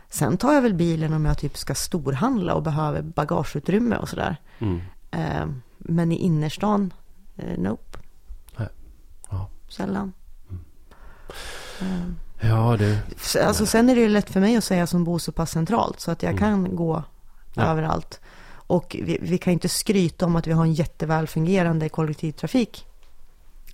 Sen 0.08 0.36
tar 0.36 0.52
jag 0.52 0.62
väl 0.62 0.74
bilen 0.74 1.12
om 1.12 1.24
jag 1.24 1.38
typ 1.38 1.56
ska 1.58 1.74
storhandla 1.74 2.54
och 2.54 2.62
behöver 2.62 3.02
bagageutrymme 3.02 3.96
och 3.96 4.08
sådär. 4.08 4.36
Mm. 4.58 4.80
Eh, 5.10 5.46
Men 5.78 6.12
i 6.12 6.16
innerstan, 6.16 6.92
eh, 7.36 7.58
nope. 7.58 7.98
Nej. 8.56 8.68
Ja. 9.30 9.48
Sällan. 9.68 10.12
Eh, 11.80 11.86
Ja, 12.40 12.76
du. 12.76 12.98
Alltså 13.46 13.66
sen 13.66 13.88
är 13.90 13.94
det 13.94 14.00
ju 14.00 14.08
lätt 14.08 14.30
för 14.30 14.40
mig 14.40 14.56
att 14.56 14.64
säga 14.64 14.86
som 14.86 15.04
bor 15.04 15.18
så 15.18 15.32
pass 15.32 15.50
centralt 15.50 16.00
så 16.00 16.10
att 16.10 16.22
jag 16.22 16.30
Mm. 16.32 16.40
kan 16.40 16.76
gå 16.76 17.02
Ja. 17.54 17.62
överallt. 17.62 18.20
Och 18.48 18.96
vi, 19.02 19.18
vi 19.22 19.38
kan 19.38 19.52
inte 19.52 19.68
skryta 19.68 20.26
om 20.26 20.36
att 20.36 20.46
vi 20.46 20.52
har 20.52 20.62
en 20.64 20.72
jätteväl 20.74 21.26
fungerande 21.26 21.88
kollektivtrafik 21.88 22.86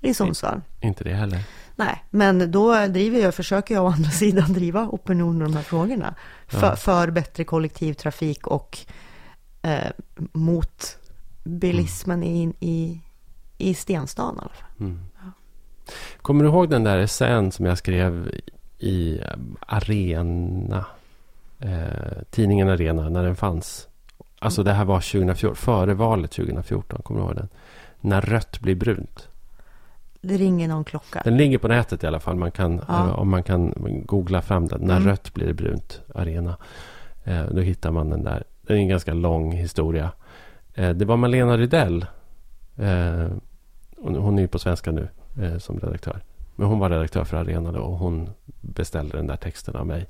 i 0.01 0.14
Sundsvall. 0.14 0.61
Inte 0.80 1.05
det 1.05 1.14
heller. 1.14 1.41
Nej, 1.77 2.05
men 2.11 2.51
då 2.51 2.87
driver 2.87 3.18
jag, 3.18 3.35
försöker 3.35 3.75
jag 3.75 3.85
å 3.85 3.89
andra 3.89 4.11
sidan 4.11 4.53
driva 4.53 4.89
opinionen 4.89 5.43
i 5.43 5.45
de 5.45 5.57
här 5.57 5.62
frågorna. 5.64 6.14
För, 6.47 6.66
Ja. 6.66 6.77
för 6.77 7.11
bättre 7.11 7.45
kollektivtrafik 7.45 8.47
och 8.47 8.79
eh, 9.62 9.91
mot 10.33 10.99
bilismen 11.45 12.23
i, 12.23 12.55
i, 12.61 13.01
i 13.59 13.75
Stenstan 13.75 14.37
i 14.37 14.39
alla 14.41 14.49
fall. 14.49 14.68
Mm. 14.81 15.01
Kommer 16.23 16.45
du 16.45 16.51
ihåg 16.51 16.70
den 16.70 16.85
där 16.85 16.99
essän 16.99 17.53
som 17.53 17.66
jag 17.66 17.79
skrev 17.79 18.31
i 18.79 19.18
eh, 19.18 19.27
Arena? 19.61 20.85
Eh, 21.59 22.23
tidningen 22.31 22.68
Arena, 22.68 23.09
när 23.09 23.23
den 23.23 23.37
fanns. 23.37 23.89
Alltså 24.39 24.62
det 24.62 24.73
här 24.73 24.85
var 24.85 25.01
2014, 25.01 25.57
före 25.57 25.95
valet 25.95 26.31
2014. 26.31 27.03
Kommer 27.03 27.20
du 27.20 27.27
ihåg 27.27 27.37
den? 27.37 27.49
När 28.01 28.20
rött 28.20 28.61
blir 28.61 28.75
brunt. 28.75 29.29
Det 30.23 30.37
ringer 30.37 30.68
någon 30.68 30.85
klocka. 30.85 31.20
Den 31.25 31.37
ligger 31.37 31.59
på 31.59 31.68
nätet 31.68 32.05
i 32.05 32.07
alla 32.07 32.20
fall. 32.20 32.37
Man 32.37 32.51
kan, 32.51 32.81
Ja. 32.89 33.07
eh, 33.09 33.18
om 33.18 33.29
man 33.31 33.43
kan 33.43 33.75
googla 34.07 34.43
fram 34.43 34.68
den. 34.68 34.81
När 34.81 34.97
Mm. 34.97 35.09
rött 35.09 35.35
blir 35.35 35.53
brunt, 35.53 36.01
Arena. 36.14 36.57
Eh, 37.25 37.45
då 37.51 37.61
hittar 37.61 37.91
man 37.91 38.11
den 38.11 38.25
där. 38.25 38.45
Det 38.62 38.73
är 38.73 38.77
en 38.77 38.89
ganska 38.89 39.14
lång 39.14 39.53
historia. 39.53 40.11
Eh, 40.75 40.91
det 40.91 41.05
var 41.05 41.16
Malena 41.16 41.57
Rydell. 41.57 42.07
Hon, 43.97 44.39
är 44.39 44.43
ju 44.43 44.49
på 44.49 44.59
svenska 44.59 44.91
nu 44.91 45.09
som 45.59 45.81
redaktör. 45.81 46.20
Men 46.57 46.66
hon 46.68 46.79
var 46.79 46.91
redaktör 46.91 47.25
för 47.25 47.37
Arena 47.37 47.73
då 47.73 47.81
och 47.81 47.97
hon 47.99 48.31
beställde 48.61 49.16
den 49.16 49.27
där 49.27 49.37
texten 49.37 49.77
av 49.77 49.87
mig. 49.87 50.07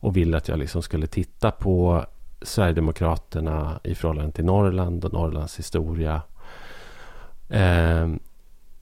Och 0.00 0.16
ville 0.16 0.36
att 0.36 0.48
jag 0.48 0.58
liksom 0.58 0.82
skulle 0.82 1.06
titta 1.06 1.50
på 1.50 2.04
Sverigedemokraterna 2.42 3.80
i 3.82 3.94
förhållande 3.94 4.32
till 4.32 4.44
Norrland 4.44 5.04
och 5.04 5.12
Norrlands 5.12 5.58
historia. 5.58 6.22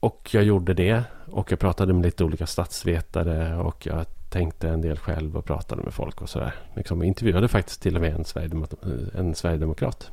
Och 0.01 0.31
jag 0.33 0.45
gjorde 0.45 0.75
det. 0.75 1.03
Och 1.27 1.53
jag 1.53 1.59
pratade 1.59 1.93
med 1.93 2.03
lite 2.03 2.25
olika 2.25 2.47
statsvetare. 2.47 3.57
Och 3.57 3.87
jag 3.87 4.07
tänkte 4.31 4.69
en 4.69 4.81
del 4.81 4.99
själv 4.99 5.37
och 5.37 5.45
pratade 5.45 5.83
med 5.83 5.95
folk 5.95 6.23
och 6.23 6.29
sådär. 6.29 6.55
Liksom 6.75 7.03
intervjuade 7.03 7.49
faktiskt 7.49 7.83
till 7.83 7.97
och 7.97 8.03
med 8.03 8.15
en, 8.15 8.25
sverigedemokrat. 8.25 8.85
En 9.15 9.35
sverigedemokrat. 9.35 10.11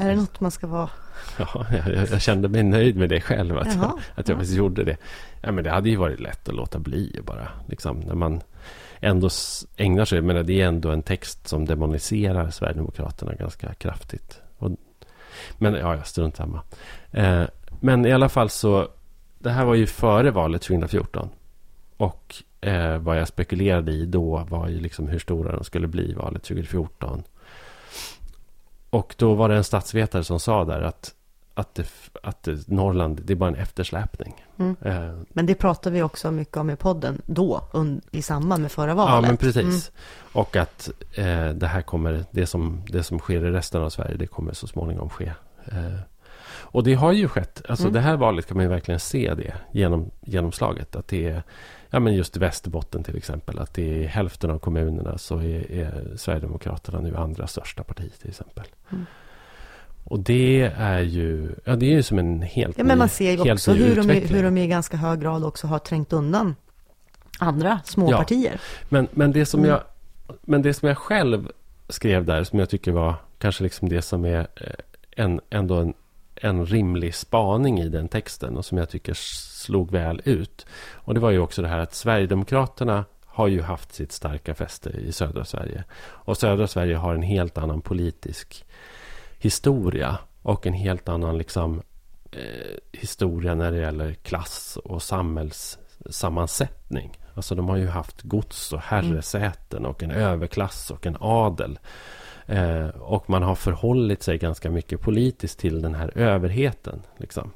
Är 0.00 0.08
det 0.08 0.16
något 0.16 0.40
man 0.40 0.50
ska 0.50 0.66
vara? 0.66 0.90
Ja, 1.38 1.66
jag, 1.86 2.08
jag 2.10 2.22
kände 2.22 2.48
mig 2.48 2.62
nöjd 2.62 2.96
med 2.96 3.08
det 3.08 3.20
själv. 3.20 3.58
Att, 3.58 3.66
Jaha, 3.66 3.76
jag, 3.76 4.00
att 4.14 4.28
jag 4.28 4.34
ja. 4.34 4.38
faktiskt 4.38 4.58
gjorde 4.58 4.84
det. 4.84 4.96
Ja, 5.40 5.52
men 5.52 5.64
det 5.64 5.70
hade 5.70 5.90
ju 5.90 5.96
varit 5.96 6.20
lätt 6.20 6.48
att 6.48 6.54
låta 6.54 6.78
bli 6.78 7.20
bara. 7.24 7.48
Liksom, 7.66 8.00
när 8.00 8.14
man 8.14 8.42
ändå 9.00 9.28
ägnar 9.76 10.04
sig. 10.04 10.22
Men 10.22 10.46
det 10.46 10.60
är 10.60 10.66
ändå 10.66 10.90
en 10.90 11.02
text 11.02 11.48
som 11.48 11.64
demoniserar 11.64 12.50
Sverigedemokraterna 12.50 13.34
ganska 13.34 13.74
kraftigt. 13.74 14.40
Och, 14.58 14.70
men 15.58 15.74
ja, 15.74 15.96
jag 15.96 16.06
strunt 16.06 16.36
samma. 16.36 16.62
Eh, 17.10 17.44
men 17.80 18.06
i 18.06 18.12
alla 18.12 18.28
fall 18.28 18.50
så. 18.50 18.88
Det 19.38 19.50
här 19.50 19.64
var 19.64 19.74
ju 19.74 19.86
före 19.86 20.30
valet 20.30 20.62
2014. 20.62 21.28
Och 21.96 22.34
eh, 22.60 22.98
vad 22.98 23.18
jag 23.18 23.28
spekulerade 23.28 23.92
i 23.92 24.06
då 24.06 24.46
var 24.50 24.68
ju 24.68 24.80
liksom 24.80 25.08
hur 25.08 25.18
stora 25.18 25.52
de 25.52 25.64
skulle 25.64 25.88
bli 25.88 26.14
valet 26.14 26.42
2014. 26.42 27.22
Och 28.90 29.14
då 29.18 29.34
var 29.34 29.48
det 29.48 29.56
en 29.56 29.64
statsvetare 29.64 30.24
som 30.24 30.40
sa 30.40 30.64
där 30.64 30.82
att, 30.82 31.14
att, 31.54 31.74
det, 31.74 31.86
att 32.22 32.42
det, 32.42 32.68
Norrland, 32.68 33.20
det 33.24 33.32
är 33.32 33.36
bara 33.36 33.48
en 33.48 33.56
eftersläpning. 33.56 34.44
Mm. 34.58 34.76
Eh, 34.80 35.18
Men 35.28 35.46
det 35.46 35.54
pratade 35.54 35.94
vi 35.94 36.02
också 36.02 36.30
mycket 36.30 36.56
om 36.56 36.70
i 36.70 36.76
podden 36.76 37.22
då, 37.26 37.68
un, 37.72 38.00
i 38.10 38.22
samband 38.22 38.62
med 38.62 38.72
förra 38.72 38.90
ja, 38.90 38.94
valet. 38.94 39.28
men 39.28 39.36
precis. 39.36 39.64
Mm. 39.64 39.80
Och 40.32 40.56
att 40.56 40.90
eh, 41.14 41.48
det 41.48 41.66
här 41.66 41.82
kommer, 41.82 42.24
det 42.30 42.46
som, 42.46 42.82
det 42.88 43.02
som 43.02 43.18
sker 43.18 43.44
i 43.44 43.50
resten 43.50 43.82
av 43.82 43.90
Sverige, 43.90 44.16
det 44.16 44.26
kommer 44.26 44.52
så 44.52 44.66
småningom 44.66 45.10
ske. 45.10 45.32
Eh, 45.66 45.98
och 46.74 46.84
det 46.84 46.94
har 46.94 47.12
ju 47.12 47.28
skett. 47.28 47.62
Alltså 47.68 47.84
Mm. 47.84 47.92
det 47.92 48.00
här 48.00 48.16
valet 48.16 48.46
kan 48.46 48.56
man 48.56 48.64
ju 48.64 48.70
verkligen 48.70 49.00
se 49.00 49.34
det 49.34 49.54
genom, 49.72 50.10
genomslaget. 50.20 50.96
Att 50.96 51.08
det 51.08 51.26
är, 51.28 51.42
ja, 51.90 52.00
men 52.00 52.14
just 52.14 52.36
Västerbotten 52.36 53.02
till 53.02 53.16
exempel. 53.16 53.58
Att 53.58 53.74
det 53.74 54.04
är 54.04 54.08
hälften 54.08 54.50
av 54.50 54.58
kommunerna 54.58 55.18
så 55.18 55.38
är, 55.38 55.72
är 55.72 56.16
Sverigedemokraterna 56.16 57.00
nu 57.00 57.16
andra 57.16 57.46
största 57.46 57.82
parti 57.82 58.12
till 58.20 58.28
exempel. 58.28 58.64
Mm. 58.92 59.06
Och 60.04 60.20
det 60.20 60.72
är 60.76 61.00
ju, 61.00 61.54
ja, 61.64 61.76
det 61.76 61.86
är 61.86 61.90
ju 61.90 62.02
som 62.02 62.18
en 62.18 62.42
helt 62.42 62.78
Ja, 62.78 62.84
men 62.84 62.98
man 62.98 63.08
ser 63.08 63.32
ju 63.32 63.52
också 63.52 63.72
hur 63.72 63.96
de, 63.96 64.08
hur 64.10 64.42
de 64.42 64.58
i 64.58 64.66
ganska 64.66 64.96
hög 64.96 65.20
grad 65.20 65.44
också 65.44 65.66
har 65.66 65.78
trängt 65.78 66.12
undan 66.12 66.54
andra 67.38 67.80
småpartier. 67.84 68.52
Ja, 68.52 68.86
men, 68.88 69.08
men, 69.10 69.32
det 69.32 69.46
som 69.46 69.60
mm. 69.60 69.70
jag, 69.70 69.80
men 70.42 70.62
det 70.62 70.74
som 70.74 70.88
jag 70.88 70.98
själv 70.98 71.48
skrev 71.88 72.24
där, 72.24 72.44
som 72.44 72.58
jag 72.58 72.70
tycker 72.70 72.92
var 72.92 73.14
kanske 73.38 73.62
liksom 73.62 73.88
det 73.88 74.02
som 74.02 74.24
är 74.24 74.40
eh, 74.40 75.24
en, 75.24 75.40
ändå 75.50 75.74
en, 75.74 75.94
en 76.36 76.66
rimlig 76.66 77.14
spaning 77.14 77.80
i 77.80 77.88
den 77.88 78.08
texten 78.08 78.56
och 78.56 78.64
som 78.64 78.78
jag 78.78 78.88
tycker 78.88 79.14
slog 79.14 79.90
väl 79.90 80.22
ut. 80.24 80.66
Och 80.92 81.14
det 81.14 81.20
var 81.20 81.30
ju 81.30 81.38
också 81.38 81.62
det 81.62 81.68
här 81.68 81.78
att 81.78 81.94
Sverigedemokraterna 81.94 83.04
har 83.26 83.48
ju 83.48 83.62
haft 83.62 83.92
sitt 83.92 84.12
starka 84.12 84.54
fäste 84.54 84.90
i 84.90 85.12
södra 85.12 85.44
Sverige. 85.44 85.84
Och 86.00 86.36
södra 86.36 86.66
Sverige 86.66 86.96
har 86.96 87.14
en 87.14 87.22
helt 87.22 87.58
annan 87.58 87.80
politisk 87.80 88.64
historia 89.38 90.18
och 90.42 90.66
en 90.66 90.72
helt 90.72 91.08
annan 91.08 91.38
liksom, 91.38 91.82
eh, 92.32 92.76
historia 92.92 93.54
när 93.54 93.72
det 93.72 93.78
gäller 93.78 94.14
klass 94.14 94.78
och 94.84 95.02
samhällssammansättning. 95.02 97.18
Alltså 97.34 97.54
de 97.54 97.68
har 97.68 97.76
ju 97.76 97.88
haft 97.88 98.22
gods 98.22 98.72
och 98.72 98.80
herresäten 98.80 99.86
och 99.86 100.02
en 100.02 100.10
överklass 100.10 100.90
och 100.90 101.06
en 101.06 101.16
adel. 101.20 101.78
Eh, 102.46 102.88
och 102.88 103.30
man 103.30 103.42
har 103.42 103.54
förhållit 103.54 104.22
sig 104.22 104.38
ganska 104.38 104.70
mycket 104.70 105.00
politiskt 105.00 105.58
till 105.58 105.82
den 105.82 105.94
här 105.94 106.18
överheten. 106.18 107.02
Liksom. 107.16 107.50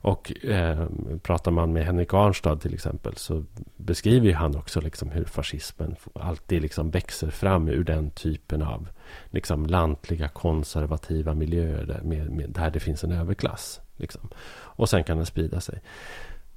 Och 0.00 0.44
eh, 0.44 0.86
pratar 1.22 1.50
man 1.50 1.72
med 1.72 1.84
Henrik 1.84 2.14
Arnstad 2.14 2.56
till 2.56 2.74
exempel 2.74 3.16
så 3.16 3.44
beskriver 3.76 4.32
han 4.32 4.56
också 4.56 4.80
liksom 4.80 5.10
hur 5.10 5.24
fascismen 5.24 5.96
alltid 6.14 6.62
liksom 6.62 6.90
växer 6.90 7.30
fram 7.30 7.68
ur 7.68 7.84
den 7.84 8.10
typen 8.10 8.62
av 8.62 8.88
liksom 9.30 9.66
lantliga 9.66 10.28
konservativa 10.28 11.34
miljöer 11.34 11.86
där, 11.86 12.00
med, 12.02 12.30
med, 12.30 12.50
där 12.50 12.70
det 12.70 12.80
finns 12.80 13.04
en 13.04 13.12
överklass. 13.12 13.80
Liksom. 13.96 14.28
Och 14.50 14.88
sen 14.88 15.04
kan 15.04 15.16
den 15.16 15.26
sprida 15.26 15.60
sig. 15.60 15.80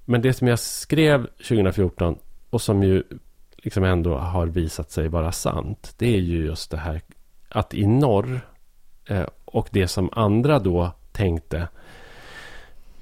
Men 0.06 0.22
det 0.22 0.34
som 0.34 0.48
jag 0.48 0.60
skrev 0.60 1.26
2014 1.26 2.18
och 2.50 2.62
som 2.62 2.84
ju 2.84 3.04
liksom 3.58 3.84
ändå 3.84 4.18
har 4.18 4.48
visat 4.48 4.92
sig 4.92 5.08
vara 5.08 5.32
sant. 5.32 5.94
Det 5.98 6.16
är 6.16 6.20
ju 6.20 6.46
just 6.46 6.72
det 6.72 6.78
här 6.78 7.02
att 7.52 7.74
i 7.74 7.88
norr 7.88 8.42
eh, 9.08 9.26
och 9.46 9.68
det 9.72 9.88
som 9.88 10.10
andra 10.14 10.60
då 10.60 10.92
tänkte 11.12 11.68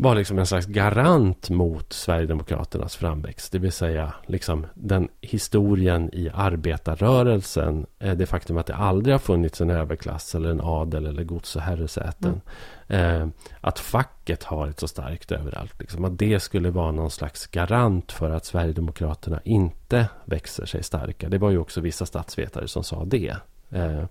var 0.01 0.15
liksom 0.15 0.39
en 0.39 0.45
slags 0.45 0.65
garant 0.65 1.49
mot 1.49 1.93
Sverigedemokraternas 1.93 2.95
framväxt. 2.95 3.51
Det 3.51 3.59
vill 3.59 3.71
säga 3.71 4.13
liksom 4.25 4.65
den 4.73 5.09
historien 5.21 6.09
i 6.13 6.29
arbetarrörelsen. 6.33 7.85
Eh, 7.99 8.13
det 8.13 8.25
faktum 8.25 8.57
att 8.57 8.65
det 8.65 8.75
aldrig 8.75 9.13
har 9.13 9.19
funnits 9.19 9.61
en 9.61 9.69
överklass 9.69 10.35
eller 10.35 10.49
en 10.49 10.61
adel 10.61 11.05
eller 11.05 11.23
gods 11.23 11.55
och 11.55 11.61
herresäten. 11.61 12.41
Mm. 12.87 13.21
Eh, 13.21 13.27
att 13.61 13.79
facket 13.79 14.43
har 14.43 14.67
ett 14.67 14.79
så 14.79 14.87
starkt 14.87 15.31
överallt. 15.31 15.79
Liksom, 15.79 16.05
att 16.05 16.17
det 16.17 16.39
skulle 16.39 16.69
vara 16.69 16.91
någon 16.91 17.11
slags 17.11 17.47
garant 17.47 18.11
för 18.11 18.29
att 18.29 18.45
Sverigedemokraterna 18.45 19.41
inte 19.43 20.07
växer 20.25 20.65
sig 20.65 20.83
starka. 20.83 21.29
Det 21.29 21.37
var 21.37 21.49
ju 21.49 21.57
också 21.57 21.81
vissa 21.81 22.05
statsvetare 22.05 22.67
som 22.67 22.83
sa 22.83 23.05
det. 23.05 23.35
Eh, 23.71 23.91
mm. 23.91 24.07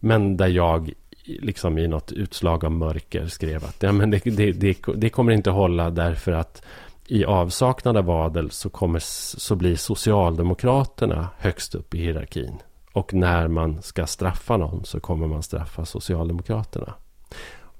Men 0.00 0.36
där 0.36 0.48
jag 0.48 0.92
liksom 1.24 1.78
i 1.78 1.88
något 1.88 2.12
utslag 2.12 2.64
av 2.64 2.72
mörker 2.72 3.26
skrev 3.26 3.64
att 3.64 3.82
ja, 3.82 3.92
men 3.92 4.10
det, 4.10 4.24
det, 4.24 4.52
det, 4.52 4.76
det 4.94 5.10
kommer 5.10 5.32
inte 5.32 5.50
hålla 5.50 5.90
därför 5.90 6.32
att 6.32 6.62
i 7.06 7.24
avsaknad 7.24 7.96
av 7.96 8.10
adel 8.10 8.50
så, 8.50 8.70
kommer, 8.70 8.98
så 9.38 9.56
blir 9.56 9.76
Socialdemokraterna 9.76 11.28
högst 11.38 11.74
upp 11.74 11.94
i 11.94 11.98
hierarkin. 11.98 12.58
Och 12.92 13.14
när 13.14 13.48
man 13.48 13.82
ska 13.82 14.06
straffa 14.06 14.56
någon 14.56 14.84
så 14.84 15.00
kommer 15.00 15.26
man 15.26 15.42
straffa 15.42 15.84
Socialdemokraterna. 15.84 16.94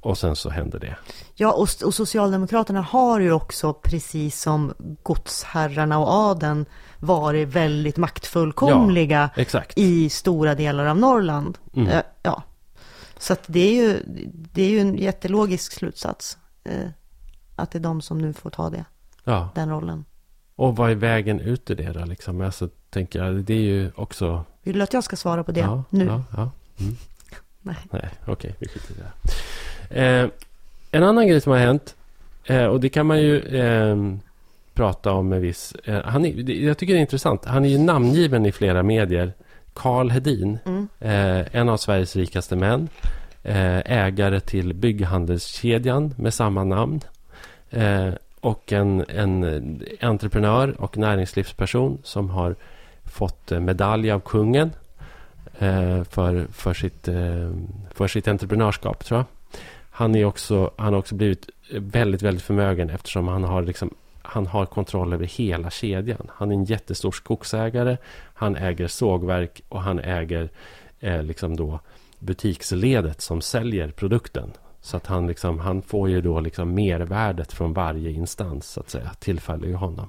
Och 0.03 0.19
sen 0.19 0.37
så 0.37 0.51
händer 0.51 0.79
det. 0.79 0.97
Ja, 1.35 1.53
och, 1.53 1.69
och 1.85 1.95
Socialdemokraterna 1.95 2.81
har 2.81 3.21
ju 3.21 3.33
också, 3.33 3.73
precis 3.73 4.41
som 4.41 4.75
godsherrarna 5.03 5.99
och 5.99 6.09
adeln, 6.09 6.67
varit 6.99 7.49
väldigt 7.49 7.97
maktfullkomliga 7.97 9.31
ja, 9.37 9.63
i 9.77 10.09
stora 10.09 10.55
delar 10.55 10.87
av 10.87 10.99
Norrland. 10.99 11.59
Mm. 11.75 11.89
Eh, 11.89 12.03
ja, 12.23 12.43
så 13.19 13.37
det 13.47 13.61
är 13.61 13.75
ju, 13.75 14.03
det 14.53 14.63
är 14.63 14.71
ju 14.71 14.81
en 14.81 14.97
jättelogisk 14.97 15.73
slutsats. 15.73 16.39
Eh, 16.65 16.89
att 17.57 17.71
det 17.71 17.79
är 17.79 17.81
de 17.81 18.01
som 18.01 18.19
nu 18.19 18.33
får 18.33 18.51
ta 18.51 18.71
det. 18.71 18.85
Ja. 19.25 19.49
Den 19.55 19.71
rollen. 19.71 20.05
Och 20.57 20.77
vad 20.77 20.91
är 20.91 20.95
vägen 20.95 21.41
ut 21.41 21.71
ur 21.71 21.75
det 21.75 21.93
då? 21.93 22.05
Liksom? 22.05 22.41
Alltså, 22.41 22.69
tänker 22.91 23.25
jag, 23.25 23.35
det 23.35 23.55
är 23.55 23.61
ju 23.61 23.91
också... 23.95 24.45
Vill 24.63 24.79
du 24.79 24.83
att 24.83 24.93
jag 24.93 25.05
ska 25.05 25.17
svara 25.17 25.45
på 25.45 25.53
det 25.53 25.61
ja, 25.61 25.85
nu? 25.91 26.05
Ja, 26.05 26.25
ja. 26.31 26.51
Mm. 26.81 26.97
Nej. 27.61 27.77
Nej, 27.91 28.11
okej, 28.21 28.33
okay, 28.33 28.53
vi 28.59 28.69
skiter 28.69 28.95
i 28.95 28.99
det. 28.99 29.33
Eh, 29.93 30.27
en 30.91 31.03
annan 31.03 31.29
grej 31.29 31.41
som 31.41 31.53
har 31.53 31.59
hänt, 31.59 31.97
eh, 32.45 32.65
och 32.65 32.81
det 32.81 32.89
kan 32.89 33.07
man 33.07 33.21
ju 33.21 33.39
eh, 33.39 33.97
prata 34.75 35.13
om 35.13 35.29
med 35.29 35.41
viss... 35.41 35.75
Eh, 35.85 36.03
han 36.05 36.25
är, 36.25 36.51
jag 36.51 36.79
tycker 36.79 36.93
det 36.93 36.99
är 36.99 37.01
intressant. 37.01 37.45
Han 37.45 37.65
är 37.65 37.69
ju 37.69 37.79
namngiven 37.79 38.47
i 38.47 38.53
flera 38.53 38.83
medier 38.83 39.33
Karl 39.75 40.11
Hedin, 40.11 40.59
mm. 40.65 40.89
eh, 41.01 41.57
en 41.57 41.69
av 41.69 41.77
Sveriges 41.77 42.17
rikaste 42.17 42.57
män, 42.57 42.89
eh, 43.43 43.79
ägare 43.79 44.41
till 44.41 44.75
bygghandelskedjan 44.75 46.15
med 46.17 46.35
samma 46.35 46.65
namn 46.65 47.01
och 48.41 48.73
en, 48.73 49.05
en 49.09 49.83
entreprenör 50.01 50.75
och 50.79 50.99
näringslivsperson 50.99 51.99
som 52.05 52.31
har 52.31 52.57
fått 53.05 53.51
medalj 53.51 54.11
av 54.11 54.21
kungen 54.21 54.71
för, 56.09 56.53
för, 56.53 56.75
sitt, 56.75 57.09
för 57.95 58.09
sitt 58.09 58.29
entreprenörskap, 58.29 59.05
tror 59.05 59.19
jag. 59.19 59.27
Han, 59.95 60.15
är 60.15 60.25
också, 60.25 60.71
han 60.77 60.93
har 60.93 61.01
också 61.01 61.15
blivit 61.15 61.51
väldigt, 61.71 62.23
väldigt 62.23 62.45
förmögen 62.45 62.91
eftersom 62.91 63.29
han 63.29 63.45
har 63.45 63.63
liksom 63.63 63.95
han 64.23 64.47
har 64.47 64.67
kontroll 64.67 65.13
över 65.13 65.27
hela 65.27 65.71
kedjan. 65.71 66.31
Han 66.35 66.51
är 66.51 66.55
en 66.55 66.65
jättestor 66.65 67.13
skogsägare. 67.13 67.97
Han 68.35 68.57
äger 68.57 68.89
sågverk 68.89 69.63
och 69.69 69.83
han 69.83 69.99
äger 69.99 70.51
eh, 71.01 71.23
liksom 71.23 71.57
då 71.57 71.81
butiksledet 72.19 73.21
som 73.21 73.41
säljer 73.41 73.91
produkten. 73.91 74.53
Så 74.81 74.97
att 74.97 75.07
han, 75.07 75.27
liksom, 75.27 75.59
han 75.59 75.83
får 75.83 76.09
ju 76.09 76.21
då 76.21 76.41
liksom 76.41 76.75
mervärdet 76.75 77.53
från 77.53 77.73
varje 77.73 78.11
instans 78.11 78.67
så 78.67 78.81
att 78.81 78.91
säga. 78.91 79.11
Tillfaller 79.19 79.69
ju 79.69 79.75
honom. 79.75 80.09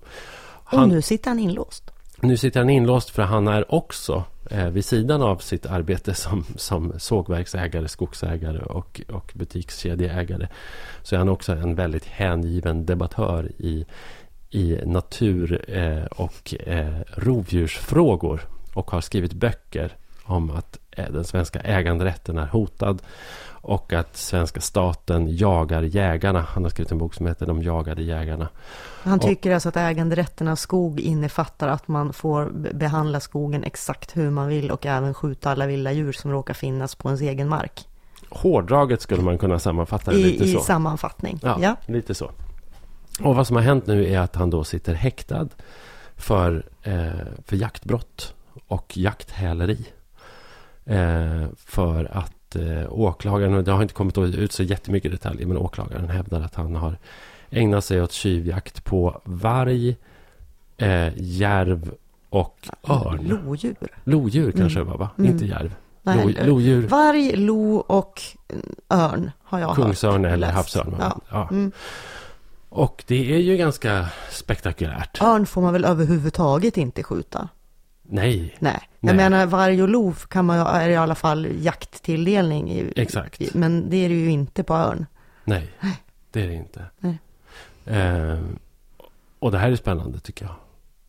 Han, 0.64 0.84
och 0.84 0.90
nu 0.90 1.02
sitter 1.02 1.30
han 1.30 1.40
inlåst. 1.40 1.92
Nu 2.22 2.38
sitter 2.38 2.60
han 2.60 2.70
inlåst 2.70 3.10
för 3.10 3.22
han 3.24 3.48
är 3.48 3.74
också 3.74 4.24
eh, 4.50 4.68
vid 4.68 4.86
sidan 4.86 5.22
av 5.22 5.38
sitt 5.38 5.66
arbete 5.66 6.14
som, 6.14 6.46
som 6.56 6.94
sågverksägare, 6.98 7.88
skogsägare 7.88 8.60
och, 8.60 9.02
och 9.10 9.32
butikskedjeägare 9.36 10.48
så 11.02 11.16
är 11.16 11.20
han 11.20 11.30
också 11.30 11.52
en 11.52 11.76
väldigt 11.76 12.06
hängiven 12.06 12.86
debattör 12.86 13.52
i, 13.58 13.86
i 14.50 14.80
natur 14.86 15.66
eh, 15.68 16.06
och 16.06 16.56
eh, 16.68 17.00
rovdjursfrågor 17.16 18.42
och 18.74 18.92
har 18.92 19.02
skrivit 19.02 19.34
böcker 19.34 19.98
om 20.26 20.52
att 20.52 20.80
eh, 20.92 21.12
den 21.12 21.24
svenska 21.24 21.60
äganderätten 21.60 22.38
är 22.38 22.46
hotad 22.46 23.02
och 23.64 23.94
att 23.94 24.18
svenska 24.18 24.62
staten 24.62 25.38
jagar 25.38 25.82
jägarna. 25.82 26.42
Han 26.42 26.64
har 26.64 26.70
skrivit 26.70 26.92
en 26.92 26.98
bok 26.98 27.14
som 27.14 27.28
heter 27.28 27.46
De 27.46 27.64
jagade 27.64 28.04
jägarna. 28.04 28.50
Han 29.04 29.20
tycker 29.20 29.50
och, 29.50 29.54
alltså 29.54 29.70
att 29.70 29.78
äganderätten 29.78 30.48
av 30.48 30.56
skog 30.56 31.00
innefattar 31.00 31.68
att 31.68 31.88
man 31.88 32.14
får 32.14 32.50
behandla 32.74 33.20
skogen 33.20 33.64
exakt 33.64 34.18
hur 34.18 34.30
man 34.30 34.48
vill 34.48 34.72
och 34.72 34.86
även 34.86 35.14
skjuta 35.14 35.52
alla 35.52 35.68
vilda 35.68 35.92
djur 35.92 36.12
som 36.12 36.32
råkar 36.32 36.54
finnas 36.54 36.96
på 36.96 37.10
ens 37.10 37.22
egen 37.22 37.50
mark. 37.50 37.88
Hårdraget 38.30 39.02
skulle 39.02 39.22
man 39.22 39.38
kunna 39.38 39.60
sammanfatta 39.60 40.12
det 40.12 40.18
I, 40.18 40.24
lite 40.24 40.48
så. 40.48 40.60
I 40.60 40.62
sammanfattning, 40.62 41.40
ja, 41.44 41.58
ja. 41.62 41.76
Lite 41.86 42.14
så. 42.14 42.32
Och 43.22 43.36
vad 43.36 43.48
som 43.48 43.56
har 43.56 43.64
hänt 43.64 43.88
nu 43.88 44.08
är 44.08 44.20
att 44.20 44.36
han 44.36 44.50
då 44.50 44.64
sitter 44.64 44.94
häktad 44.94 45.48
för, 46.16 46.66
eh, 46.84 47.10
för 47.46 47.56
jaktbrott 47.56 48.34
och 48.68 48.98
jakthäleri. 48.98 49.86
Eh, 50.86 51.46
för 51.56 52.18
att 52.18 52.56
eh, 52.56 52.86
åklagaren, 52.90 53.64
det 53.64 53.72
har 53.72 53.82
inte 53.82 53.94
kommit 53.94 54.18
ut 54.18 54.52
så 54.52 54.64
jättemycket 54.64 55.12
detaljer, 55.12 55.48
men 55.48 55.58
åklagaren 55.58 56.10
hävdar 56.10 56.42
att 56.42 56.56
han 56.56 56.76
har 56.76 56.98
ägnat 57.50 57.86
sig 57.86 58.02
åt 58.02 58.12
tjuvjakt 58.12 58.84
på 58.84 59.22
varg, 59.24 59.96
eh, 60.78 61.10
järv 61.16 61.92
och 62.30 62.70
örn. 62.90 63.40
Lodjur. 63.46 63.76
Lodjur 64.04 64.52
kanske 64.52 64.80
mm. 64.80 64.92
var 64.92 64.98
va? 64.98 65.10
Mm. 65.18 65.32
Inte 65.32 65.46
järv. 65.46 65.76
Nej, 66.02 66.18
lo, 66.18 66.46
lodjur. 66.46 66.88
Varg, 66.88 67.36
lo 67.36 67.76
och 67.76 68.22
örn 68.90 69.32
har 69.44 69.60
jag 69.60 69.76
Kungsörn 69.76 70.26
hört. 70.26 70.34
eller 70.34 70.52
havsörn. 70.52 70.96
Ja. 71.00 71.22
ja. 71.30 71.48
Mm. 71.52 71.72
Och 72.70 73.04
det 73.08 73.36
är 73.36 73.40
ju 73.40 73.58
ganska 73.58 74.08
spektakulärt. 74.30 75.22
Örn 75.22 75.46
får 75.46 75.62
man 75.62 75.74
väl 75.74 75.86
överhuvudtaget 75.86 76.78
inte 76.78 77.04
skjuta? 77.04 77.50
Nej. 78.14 78.56
Nej. 78.60 78.80
Jag 79.00 79.16
Nej. 79.16 79.30
menar 79.30 79.46
varg 79.46 79.84
och 79.84 79.90
lo 79.90 80.14
kan 80.14 80.46
man 80.46 80.60
är 80.60 80.90
i 80.90 80.96
alla 80.96 81.16
fall 81.16 81.48
jakttilldelning. 81.60 82.72
I, 82.72 82.94
Exakt. 82.96 83.42
I, 83.42 83.50
men 83.54 83.90
det 83.90 83.98
är 83.98 84.10
det 84.10 84.16
ju 84.16 84.30
inte 84.30 84.64
på 84.64 84.74
örn. 84.74 85.06
Nej, 85.44 85.72
det 86.32 86.42
är 86.42 86.48
det 86.48 86.54
inte. 86.54 86.86
Eh, 87.86 88.40
och 89.40 89.52
det 89.52 89.58
här 89.58 89.72
är 89.72 89.76
spännande 89.76 90.20
tycker 90.20 90.46
jag. 90.46 90.56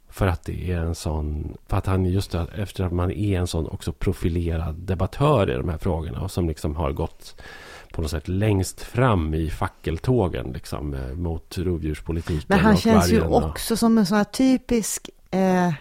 För 0.08 0.26
att 0.26 0.44
det 0.44 0.70
är 0.70 0.78
en 0.78 0.94
sån, 0.94 1.56
för 1.66 1.76
att 1.76 1.86
han 1.86 2.04
just 2.04 2.34
efter 2.34 2.84
att 2.84 2.92
man 2.92 3.10
är 3.10 3.38
en 3.38 3.46
sån 3.46 3.66
också 3.68 3.92
profilerad 3.92 4.74
debattör 4.74 5.50
i 5.50 5.54
de 5.54 5.68
här 5.68 5.78
frågorna 5.78 6.20
och 6.20 6.30
som 6.30 6.48
liksom 6.48 6.76
har 6.76 6.92
gått 6.92 7.40
på 7.92 8.02
något 8.02 8.10
sätt 8.10 8.28
längst 8.28 8.80
fram 8.80 9.34
i 9.34 9.50
fackeltågen 9.50 10.52
liksom, 10.52 10.94
eh, 10.94 11.14
mot 11.14 11.58
rovdjurspolitiken. 11.58 12.44
Men 12.48 12.58
han 12.58 12.76
känns 12.76 13.12
ju 13.12 13.22
också 13.22 13.76
som 13.76 13.98
en 13.98 14.06
sån 14.06 14.16
här 14.16 14.24
typisk 14.24 15.10
eh, 15.30 15.72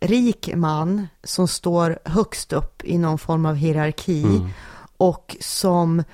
rik 0.00 0.50
man 0.54 1.08
som 1.24 1.48
står 1.48 1.98
högst 2.04 2.52
upp 2.52 2.84
i 2.84 2.98
någon 2.98 3.18
form 3.18 3.46
av 3.46 3.54
hierarki 3.54 4.22
mm. 4.22 4.48
och 4.96 5.36
som 5.40 6.04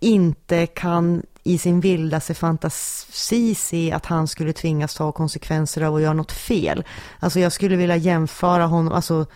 inte 0.00 0.66
kan 0.66 1.22
i 1.42 1.58
sin 1.58 1.80
vildaste 1.80 2.34
fantasi 2.34 3.54
se 3.54 3.92
att 3.92 4.06
han 4.06 4.28
skulle 4.28 4.52
tvingas 4.52 4.94
ta 4.94 5.12
konsekvenser 5.12 5.82
av 5.82 5.94
att 5.94 6.02
göra 6.02 6.12
något 6.12 6.32
fel. 6.32 6.84
Alltså 7.20 7.40
jag 7.40 7.52
skulle 7.52 7.76
vilja 7.76 7.96
jämföra 7.96 8.66
honom, 8.66 8.92
alltså 8.92 9.26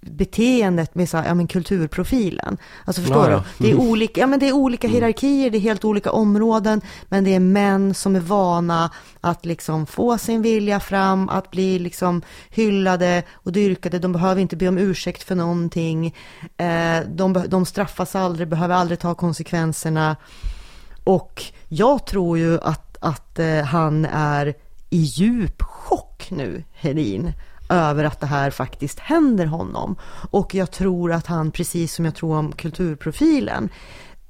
beteendet 0.00 0.94
med 0.94 1.08
så 1.08 1.16
här, 1.16 1.26
ja, 1.26 1.34
men 1.34 1.46
kulturprofilen. 1.46 2.58
Alltså 2.84 3.02
förstår 3.02 3.30
ja, 3.30 3.30
ja. 3.30 3.44
du? 3.58 3.64
Det 3.64 3.70
är, 3.70 3.80
olika, 3.90 4.20
ja, 4.20 4.26
men 4.26 4.38
det 4.38 4.48
är 4.48 4.52
olika 4.52 4.86
mm. 4.86 4.94
hierarkier, 4.94 5.50
det 5.50 5.58
är 5.58 5.60
helt 5.60 5.84
olika 5.84 6.12
områden, 6.12 6.80
men 7.08 7.24
det 7.24 7.34
är 7.34 7.40
män 7.40 7.94
som 7.94 8.16
är 8.16 8.20
vana 8.20 8.90
att 9.20 9.46
liksom 9.46 9.86
få 9.86 10.18
sin 10.18 10.42
vilja 10.42 10.80
fram, 10.80 11.28
att 11.28 11.50
bli 11.50 11.78
liksom 11.78 12.22
hyllade 12.50 13.22
och 13.32 13.52
dyrkade. 13.52 13.98
De 13.98 14.12
behöver 14.12 14.40
inte 14.40 14.56
be 14.56 14.68
om 14.68 14.78
ursäkt 14.78 15.22
för 15.22 15.34
någonting. 15.34 16.14
Eh, 16.56 17.00
de, 17.08 17.44
de 17.48 17.66
straffas 17.66 18.14
aldrig, 18.14 18.48
behöver 18.48 18.74
aldrig 18.74 19.00
ta 19.00 19.14
konsekvenserna. 19.14 20.16
Och 21.04 21.44
jag 21.68 22.06
tror 22.06 22.38
ju 22.38 22.60
att, 22.60 22.96
att 23.00 23.38
eh, 23.38 23.62
han 23.62 24.04
är 24.04 24.54
i 24.90 24.98
djup 24.98 25.62
chock 25.62 26.28
nu, 26.30 26.64
Hedin 26.72 27.32
över 27.68 28.04
att 28.04 28.20
det 28.20 28.26
här 28.26 28.50
faktiskt 28.50 28.98
händer 28.98 29.46
honom. 29.46 29.96
Och 30.30 30.54
jag 30.54 30.70
tror 30.70 31.12
att 31.12 31.26
han, 31.26 31.50
precis 31.50 31.94
som 31.94 32.04
jag 32.04 32.14
tror 32.14 32.36
om 32.36 32.52
kulturprofilen, 32.52 33.68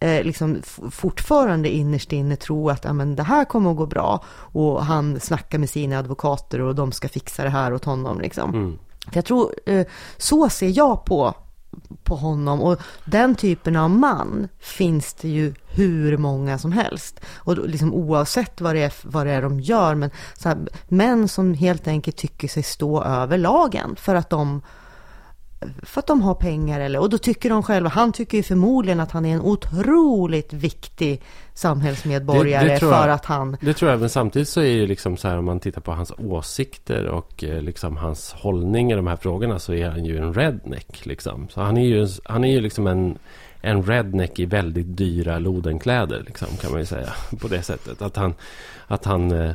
eh, 0.00 0.24
liksom 0.24 0.62
fortfarande 0.90 1.68
innerst 1.68 2.12
inne 2.12 2.36
tror 2.36 2.70
att 2.72 2.94
men, 2.94 3.16
det 3.16 3.22
här 3.22 3.44
kommer 3.44 3.70
att 3.70 3.76
gå 3.76 3.86
bra. 3.86 4.24
Och 4.30 4.84
han 4.84 5.20
snackar 5.20 5.58
med 5.58 5.70
sina 5.70 5.98
advokater 5.98 6.60
och 6.60 6.74
de 6.74 6.92
ska 6.92 7.08
fixa 7.08 7.44
det 7.44 7.50
här 7.50 7.74
åt 7.74 7.84
honom. 7.84 8.20
Liksom. 8.20 8.54
Mm. 8.54 8.78
jag 9.12 9.24
tror, 9.24 9.54
eh, 9.66 9.86
så 10.16 10.48
ser 10.48 10.78
jag 10.78 11.04
på 11.04 11.34
på 12.04 12.16
honom. 12.16 12.60
Och 12.60 12.80
den 13.04 13.34
typen 13.34 13.76
av 13.76 13.90
man 13.90 14.48
finns 14.58 15.14
det 15.14 15.28
ju 15.28 15.54
hur 15.66 16.16
många 16.16 16.58
som 16.58 16.72
helst. 16.72 17.20
Och 17.36 17.68
liksom 17.68 17.94
oavsett 17.94 18.60
vad 18.60 18.74
det 18.74 18.82
är, 18.82 18.92
vad 19.02 19.26
det 19.26 19.32
är 19.32 19.42
de 19.42 19.60
gör. 19.60 19.94
Men 19.94 20.10
så 20.38 20.48
här, 20.48 20.58
män 20.88 21.28
som 21.28 21.54
helt 21.54 21.88
enkelt 21.88 22.16
tycker 22.16 22.48
sig 22.48 22.62
stå 22.62 23.02
över 23.02 23.38
lagen 23.38 23.96
för 23.96 24.14
att 24.14 24.30
de 24.30 24.62
för 25.82 26.00
att 26.00 26.06
de 26.06 26.22
har 26.22 26.34
pengar 26.34 26.80
eller, 26.80 27.00
och 27.00 27.10
då 27.10 27.18
tycker 27.18 27.50
de 27.50 27.62
själva, 27.62 27.88
han 27.88 28.12
tycker 28.12 28.36
ju 28.36 28.42
förmodligen 28.42 29.00
att 29.00 29.10
han 29.10 29.24
är 29.24 29.34
en 29.34 29.40
otroligt 29.40 30.52
viktig 30.52 31.22
samhällsmedborgare 31.54 32.64
det, 32.64 32.72
det 32.74 32.78
för 32.78 33.06
jag, 33.06 33.10
att 33.10 33.24
han... 33.24 33.56
Det 33.60 33.74
tror 33.74 33.90
jag, 33.90 34.00
men 34.00 34.10
samtidigt 34.10 34.48
så 34.48 34.60
är 34.60 34.78
det 34.78 34.86
liksom 34.86 35.16
så 35.16 35.28
här 35.28 35.38
om 35.38 35.44
man 35.44 35.60
tittar 35.60 35.80
på 35.80 35.92
hans 35.92 36.12
åsikter 36.18 37.06
och 37.06 37.44
eh, 37.44 37.62
liksom 37.62 37.96
hans 37.96 38.32
hållning 38.32 38.92
i 38.92 38.94
de 38.94 39.06
här 39.06 39.16
frågorna 39.16 39.58
så 39.58 39.74
är 39.74 39.88
han 39.88 40.04
ju 40.04 40.18
en 40.18 40.34
redneck 40.34 41.06
liksom. 41.06 41.48
Så 41.48 41.60
han 41.60 41.76
är 41.76 41.86
ju, 41.86 42.08
han 42.24 42.44
är 42.44 42.52
ju 42.52 42.60
liksom 42.60 42.86
en, 42.86 43.18
en 43.60 43.82
redneck 43.82 44.38
i 44.38 44.46
väldigt 44.46 44.96
dyra 44.96 45.38
lodenkläder 45.38 46.22
liksom 46.26 46.48
kan 46.60 46.70
man 46.70 46.80
ju 46.80 46.86
säga 46.86 47.12
på 47.40 47.48
det 47.48 47.62
sättet. 47.62 48.02
Att 48.02 48.16
han, 48.16 48.34
att 48.86 49.04
han 49.04 49.32
eh, 49.32 49.52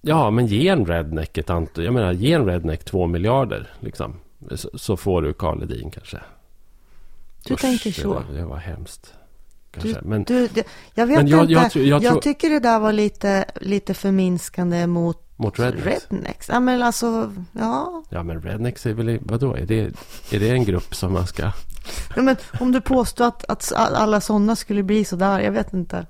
Ja, 0.00 0.30
men 0.30 0.46
ge 0.46 0.68
en 0.68 0.86
redneck 0.86 1.38
ett 1.38 1.50
antal, 1.50 1.84
jag 1.84 1.94
menar 1.94 2.12
ge 2.12 2.32
en 2.32 2.46
redneck 2.46 2.84
två 2.84 3.06
miljarder 3.06 3.70
liksom. 3.80 4.14
Så, 4.74 4.96
får 4.96 5.22
du 5.22 5.32
Karl 5.32 5.62
Edin 5.62 5.90
kanske. 5.90 6.20
Du 7.44 7.54
Usch, 7.54 7.60
tänker 7.60 7.92
så? 7.92 8.02
Det 8.02 8.14
var, 8.14 8.24
det 8.32 8.44
var 8.44 8.56
hemskt. 8.56 9.14
Du, 9.82 9.96
men, 10.02 10.24
du, 10.24 10.48
det, 10.48 10.66
jag 10.94 11.06
vet 11.06 11.28
jag, 11.28 11.42
inte. 11.42 11.78
Jag, 11.78 11.86
jag, 11.86 12.02
jag 12.02 12.22
tycker 12.22 12.50
det 12.50 12.60
där 12.60 12.78
var 12.78 12.92
lite, 12.92 13.44
lite 13.60 13.94
förminskande 13.94 14.86
mot, 14.86 15.22
mot 15.36 15.58
rednecks. 15.58 16.06
rednecks. 16.10 16.48
Ja, 16.48 16.60
men 16.60 16.82
alltså, 16.82 17.32
ja. 17.52 18.04
Ja, 18.08 18.22
men 18.22 18.42
rednecks 18.42 18.86
är 18.86 18.92
väl, 18.92 19.18
vadå? 19.22 19.54
Är 19.54 19.66
det, 19.66 19.80
är 20.30 20.40
det 20.40 20.50
en 20.50 20.64
grupp 20.64 20.94
som 20.94 21.12
man 21.12 21.26
ska... 21.26 21.42
Ja, 22.16 22.22
men 22.22 22.36
om 22.60 22.72
du 22.72 22.80
påstår 22.80 23.24
att, 23.24 23.44
att 23.44 23.72
alla 23.72 24.20
sådana 24.20 24.56
skulle 24.56 24.82
bli 24.82 25.04
sådär, 25.04 25.40
jag 25.40 25.52
vet 25.52 25.72
inte. 25.72 26.06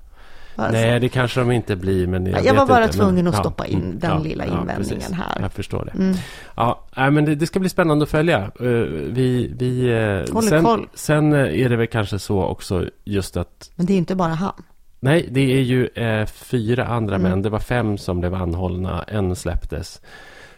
Alltså. 0.57 0.81
Nej, 0.81 0.99
det 0.99 1.09
kanske 1.09 1.39
de 1.39 1.51
inte 1.51 1.75
blir. 1.75 2.07
Men 2.07 2.25
jag, 2.25 2.45
jag 2.45 2.53
var 2.53 2.65
bara 2.65 2.83
inte, 2.83 2.97
tvungen 2.97 3.25
men, 3.25 3.33
att 3.33 3.39
stoppa 3.39 3.65
in 3.65 3.81
mm, 3.81 3.99
den 3.99 4.11
ja, 4.11 4.19
lilla 4.19 4.45
invändningen 4.45 5.11
ja, 5.11 5.15
här. 5.15 5.41
Jag 5.41 5.51
förstår 5.51 5.85
det. 5.85 5.91
Mm. 5.91 6.17
Ja, 6.55 6.85
men 6.95 7.25
det, 7.25 7.35
det, 7.35 7.47
ska 7.47 7.59
bli 7.59 7.69
spännande 7.69 8.03
att 8.03 8.09
följa. 8.09 8.39
Eh, 8.39 8.67
vi, 9.09 9.53
vi, 9.57 9.89
eh, 10.29 10.41
sen, 10.41 10.63
koll. 10.63 10.87
sen 10.93 11.33
eh, 11.33 11.61
är 11.61 11.69
det 11.69 11.75
väl 11.75 11.87
kanske 11.87 12.19
så 12.19 12.43
också 12.43 12.89
just 13.03 13.37
att... 13.37 13.71
Men 13.75 13.85
det 13.85 13.93
är 13.93 13.97
inte 13.97 14.15
bara 14.15 14.33
han. 14.33 14.63
Nej, 14.99 15.27
det 15.31 15.41
är 15.41 15.61
ju 15.61 15.87
eh, 15.87 16.25
fyra 16.25 16.85
andra 16.85 17.15
mm. 17.15 17.31
män. 17.31 17.41
Det 17.41 17.49
var 17.49 17.59
fem 17.59 17.97
som 17.97 18.19
blev 18.19 18.33
anhållna. 18.33 19.03
En 19.03 19.35
släpptes. 19.35 20.01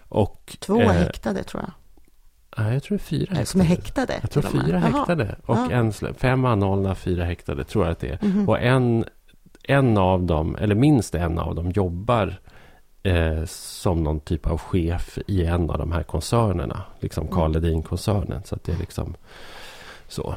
Och, 0.10 0.58
Två 0.60 0.82
eh, 0.82 0.92
häktade 0.92 1.44
tror 1.44 1.64
jag. 1.64 1.72
Nej, 2.64 2.74
jag 2.74 2.84
tror 2.84 2.98
det 2.98 3.04
är 3.04 3.06
fyra 3.06 3.36
häktade. 3.36 3.46
Som 3.46 3.62
är 3.62 3.66
häktade? 3.66 4.14
Jag 4.22 4.32
tror 4.32 4.44
fyra 4.44 4.80
häktade. 4.80 5.36
Och 5.46 5.72
en 5.72 5.94
fem 6.18 6.46
anhållna, 6.46 6.96
fyra 6.96 7.24
häktade 7.24 7.64
tror 7.64 7.86
jag 7.86 7.92
att 7.92 8.00
det 8.00 8.10
är. 8.10 8.20
Mm 8.22 8.38
-hmm. 8.38 8.48
Och 8.48 8.60
en 8.60 9.06
en 9.70 9.98
av 9.98 10.24
dem, 10.24 10.56
eller 10.56 10.76
minst 10.76 11.16
en 11.16 11.40
av 11.40 11.56
dem, 11.56 11.72
jobbar 11.72 12.40
eh, 13.04 13.46
som 13.46 14.04
någon 14.04 14.20
typ 14.20 14.48
av 14.48 14.58
chef 14.58 15.18
i 15.28 15.46
en 15.46 15.70
av 15.70 15.78
de 15.78 15.92
här 15.92 16.04
koncernerna. 16.04 16.84
Liksom 17.00 17.24
mm. 17.24 17.36
Karl 17.36 17.56
Edin-koncernen. 17.56 18.42
Så 18.46 18.56
att 18.56 18.64
det 18.64 18.72
är 18.72 18.78
liksom 18.78 19.16
så. 20.08 20.36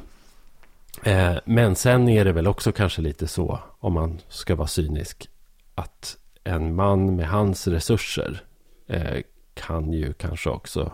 Eh, 1.03 1.35
men 1.45 1.77
sen 1.77 2.09
är 2.09 2.25
det 2.25 2.33
väl 2.33 2.47
också 2.47 2.73
kanske 2.73 3.03
lite 3.03 3.27
så, 3.27 3.59
om 3.81 3.93
man 3.93 4.19
ska 4.29 4.55
vara 4.55 4.69
cynisk, 4.69 5.29
att 5.75 6.17
en 6.45 6.75
man 6.75 7.17
med 7.17 7.29
hans 7.29 7.67
resurser 7.67 8.43
eh, 8.87 9.23
kan 9.55 9.93
ju 9.93 10.13
kanske 10.13 10.51
också 10.51 10.93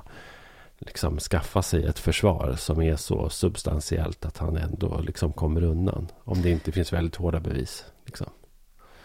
liksom 0.78 1.18
skaffa 1.18 1.62
sig 1.62 1.84
ett 1.84 1.98
försvar 1.98 2.54
som 2.58 2.82
är 2.82 2.96
så 2.96 3.28
substantiellt 3.28 4.24
att 4.24 4.38
han 4.38 4.56
ändå 4.56 5.00
liksom 5.00 5.32
kommer 5.32 5.62
undan. 5.62 6.08
Om 6.24 6.42
det 6.42 6.50
inte 6.50 6.72
finns 6.72 6.92
väldigt 6.92 7.16
hårda 7.16 7.40
bevis. 7.40 7.84
Liksom. 8.08 8.26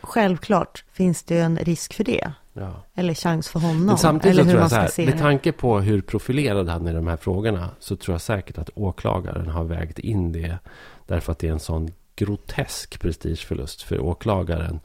Självklart 0.01 0.83
finns 0.91 1.23
det 1.23 1.39
en 1.39 1.57
risk 1.57 1.93
för 1.93 2.03
det. 2.03 2.33
Ja. 2.53 2.83
Eller 2.95 3.13
chans 3.13 3.49
för 3.49 3.59
honom. 3.59 3.85
Men 3.85 3.97
samtidigt 3.97 4.39
eller 4.39 4.43
hur 4.43 4.51
tror 4.51 4.61
jag 4.61 4.91
så 4.91 5.01
här, 5.01 5.09
med 5.09 5.19
tanke 5.19 5.51
på 5.51 5.79
hur 5.79 6.01
profilerad 6.01 6.69
han 6.69 6.87
är 6.87 6.91
i 6.91 6.95
de 6.95 7.07
här 7.07 7.17
frågorna 7.17 7.69
så 7.79 7.95
tror 7.95 8.13
jag 8.13 8.21
säkert 8.21 8.57
att 8.57 8.69
åklagaren 8.75 9.47
har 9.47 9.63
vägt 9.63 9.99
in 9.99 10.31
det. 10.31 10.57
Därför 11.07 11.31
att 11.31 11.39
det 11.39 11.47
är 11.47 11.51
en 11.51 11.59
sån 11.59 11.91
grotesk 12.15 12.99
prestigeförlust 12.99 13.81
för 13.81 13.99
åklagaren. 13.99 14.79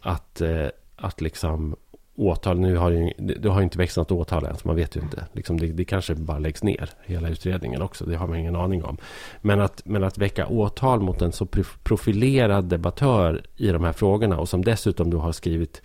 Att, 0.00 0.40
eh, 0.40 0.66
att 0.96 1.20
liksom 1.20 1.76
åtal, 2.20 2.60
nu 2.60 2.76
har 2.76 2.90
ju, 2.90 3.12
det 3.18 3.48
har 3.48 3.62
inte 3.62 3.78
växt 3.78 3.96
något 3.96 4.12
åtal 4.12 4.44
än, 4.44 4.56
så 4.56 4.68
man 4.68 4.76
vet 4.76 4.96
ju 4.96 5.00
inte. 5.00 5.26
Liksom 5.32 5.60
det, 5.60 5.66
det, 5.66 5.84
kanske 5.84 6.14
bara 6.14 6.38
läggs 6.38 6.62
ner, 6.62 6.90
hela 7.06 7.28
utredningen 7.28 7.82
också, 7.82 8.04
det 8.04 8.16
har 8.16 8.26
man 8.26 8.38
ingen 8.38 8.56
aning 8.56 8.84
om. 8.84 8.96
Men 9.40 9.60
att, 9.60 9.82
men 9.84 10.04
att 10.04 10.18
väcka 10.18 10.46
åtal 10.46 11.00
mot 11.00 11.22
en 11.22 11.32
så 11.32 11.46
profilerad 11.82 12.64
debattör 12.64 13.42
i 13.56 13.68
de 13.68 13.84
här 13.84 13.92
frågorna 13.92 14.38
och 14.38 14.48
som 14.48 14.64
dessutom 14.64 15.10
då 15.10 15.18
har 15.18 15.32
skrivit 15.32 15.82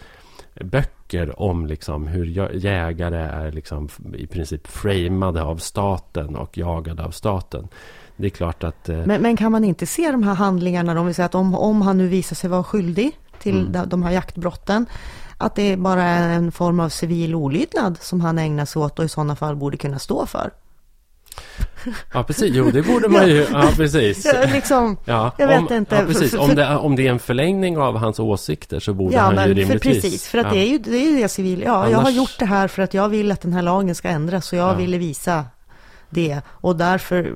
böcker 0.61 1.41
om 1.41 1.65
liksom 1.65 2.07
hur 2.07 2.25
jägare 2.55 3.17
är 3.17 3.51
liksom 3.51 3.89
i 4.15 4.27
princip 4.27 4.67
framade 4.67 5.43
av 5.43 5.57
staten 5.57 6.35
och 6.35 6.57
jagade 6.57 7.03
av 7.03 7.11
staten. 7.11 7.67
Det 8.17 8.25
är 8.25 8.29
klart 8.29 8.63
att... 8.63 8.89
Eh... 8.89 9.05
Men, 9.05 9.21
men, 9.21 9.37
kan 9.37 9.51
man 9.51 9.63
inte 9.63 9.85
se 9.85 10.11
de 10.11 10.23
här 10.23 10.33
handlingarna, 10.33 10.99
om 10.99 11.07
vi 11.07 11.13
säger 11.13 11.25
att 11.25 11.35
om, 11.35 11.55
om 11.55 11.81
han 11.81 11.97
nu 11.97 12.07
visar 12.07 12.35
sig 12.35 12.49
vara 12.49 12.63
skyldig 12.63 13.11
till 13.39 13.67
mm. 13.67 13.89
de 13.89 14.03
här 14.03 14.11
jaktbrotten, 14.11 14.85
att 15.37 15.55
det 15.55 15.71
är 15.71 15.77
bara 15.77 16.03
en 16.03 16.51
form 16.51 16.79
av 16.79 16.89
civil 16.89 17.35
olydnad 17.35 17.97
som 18.01 18.21
han 18.21 18.39
ägnar 18.39 18.65
sig 18.65 18.81
åt 18.81 18.99
och 18.99 19.05
i 19.05 19.09
sådana 19.09 19.35
fall 19.35 19.55
borde 19.55 19.77
kunna 19.77 19.99
stå 19.99 20.25
för. 20.25 20.51
Ja, 22.13 22.23
precis. 22.23 22.55
Jo, 22.55 22.71
det 22.71 22.81
borde 22.81 23.09
man 23.09 23.27
ju. 23.27 23.47
Ja, 23.51 23.71
precis. 23.75 24.25
Ja, 24.25 24.45
liksom, 24.53 24.97
ja, 25.05 25.31
jag 25.37 25.47
vet 25.47 25.71
om, 25.71 25.77
inte. 25.77 25.95
Ja, 25.95 26.05
precis. 26.05 26.33
Om 26.33 26.55
det, 26.55 26.75
om 26.75 26.95
det 26.95 27.07
är 27.07 27.11
en 27.11 27.19
förlängning 27.19 27.77
av 27.77 27.97
hans 27.97 28.19
åsikter 28.19 28.79
så 28.79 28.93
borde 28.93 29.15
ja, 29.15 29.21
han 29.21 29.35
men 29.35 29.47
ju 29.47 29.53
rimligtvis... 29.53 29.95
För 29.95 30.01
precis, 30.01 30.27
för 30.27 30.37
att 30.37 30.45
ja. 30.45 30.53
det 30.53 30.59
är 30.59 30.67
ju 30.67 30.77
det, 30.77 30.97
är 30.97 31.11
ju 31.11 31.21
det 31.21 31.29
civil... 31.29 31.61
Ja, 31.65 31.75
Annars... 31.75 31.91
jag 31.91 31.99
har 31.99 32.09
gjort 32.09 32.39
det 32.39 32.45
här 32.45 32.67
för 32.67 32.81
att 32.81 32.93
jag 32.93 33.09
vill 33.09 33.31
att 33.31 33.41
den 33.41 33.53
här 33.53 33.61
lagen 33.61 33.95
ska 33.95 34.07
ändras 34.07 34.53
och 34.53 34.59
jag 34.59 34.69
ja. 34.69 34.75
ville 34.75 34.97
visa 34.97 35.45
det. 36.15 36.41
Och 36.49 36.75
därför, 36.75 37.33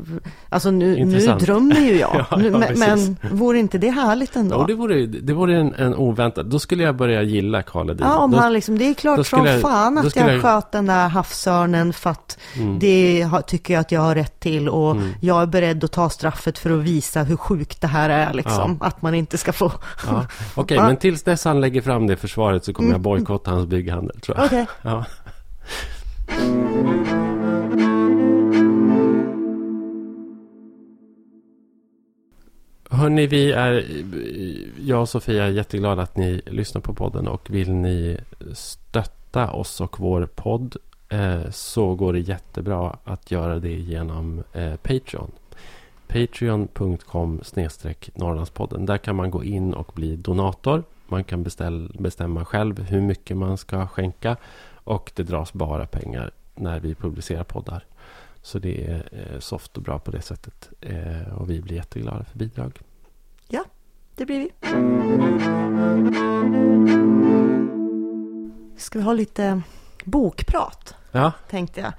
alltså 0.49 0.71
nu, 0.71 1.05
nu 1.05 1.19
drömmer 1.19 1.79
ju 1.79 1.99
jag. 1.99 2.09
Ja, 2.31 2.41
ja, 2.41 2.57
men, 2.57 2.79
men 2.79 3.17
vore 3.31 3.59
inte 3.59 3.77
det 3.77 3.89
härligt 3.89 4.35
ändå? 4.35 4.55
Ja, 4.55 4.65
det 4.67 4.73
vore, 4.73 5.05
det 5.05 5.33
vore 5.33 5.57
en, 5.57 5.73
en 5.73 5.95
oväntad. 5.95 6.45
Då 6.45 6.59
skulle 6.59 6.83
jag 6.83 6.95
börja 6.95 7.21
gilla 7.21 7.61
Karl 7.61 7.87
Hedin. 7.87 8.05
Ja, 8.09 8.17
om 8.17 8.31
då, 8.31 8.37
han 8.37 8.53
liksom, 8.53 8.77
det 8.77 8.85
är 8.89 8.93
klart 8.93 9.27
som 9.27 9.45
fan 9.61 9.97
att 9.97 10.15
jag 10.15 10.33
jag- 10.33 10.41
sköt 10.41 10.71
den 10.71 10.85
där 10.85 11.07
havsörnen 11.09 11.93
för 11.93 12.09
att 12.09 12.37
Mm. 12.55 12.79
det 12.79 13.21
har, 13.21 13.41
tycker 13.41 13.73
jag 13.73 13.81
att 13.81 13.91
jag 13.91 14.01
har 14.01 14.15
rätt 14.15 14.39
till 14.39 14.69
och 14.69 14.91
Mm. 14.91 15.09
jag 15.21 15.41
är 15.41 15.45
beredd 15.45 15.83
att 15.83 15.91
ta 15.91 16.09
straffet 16.09 16.57
för 16.59 16.69
att 16.71 16.79
visa 16.83 17.23
hur 17.23 17.35
sjukt 17.37 17.81
det 17.81 17.87
här 17.87 18.09
är 18.09 18.33
liksom. 18.33 18.77
Att 18.81 19.01
man 19.01 19.15
inte 19.15 19.37
ska 19.37 19.53
få... 19.53 19.71
Ja. 20.07 20.25
Okej, 20.55 20.77
Va? 20.77 20.83
men 20.87 20.97
tills 20.97 21.23
dess 21.23 21.45
han 21.45 21.61
lägger 21.61 21.81
fram 21.81 22.07
det 22.07 22.15
försvaret 22.15 22.65
så 22.65 22.73
kommer 22.73 22.89
Mm. 22.89 22.93
jag 22.95 23.01
bojkotta 23.01 23.51
hans 23.51 23.65
bygghandel, 23.67 24.19
tror 24.19 24.37
jag. 24.37 24.45
Okej. 24.45 24.65
Ja. 24.81 25.05
Hörni, 32.99 33.27
vi 33.27 33.51
är, 33.51 33.85
jag 34.79 35.01
och 35.01 35.09
Sofia 35.09 35.45
är 35.45 35.49
jätteglada 35.49 36.01
att 36.01 36.17
ni 36.17 36.41
lyssnar 36.45 36.81
på 36.81 36.93
podden 36.93 37.27
och 37.27 37.49
vill 37.49 37.71
ni 37.71 38.17
stötta 38.53 39.51
oss 39.51 39.81
och 39.81 39.99
vår 39.99 40.25
podd 40.35 40.75
eh, 41.09 41.49
så 41.49 41.95
går 41.95 42.13
det 42.13 42.19
jättebra 42.19 42.97
att 43.03 43.31
göra 43.31 43.59
det 43.59 43.73
genom 43.73 44.43
eh, 44.53 44.75
Patreon. 44.75 45.31
Patreon.com 46.07 47.41
Norrlandspodden. 48.13 48.85
Där 48.85 48.97
kan 48.97 49.15
man 49.15 49.31
gå 49.31 49.43
in 49.43 49.73
och 49.73 49.91
bli 49.95 50.15
donator. 50.15 50.83
Man 51.07 51.23
kan 51.23 51.43
beställ, 51.43 51.95
bestämma 51.99 52.45
själv 52.45 52.81
hur 52.81 53.01
mycket 53.01 53.37
man 53.37 53.57
ska 53.57 53.87
skänka. 53.87 54.37
Och 54.73 55.11
det 55.15 55.23
dras 55.23 55.53
bara 55.53 55.85
pengar 55.85 56.31
när 56.55 56.79
vi 56.79 56.95
publicerar 56.95 57.43
poddar. 57.43 57.85
Så 58.41 58.59
det 58.59 58.85
är 58.85 59.09
eh, 59.11 59.39
soft 59.39 59.77
och 59.77 59.83
bra 59.83 59.99
på 59.99 60.11
det 60.11 60.21
sättet. 60.21 60.69
Eh, 60.81 61.33
och 61.37 61.49
vi 61.49 61.61
blir 61.61 61.75
jätteglada 61.75 62.23
för 62.23 62.37
bidrag. 62.37 62.79
Det 64.19 64.25
blir 64.25 64.39
vi. 64.39 64.49
Ska 68.77 68.99
vi 68.99 69.05
ha 69.05 69.13
lite 69.13 69.61
bokprat, 70.03 70.95
Ja, 71.11 71.31
tänkte 71.49 71.79
jag. 71.81 71.93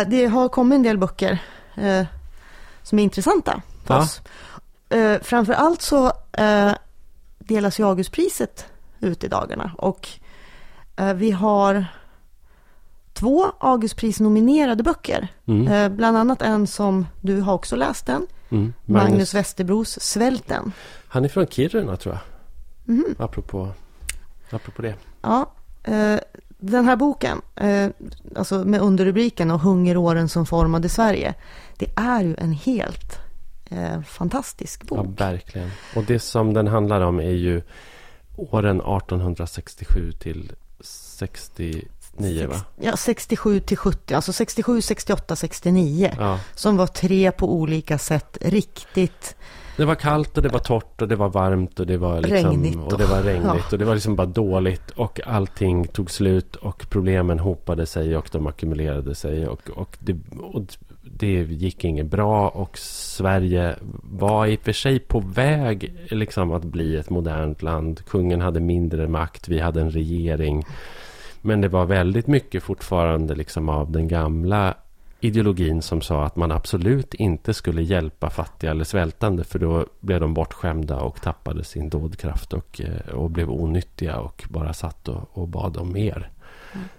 Eh, 0.00 0.08
Det 0.08 0.26
har 0.26 0.48
kommit 0.48 0.76
en 0.76 0.82
del 0.82 0.98
böcker 0.98 1.38
eh, 1.74 2.06
som 2.82 2.98
är 2.98 3.02
intressanta 3.02 3.62
för 3.84 3.94
Ja. 3.94 4.00
oss. 4.00 4.20
Eh, 4.88 5.18
Framför 5.22 5.52
allt 5.52 5.82
så 5.82 6.12
delas 7.38 7.80
ju 7.80 7.86
Augustpriset 7.88 8.66
ut 9.00 9.24
i 9.24 9.28
dagarna. 9.28 9.70
Och 9.78 10.08
vi 11.14 11.30
har 11.30 11.86
två 13.12 13.46
Augustprisnominerade 13.60 14.82
böcker. 14.82 15.28
mm, 15.46 15.96
Bland 15.96 16.16
annat 16.16 16.42
en 16.42 16.66
som 16.66 17.06
du 17.20 17.40
har 17.40 17.54
också 17.54 17.76
läst 17.76 18.06
den. 18.06 18.26
mm. 18.50 18.72
Magnus, 18.84 19.10
Magnus. 19.10 19.34
Westerbros 19.34 19.98
Svälten. 20.00 20.72
Han 21.16 21.24
är 21.24 21.28
från 21.28 21.46
Kiruna 21.46 21.96
tror 21.96 22.14
jag. 22.14 22.22
Mhm. 22.94 23.14
Apropå, 23.18 23.68
apropå 24.50 24.82
det. 24.82 24.94
Ja, 25.22 25.52
eh, 25.84 26.16
den 26.58 26.84
här 26.84 26.96
boken, 26.96 27.42
eh, 27.56 27.88
alltså 28.36 28.64
med 28.64 28.80
underrubriken 28.80 29.50
och 29.50 29.60
hungeråren 29.60 30.28
som 30.28 30.46
formade 30.46 30.88
Sverige. 30.88 31.34
Det 31.76 31.86
är 31.96 32.22
ju 32.22 32.34
en 32.38 32.52
helt 32.52 33.18
eh, 33.70 34.02
fantastisk 34.02 34.82
Ja, 34.90 34.96
bok. 34.96 35.20
verkligen. 35.20 35.70
Och 35.96 36.04
det 36.04 36.18
som 36.18 36.54
den 36.54 36.66
handlar 36.66 37.00
om 37.00 37.20
är 37.20 37.30
ju 37.30 37.62
åren 38.36 38.76
1867 38.80 40.12
till 40.12 40.52
69 40.80 42.48
va? 42.48 42.60
Ja, 42.80 42.96
67 42.96 43.60
till 43.60 43.76
70, 43.76 44.14
alltså 44.14 44.32
67, 44.32 44.80
68, 44.80 45.36
69. 45.36 46.12
Ja. 46.18 46.40
Som 46.54 46.76
var 46.76 46.86
tre 46.86 47.32
på 47.32 47.52
olika 47.54 47.98
sätt 47.98 48.38
riktigt 48.40 49.36
Det 49.76 49.84
var 49.84 49.94
kallt 49.94 50.36
och 50.36 50.42
det 50.42 50.48
var 50.48 50.58
torrt 50.58 51.02
och 51.02 51.08
det 51.08 51.16
var 51.16 51.28
varmt 51.28 51.80
och 51.80 51.86
det 51.86 51.96
var 51.96 52.20
liksom... 52.20 52.50
Regnigt 52.50 52.92
och 52.92 52.98
det 52.98 53.06
var 53.06 53.22
regnigt 53.22 53.44
ja. 53.44 53.72
och 53.72 53.78
det 53.78 53.84
var 53.84 53.94
liksom 53.94 54.16
bara 54.16 54.26
dåligt 54.26 54.90
och 54.90 55.20
allting 55.26 55.86
tog 55.86 56.10
slut 56.10 56.56
och 56.56 56.86
problemen 56.90 57.38
hopade 57.38 57.86
sig 57.86 58.16
och 58.16 58.28
de 58.32 58.46
ackumulerade 58.46 59.14
sig 59.14 59.46
och, 59.48 59.70
och, 59.74 59.96
det, 60.00 60.16
och 60.40 60.62
det 61.02 61.42
gick 61.42 61.84
inget 61.84 62.06
bra 62.06 62.48
och 62.48 62.78
Sverige 62.78 63.74
var 64.02 64.46
i 64.46 64.56
och 64.56 64.60
för 64.60 64.72
sig 64.72 64.98
på 64.98 65.20
väg 65.20 65.94
liksom 66.10 66.52
att 66.52 66.64
bli 66.64 66.96
ett 66.96 67.10
modernt 67.10 67.62
land. 67.62 68.04
Kungen 68.06 68.40
hade 68.40 68.60
mindre 68.60 69.08
makt, 69.08 69.48
vi 69.48 69.58
hade 69.58 69.80
en 69.80 69.90
regering. 69.90 70.66
Men 71.40 71.60
det 71.60 71.68
var 71.68 71.86
väldigt 71.86 72.26
mycket 72.26 72.62
fortfarande 72.62 73.34
liksom 73.34 73.68
av 73.68 73.92
den 73.92 74.08
gamla 74.08 74.74
ideologin 75.20 75.82
som 75.82 76.00
sa 76.00 76.24
att 76.24 76.36
man 76.36 76.52
absolut 76.52 77.14
inte 77.14 77.54
skulle 77.54 77.82
hjälpa 77.82 78.30
fattiga 78.30 78.70
eller 78.70 78.84
svältande 78.84 79.44
för 79.44 79.58
då 79.58 79.86
blev 80.00 80.20
de 80.20 80.34
bortskämda 80.34 81.00
och 81.00 81.22
tappade 81.22 81.64
sin 81.64 81.88
dådkraft 81.88 82.52
och, 82.52 82.80
eh, 82.80 83.14
och 83.14 83.30
blev 83.30 83.50
onyttiga 83.50 84.18
och 84.18 84.44
bara 84.50 84.72
satt 84.72 85.08
och, 85.08 85.28
och 85.32 85.48
bad 85.48 85.76
om 85.76 85.92
mer. 85.92 86.30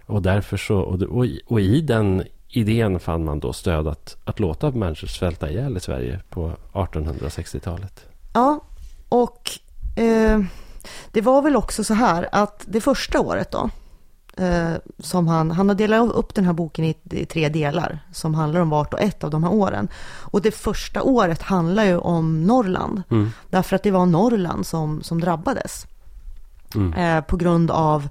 Och 0.05 0.21
därför 0.21 0.57
så, 0.57 0.79
och, 0.79 1.27
och 1.47 1.61
i 1.61 1.81
den 1.81 2.23
idén 2.49 2.99
fann 2.99 3.25
man 3.25 3.39
då 3.39 3.53
stöd 3.53 3.87
att, 3.87 4.17
att 4.23 4.39
låta 4.39 4.71
människor 4.71 5.07
svälta 5.07 5.49
ihjäl 5.49 5.77
i 5.77 5.79
Sverige 5.79 6.19
på 6.29 6.51
1860-talet. 6.73 8.05
Ja, 8.33 8.61
och 9.09 9.49
eh, 9.95 10.41
det 11.11 11.21
var 11.21 11.41
väl 11.41 11.55
också 11.55 11.83
så 11.83 11.93
här 11.93 12.29
att 12.31 12.65
det 12.67 12.81
första 12.81 13.19
året 13.19 13.51
då, 13.51 13.69
eh, 14.37 14.73
som 14.99 15.27
han, 15.27 15.51
han 15.51 15.69
har 15.69 15.75
delat 15.75 16.11
upp 16.11 16.35
den 16.35 16.45
här 16.45 16.53
boken 16.53 16.85
i, 16.85 16.95
i 17.11 17.25
tre 17.25 17.49
delar 17.49 17.99
som 18.11 18.35
handlar 18.35 18.59
om 18.61 18.69
vart 18.69 18.93
och 18.93 19.01
ett 19.01 19.23
av 19.23 19.29
de 19.31 19.43
här 19.43 19.53
åren. 19.53 19.87
Och 20.21 20.41
det 20.41 20.51
första 20.51 21.01
året 21.01 21.41
handlar 21.41 21.83
ju 21.85 21.97
om 21.97 22.43
Norrland, 22.43 23.03
Mm. 23.09 23.29
därför 23.49 23.75
att 23.75 23.83
det 23.83 23.91
var 23.91 24.05
Norrland 24.05 24.65
som, 24.65 25.03
som 25.03 25.21
drabbades 25.21 25.85
Mm. 26.75 26.93
eh, 26.93 27.23
på 27.23 27.37
grund 27.37 27.71
av 27.71 28.09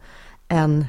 en 0.48 0.86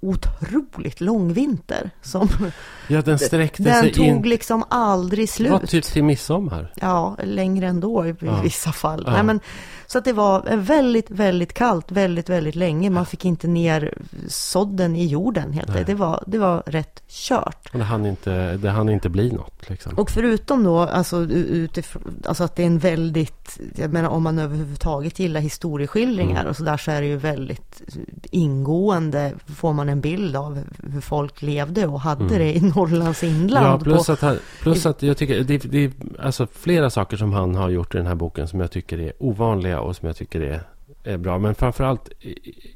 otroligt 0.00 1.00
lång 1.00 1.32
vinter 1.32 1.90
som 2.02 2.28
Ja, 2.88 3.02
den 3.02 3.18
sträckte 3.18 3.62
den 3.62 3.80
sig 3.82 3.92
tog 3.92 4.04
in. 4.06 4.22
liksom 4.22 4.64
aldrig 4.70 5.28
Det 5.38 5.50
var 5.50 5.58
slut. 5.58 5.70
typ 5.70 5.84
till 5.84 6.04
midsommar. 6.04 6.72
Ja, 6.80 7.16
längre 7.24 7.66
ändå 7.66 8.06
i 8.06 8.14
Ja. 8.20 8.40
vissa 8.42 8.72
fall. 8.72 9.02
Ja. 9.06 9.12
Nej, 9.12 9.22
men, 9.22 9.40
så 9.86 9.98
att 9.98 10.04
det 10.04 10.12
var 10.12 10.56
väldigt, 10.56 11.10
väldigt 11.10 11.52
kallt 11.52 11.92
väldigt, 11.92 12.28
väldigt 12.28 12.54
länge. 12.54 12.90
Man 12.90 13.06
fick 13.06 13.24
inte 13.24 13.46
ner 13.48 13.94
sådden 14.28 14.96
i 14.96 15.06
jorden 15.06 15.52
helt 15.52 15.68
enkelt. 15.70 15.86
Det 15.86 15.94
var, 15.94 16.24
det 16.26 16.38
var 16.38 16.62
rätt 16.66 17.02
kört. 17.08 17.68
Och 17.72 17.78
det 17.78 17.84
hann 17.84 18.06
inte, 18.06 18.56
det 18.56 18.70
hann 18.70 18.88
inte 18.88 19.08
bli 19.08 19.32
något. 19.32 19.68
Liksom. 19.70 19.94
Och 19.98 20.10
förutom 20.10 20.64
då, 20.64 20.78
alltså, 20.78 21.16
utifrån, 21.22 22.22
alltså 22.26 22.44
att 22.44 22.56
det 22.56 22.62
är 22.62 22.66
en 22.66 22.78
väldigt, 22.78 23.58
jag 23.76 23.92
menar 23.92 24.08
om 24.08 24.22
man 24.22 24.38
överhuvudtaget 24.38 25.18
gillar 25.18 25.40
historieskildringar 25.40 26.40
Mm. 26.40 26.50
och 26.50 26.56
så 26.56 26.64
där 26.64 26.76
så 26.76 26.90
är 26.90 27.00
det 27.00 27.06
ju 27.06 27.16
väldigt 27.16 27.82
ingående, 28.30 29.32
får 29.56 29.72
man 29.72 29.87
en 29.88 30.00
bild 30.00 30.36
av 30.36 30.64
hur 30.92 31.00
folk 31.00 31.42
levde 31.42 31.86
och 31.86 32.00
hade 32.00 32.24
Mm. 32.24 32.38
det 32.38 32.56
i 32.56 32.60
Norrlands 32.60 33.24
inland. 33.24 33.66
Ja, 33.66 33.84
plus 33.84 34.06
på, 34.06 34.12
att, 34.12 34.20
han, 34.20 34.38
plus 34.62 34.86
att 34.86 35.02
jag 35.02 35.16
tycker 35.16 35.44
det, 35.44 35.58
det 35.58 35.84
är 35.84 35.92
alltså 36.20 36.46
flera 36.52 36.90
saker 36.90 37.16
som 37.16 37.32
han 37.32 37.54
har 37.54 37.70
gjort 37.70 37.94
i 37.94 37.98
den 37.98 38.06
här 38.06 38.14
boken 38.14 38.48
som 38.48 38.60
jag 38.60 38.70
tycker 38.70 38.98
är 39.00 39.12
ovanliga 39.18 39.80
och 39.80 39.96
som 39.96 40.06
jag 40.06 40.16
tycker 40.16 40.40
är, 40.40 40.60
är 41.04 41.16
bra. 41.16 41.38
Men 41.38 41.54
framförallt 41.54 42.08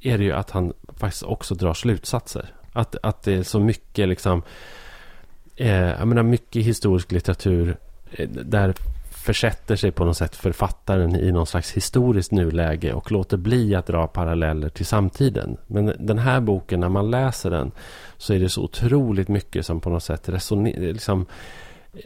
är 0.02 0.18
det 0.18 0.24
ju 0.24 0.32
att 0.32 0.50
han 0.50 0.72
faktiskt 0.96 1.22
också 1.22 1.54
drar 1.54 1.74
slutsatser. 1.74 2.52
Att, 2.72 2.96
att 3.02 3.22
det 3.22 3.32
är 3.32 3.42
så 3.42 3.60
mycket 3.60 4.08
liksom, 4.08 4.42
eh, 5.56 5.68
jag 5.70 6.08
menar 6.08 6.22
mycket 6.22 6.62
historisk 6.64 7.12
litteratur 7.12 7.76
eh, 8.10 8.28
där 8.28 8.74
försätter 9.22 9.76
sig 9.76 9.90
på 9.90 10.04
något 10.04 10.16
sätt 10.16 10.36
författaren 10.36 11.16
i 11.16 11.32
någon 11.32 11.46
slags 11.46 11.72
historiskt 11.72 12.32
nuläge 12.32 12.92
och 12.92 13.12
låter 13.12 13.36
bli 13.36 13.74
att 13.74 13.86
dra 13.86 14.06
paralleller 14.06 14.68
till 14.68 14.86
samtiden. 14.86 15.56
Men 15.66 15.92
den 15.98 16.18
här 16.18 16.40
boken, 16.40 16.80
när 16.80 16.88
man 16.88 17.10
läser 17.10 17.50
den, 17.50 17.72
så 18.16 18.34
är 18.34 18.38
det 18.38 18.48
så 18.48 18.62
otroligt 18.62 19.28
mycket 19.28 19.66
som 19.66 19.80
på 19.80 19.90
något 19.90 20.02
sätt 20.02 20.28
resonerar, 20.28 20.80
liksom, 20.92 21.26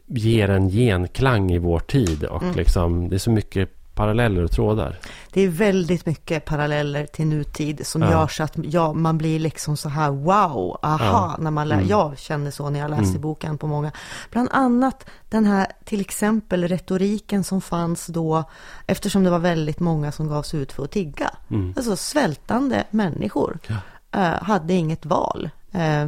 ger 0.06 0.50
en 0.50 0.68
genklang 0.68 1.50
i 1.50 1.58
vår 1.58 1.78
tid. 1.80 2.24
Och 2.24 2.42
Mm. 2.42 2.56
liksom, 2.56 3.08
det 3.08 3.16
är 3.16 3.18
så 3.18 3.30
mycket 3.30 3.70
paralleller 3.96 4.42
och 4.44 4.50
trådar. 4.50 4.98
Det 5.32 5.40
är 5.40 5.48
väldigt 5.48 6.06
mycket 6.06 6.44
paralleller 6.44 7.06
till 7.06 7.26
nutid 7.26 7.86
som 7.86 8.02
Ja. 8.02 8.10
gör 8.10 8.26
så 8.26 8.42
att 8.42 8.52
ja, 8.62 8.92
man 8.92 9.18
blir 9.18 9.38
liksom 9.40 9.76
så 9.76 9.88
här 9.88 10.10
wow, 10.10 10.78
aha, 10.82 11.04
Ja. 11.04 11.36
när 11.38 11.50
man 11.50 11.68
lä- 11.68 11.74
Mm. 11.74 11.88
jag 11.88 12.18
känner 12.18 12.50
så 12.50 12.70
när 12.70 12.80
jag 12.80 12.90
läste 12.90 13.04
Mm. 13.08 13.20
boken 13.20 13.58
på 13.58 13.66
många. 13.66 13.92
Bland 14.30 14.48
annat 14.52 15.06
den 15.28 15.44
här 15.44 15.66
till 15.84 16.00
exempel 16.00 16.68
retoriken 16.68 17.44
som 17.44 17.60
fanns 17.60 18.06
då 18.06 18.44
eftersom 18.86 19.24
det 19.24 19.30
var 19.30 19.38
väldigt 19.38 19.80
många 19.80 20.12
som 20.12 20.28
gav 20.28 20.42
sig 20.42 20.60
ut 20.60 20.72
för 20.72 20.84
att 20.84 20.90
tigga. 20.90 21.30
Mm. 21.50 21.74
Alltså 21.76 21.96
svältande 21.96 22.84
människor 22.90 23.58
Ja. 23.66 23.74
eh, 24.20 24.42
hade 24.42 24.74
inget 24.74 25.06
val. 25.06 25.50
Eh, 25.72 26.06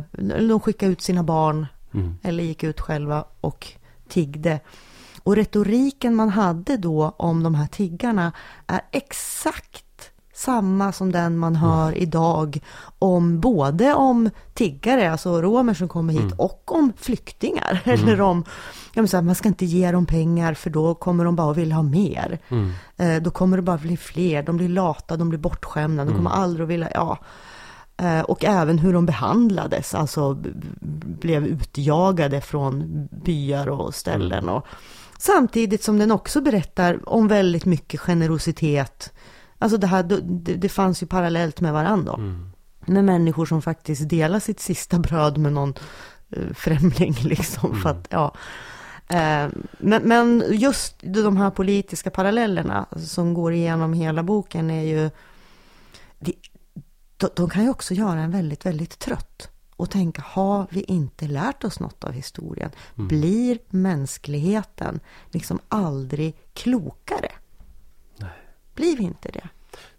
de 0.49 0.61
skickade 0.61 0.93
ut 0.93 1.03
sina 1.03 1.23
barn 1.23 1.67
Mm. 1.95 2.17
eller 2.23 2.45
gick 2.45 2.65
ut 2.65 2.81
själva 2.81 3.25
och 3.41 3.67
tiggde. 4.09 4.61
Och 5.29 5.37
retoriken 5.37 6.15
man 6.15 6.29
hade 6.29 6.77
då 6.77 7.15
om 7.17 7.43
de 7.43 7.55
här 7.55 7.67
tiggarna 7.67 8.33
är 8.67 8.81
exakt 8.93 10.11
samma 10.35 10.93
som 10.93 11.13
den 11.13 11.39
man 11.39 11.57
hör 11.57 11.99
idag 11.99 12.59
om 12.99 13.41
både 13.41 13.95
om 13.95 14.31
tiggare, 14.55 15.13
alltså 15.13 15.43
romer 15.43 15.75
som 15.75 15.89
kommer 15.89 16.13
hit, 16.13 16.33
och 16.39 16.73
om 16.73 16.93
flyktingar. 16.97 17.81
Eller 17.85 18.21
om, 18.21 18.45
ja, 18.95 19.03
men 19.03 19.09
så 19.09 19.17
här, 19.17 19.23
man 19.25 19.35
ska 19.35 19.49
inte 19.49 19.65
ge 19.65 19.93
dem 19.93 20.07
pengar 20.07 20.55
för 20.55 20.71
då 20.71 20.95
kommer 20.95 21.25
de 21.25 21.37
bara 21.37 21.53
vilja 21.53 21.75
ha 21.75 21.83
mer. 21.83 22.39
Eh, 22.97 23.23
då 23.23 23.31
kommer 23.31 23.57
det 23.57 23.63
bara 23.63 23.79
bli 23.79 23.97
fler, 23.97 24.43
de 24.43 24.57
blir 24.57 24.69
lata, 24.69 25.17
de 25.17 25.29
blir 25.29 25.39
bortskämda, 25.39 26.05
de 26.05 26.15
kommer 26.15 26.31
aldrig 26.31 26.65
att 26.65 26.71
vilja, 26.71 26.91
ja. 26.95 27.19
Eh, 27.97 28.21
Och 28.21 28.45
även 28.45 28.79
hur 28.79 28.93
de 28.93 29.07
behandlades, 29.07 29.95
alltså 29.95 30.39
blev 31.21 31.47
utjagade 31.47 32.41
från 32.41 33.09
byar 33.25 33.69
och 33.69 33.95
ställen. 33.95 34.49
Och, 34.49 34.67
samtidigt 35.19 35.85
som 35.85 35.99
den 35.99 36.11
också 36.11 36.41
berättar 36.41 37.09
om 37.09 37.29
väldigt 37.29 37.65
mycket 37.65 38.01
generositet. 38.01 39.13
Alltså 39.59 39.79
det 39.79 39.87
här, 39.87 40.03
det, 40.03 40.55
det 40.55 40.69
fanns 40.69 41.03
ju 41.03 41.07
parallellt 41.07 41.61
med 41.61 41.73
varandra. 41.73 42.15
Mm. 42.15 42.51
Med 42.87 43.05
människor 43.05 43.47
som 43.47 43.63
faktiskt 43.63 44.09
delar 44.09 44.41
sitt 44.41 44.61
sista 44.61 44.99
bröd 44.99 45.39
med 45.39 45.53
någon 45.53 45.75
eh, 46.31 46.55
främling 46.55 47.13
liksom. 47.23 47.81
För 47.83 47.91
att, 47.91 48.09
ja. 48.11 48.35
Eh, 49.09 49.49
men, 49.79 50.03
men 50.03 50.45
just 50.51 50.95
de 51.01 51.37
här 51.37 51.51
politiska 51.51 52.11
parallellerna 52.11 52.87
som 52.97 53.35
går 53.35 53.53
igenom 53.53 53.93
hela 53.93 54.23
boken 54.23 54.71
är 54.71 54.83
ju 54.83 55.11
de, 57.19 57.29
de 57.35 57.51
kan 57.51 57.63
ju 57.63 57.71
också 57.71 57.95
göra 57.95 58.21
en 58.21 58.31
väldigt, 58.31 58.67
väldigt 58.67 58.99
trött. 58.99 59.51
Och 59.79 59.91
tänka, 59.91 60.23
har 60.23 60.67
vi 60.71 60.81
inte 60.81 61.27
lärt 61.27 61.65
oss 61.65 61.81
något 61.81 62.05
av 62.05 62.13
historien? 62.13 62.71
Blir 62.95 63.59
mänskligheten 63.69 65.01
liksom 65.31 65.59
aldrig 65.69 66.37
klokare? 66.53 67.33
Nej. 68.17 68.31
Blir 68.75 68.97
vi 68.97 69.05
inte 69.05 69.31
det? 69.31 69.49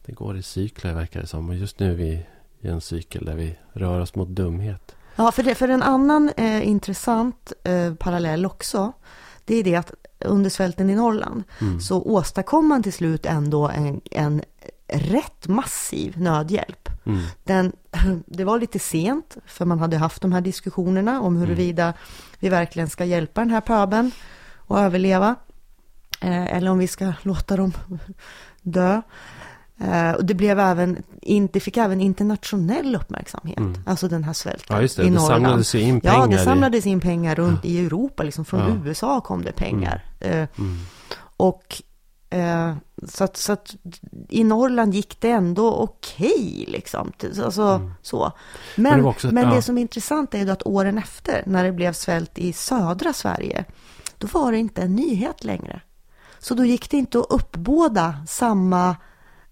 Det 0.06 0.12
går 0.12 0.38
i 0.38 0.44
cykler 0.44 0.94
verkar 0.94 1.22
det 1.22 1.28
som. 1.28 1.50
Och 1.50 1.56
just 1.56 1.80
nu 1.80 1.92
är 1.92 1.96
vi 1.96 2.26
i 2.62 2.68
en 2.68 2.82
cykel 2.82 3.26
där 3.26 3.36
vi 3.36 3.58
rör 3.74 4.00
oss 4.00 4.16
mot 4.16 4.28
dumhet. 4.28 4.96
Ja, 5.16 5.32
för, 5.32 5.44
det, 5.44 5.56
för 5.56 5.68
en 5.68 5.84
annan 5.84 6.30
eh, 6.38 6.68
intressant 6.68 7.54
eh, 7.64 7.94
parallell 7.94 8.46
också, 8.46 8.92
det 9.46 9.56
är 9.56 9.64
det 9.64 9.76
att 9.76 9.94
under 10.20 10.50
svälten 10.50 10.90
i 10.90 10.96
Norrland 10.96 11.44
så 11.82 12.02
åstadkom 12.02 12.68
man 12.68 12.84
till 12.84 12.94
slut 12.94 13.26
ändå 13.26 13.68
en, 13.68 14.02
en 14.12 14.42
rätt 14.94 15.48
massiv 15.48 16.14
nödhjälp. 16.18 16.90
Mm. 17.06 17.20
Den, 17.44 17.72
det 18.26 18.44
var 18.44 18.60
lite 18.60 18.80
sent, 18.80 19.38
för 19.46 19.66
man 19.66 19.80
hade 19.80 19.98
haft 19.98 20.22
de 20.22 20.32
här 20.34 20.42
diskussionerna 20.42 21.22
om 21.22 21.38
huruvida 21.38 21.94
vi 22.40 22.50
verkligen 22.50 22.90
ska 22.90 23.06
hjälpa 23.06 23.42
den 23.42 23.50
här 23.50 23.62
pöben 23.62 24.12
att 24.68 24.78
överleva. 24.80 25.36
Eh, 26.22 26.56
eller 26.56 26.72
om 26.72 26.78
vi 26.80 26.88
ska 26.88 27.14
låta 27.22 27.58
dem 27.58 27.74
dö. 28.62 29.02
Eh, 29.82 30.12
och 30.12 30.26
det 30.26 30.34
blev 30.34 30.60
även, 30.60 31.04
det 31.52 31.60
fick 31.60 31.78
även 31.78 32.02
internationell 32.02 32.96
uppmärksamhet. 32.96 33.60
Alltså 33.86 34.08
den 34.08 34.24
här 34.24 34.34
svälten 34.34 34.66
Ja, 34.76 34.82
just 34.82 34.98
det. 34.98 35.04
i 35.04 35.06
Det 35.06 35.12
Norrland. 35.12 35.44
samlades 35.44 35.76
ju 35.76 35.80
in 35.82 36.02
pengar 36.02 36.16
Ja, 36.20 36.28
det 36.28 36.38
samlades 36.44 36.86
in 36.86 37.00
pengar 37.00 37.36
runt 37.36 37.66
i 37.66 37.86
Europa. 37.86 38.24
Liksom 38.24 38.46
från 38.46 38.60
Ja. 38.60 38.90
USA 38.90 39.22
kom 39.22 39.44
det 39.44 39.52
pengar. 39.52 40.06
Eh, 40.20 40.48
Mm. 40.58 40.78
och 41.38 41.82
eh, 42.30 42.76
så, 43.08 43.24
att, 43.24 43.38
så 43.38 43.52
att 43.54 43.76
i 44.30 44.44
Norrland 44.44 44.94
gick 44.94 45.22
det 45.22 45.30
ändå 45.32 45.74
okej. 45.76 46.66
liksom. 46.68 47.12
Alltså, 47.44 47.92
så. 48.02 48.32
Men, 48.76 48.84
Men 48.84 48.92
men, 48.92 49.02
det 49.04 49.10
också- 49.10 49.32
ja. 49.36 49.56
det 49.56 49.62
som 49.62 49.78
är 49.78 49.82
intressant 49.82 50.34
är 50.34 50.40
ju 50.40 50.50
att 50.50 50.64
åren 50.66 50.98
efter, 50.98 51.44
när 51.46 51.64
det 51.64 51.72
blev 51.72 51.94
svält 51.94 52.38
i 52.38 52.54
södra 52.54 53.14
Sverige, 53.14 53.66
då 54.18 54.28
var 54.28 54.52
det 54.52 54.58
inte 54.58 54.82
en 54.82 54.96
nyhet 54.96 55.44
längre. 55.44 55.82
Så 56.40 56.54
då 56.54 56.66
gick 56.66 56.90
det 56.92 56.98
inte 56.98 57.20
att 57.20 57.26
uppbåda 57.30 58.16
samma 58.28 58.96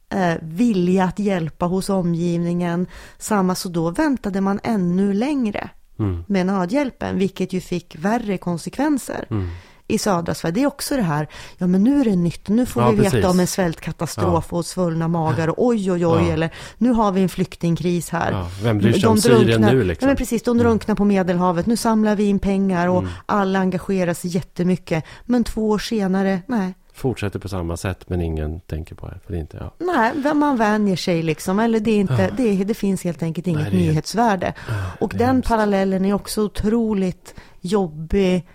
eh, 0.09 0.33
vilja 0.41 1.03
att 1.03 1.19
hjälpa 1.19 1.65
hos 1.65 1.89
omgivningen. 1.89 2.87
Samma, 3.17 3.55
så 3.55 3.69
då 3.69 3.89
väntade 3.89 4.41
man 4.41 4.59
ännu 4.63 5.13
längre 5.13 5.69
Mm. 5.99 6.23
med 6.27 6.45
nödhjälpen, 6.45 7.17
vilket 7.19 7.53
ju 7.53 7.61
fick 7.61 7.95
värre 7.99 8.37
konsekvenser 8.37 9.25
Mm. 9.29 9.49
I 9.87 9.97
södra 9.97 10.33
Sverige. 10.33 10.53
Det 10.53 10.63
är 10.63 10.67
också 10.67 10.95
det 10.95 11.01
här, 11.01 11.27
ja 11.57 11.67
men 11.67 11.83
nu 11.83 12.01
är 12.01 12.05
det 12.05 12.15
nytt, 12.15 12.49
nu 12.49 12.65
får 12.65 12.83
Ja, 12.83 12.89
vi 12.91 12.97
veta 12.97 13.09
precis. 13.11 13.25
om 13.25 13.39
en 13.39 13.47
svältkatastrof 13.47 14.53
och 14.53 14.65
svullna 14.65 15.07
magar 15.07 15.47
och 15.47 15.65
oj 15.65 15.91
oj 15.91 16.05
oj, 16.05 16.25
Ja. 16.27 16.33
eller 16.33 16.49
nu 16.77 16.89
har 16.91 17.11
vi 17.11 17.21
en 17.21 17.29
flyktingkris 17.29 18.09
här. 18.09 18.31
Ja, 18.31 18.47
vem 18.63 18.77
bryr 18.77 18.93
sig 18.93 19.09
om 19.09 19.17
Syrien 19.17 19.61
nu, 19.61 19.83
liksom? 19.83 20.05
Ja 20.05 20.09
men 20.09 20.17
precis, 20.17 20.43
de 20.43 20.57
drunknar 20.57 20.95
på 20.95 21.05
Medelhavet, 21.05 21.65
nu 21.65 21.77
samlar 21.77 22.15
vi 22.15 22.23
in 22.23 22.39
pengar 22.39 22.87
och 22.87 22.99
Mm. 22.99 23.11
alla 23.25 23.59
engagerar 23.59 24.13
sig 24.13 24.29
jättemycket. 24.35 25.03
Men 25.25 25.43
två 25.43 25.69
år 25.69 25.79
senare, 25.79 26.39
nej, 26.47 26.73
Fortsätter 26.93 27.39
på 27.39 27.49
samma 27.49 27.77
sätt 27.77 28.09
men 28.09 28.21
ingen 28.21 28.59
tänker 28.59 28.95
på 28.95 29.07
det. 29.07 29.19
För 29.25 29.33
det 29.33 29.39
inte, 29.39 29.57
ja. 29.79 29.85
Nej, 30.23 30.33
man 30.33 30.57
vänjer 30.57 30.95
sig 30.95 31.23
liksom. 31.23 31.59
Eller 31.59 31.79
det, 31.79 31.91
är 31.91 31.99
inte, 31.99 32.29
det, 32.37 32.43
är- 32.61 32.65
det 32.65 32.73
finns 32.73 33.03
helt 33.03 33.23
enkelt 33.23 33.47
inget 33.47 33.61
Nej, 33.61 33.71
det 33.71 33.77
är- 33.77 33.91
nyhetsvärde. 33.91 34.53
Och 34.99 35.09
det 35.09 35.15
är 35.15 35.19
den 35.19 35.27
hemskt. 35.27 35.47
parallellen 35.47 36.05
är 36.05 36.13
också 36.13 36.41
otroligt 36.41 37.35
jobbig, 37.61 38.45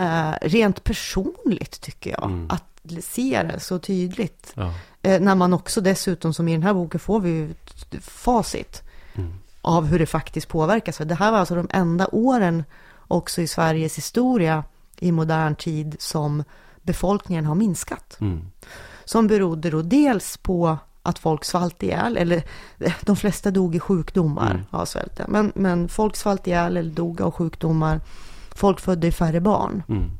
eh, 0.00 0.32
rent 0.42 0.84
personligt 0.84 1.80
tycker 1.80 2.10
jag. 2.10 2.24
Mm. 2.24 2.46
Att 2.50 2.64
se 3.04 3.42
det 3.42 3.60
så 3.60 3.78
tydligt. 3.78 4.52
Ja. 4.54 4.74
Eh, 5.02 5.20
när 5.20 5.34
man 5.34 5.52
också 5.52 5.80
dessutom, 5.80 6.34
som 6.34 6.48
i 6.48 6.52
den 6.52 6.62
här 6.62 6.74
boken, 6.74 7.00
får 7.00 7.20
vi 7.20 7.30
ju 7.30 7.54
facit 8.00 8.82
Mm. 9.14 9.32
av 9.62 9.86
hur 9.86 9.98
det 9.98 10.06
faktiskt 10.06 10.48
påverkas. 10.48 10.98
Det 10.98 11.14
här 11.14 11.30
var 11.32 11.38
alltså 11.38 11.54
de 11.54 11.68
enda 11.72 12.06
åren 12.12 12.64
också 13.08 13.42
i 13.42 13.46
Sveriges 13.46 13.98
historia 13.98 14.64
i 14.98 15.12
modern 15.12 15.54
tid 15.54 15.96
som 15.98 16.44
befolkningen 16.82 17.46
har 17.46 17.54
minskat. 17.54 18.16
Mm. 18.20 18.40
Som 19.04 19.26
berodde 19.26 19.70
då 19.70 19.82
dels 19.82 20.36
på 20.36 20.78
att 21.02 21.18
folk 21.18 21.44
svalt 21.44 21.82
ihjäl, 21.82 22.16
eller 22.16 22.42
de 23.00 23.16
flesta 23.16 23.50
dog 23.50 23.74
i 23.74 23.80
sjukdomar 23.80 24.50
Mm. 24.50 24.64
av 24.70 24.84
svälten. 24.84 25.26
Men, 25.30 25.52
men 25.54 25.88
folk 25.88 26.16
svalt 26.16 26.46
ihjäl 26.46 26.76
eller 26.76 26.90
dog 26.90 27.20
av 27.20 27.30
sjukdomar. 27.30 28.00
Folk 28.60 28.80
födde 28.80 29.12
färre 29.12 29.40
barn. 29.40 29.82
Mm. 29.88 30.10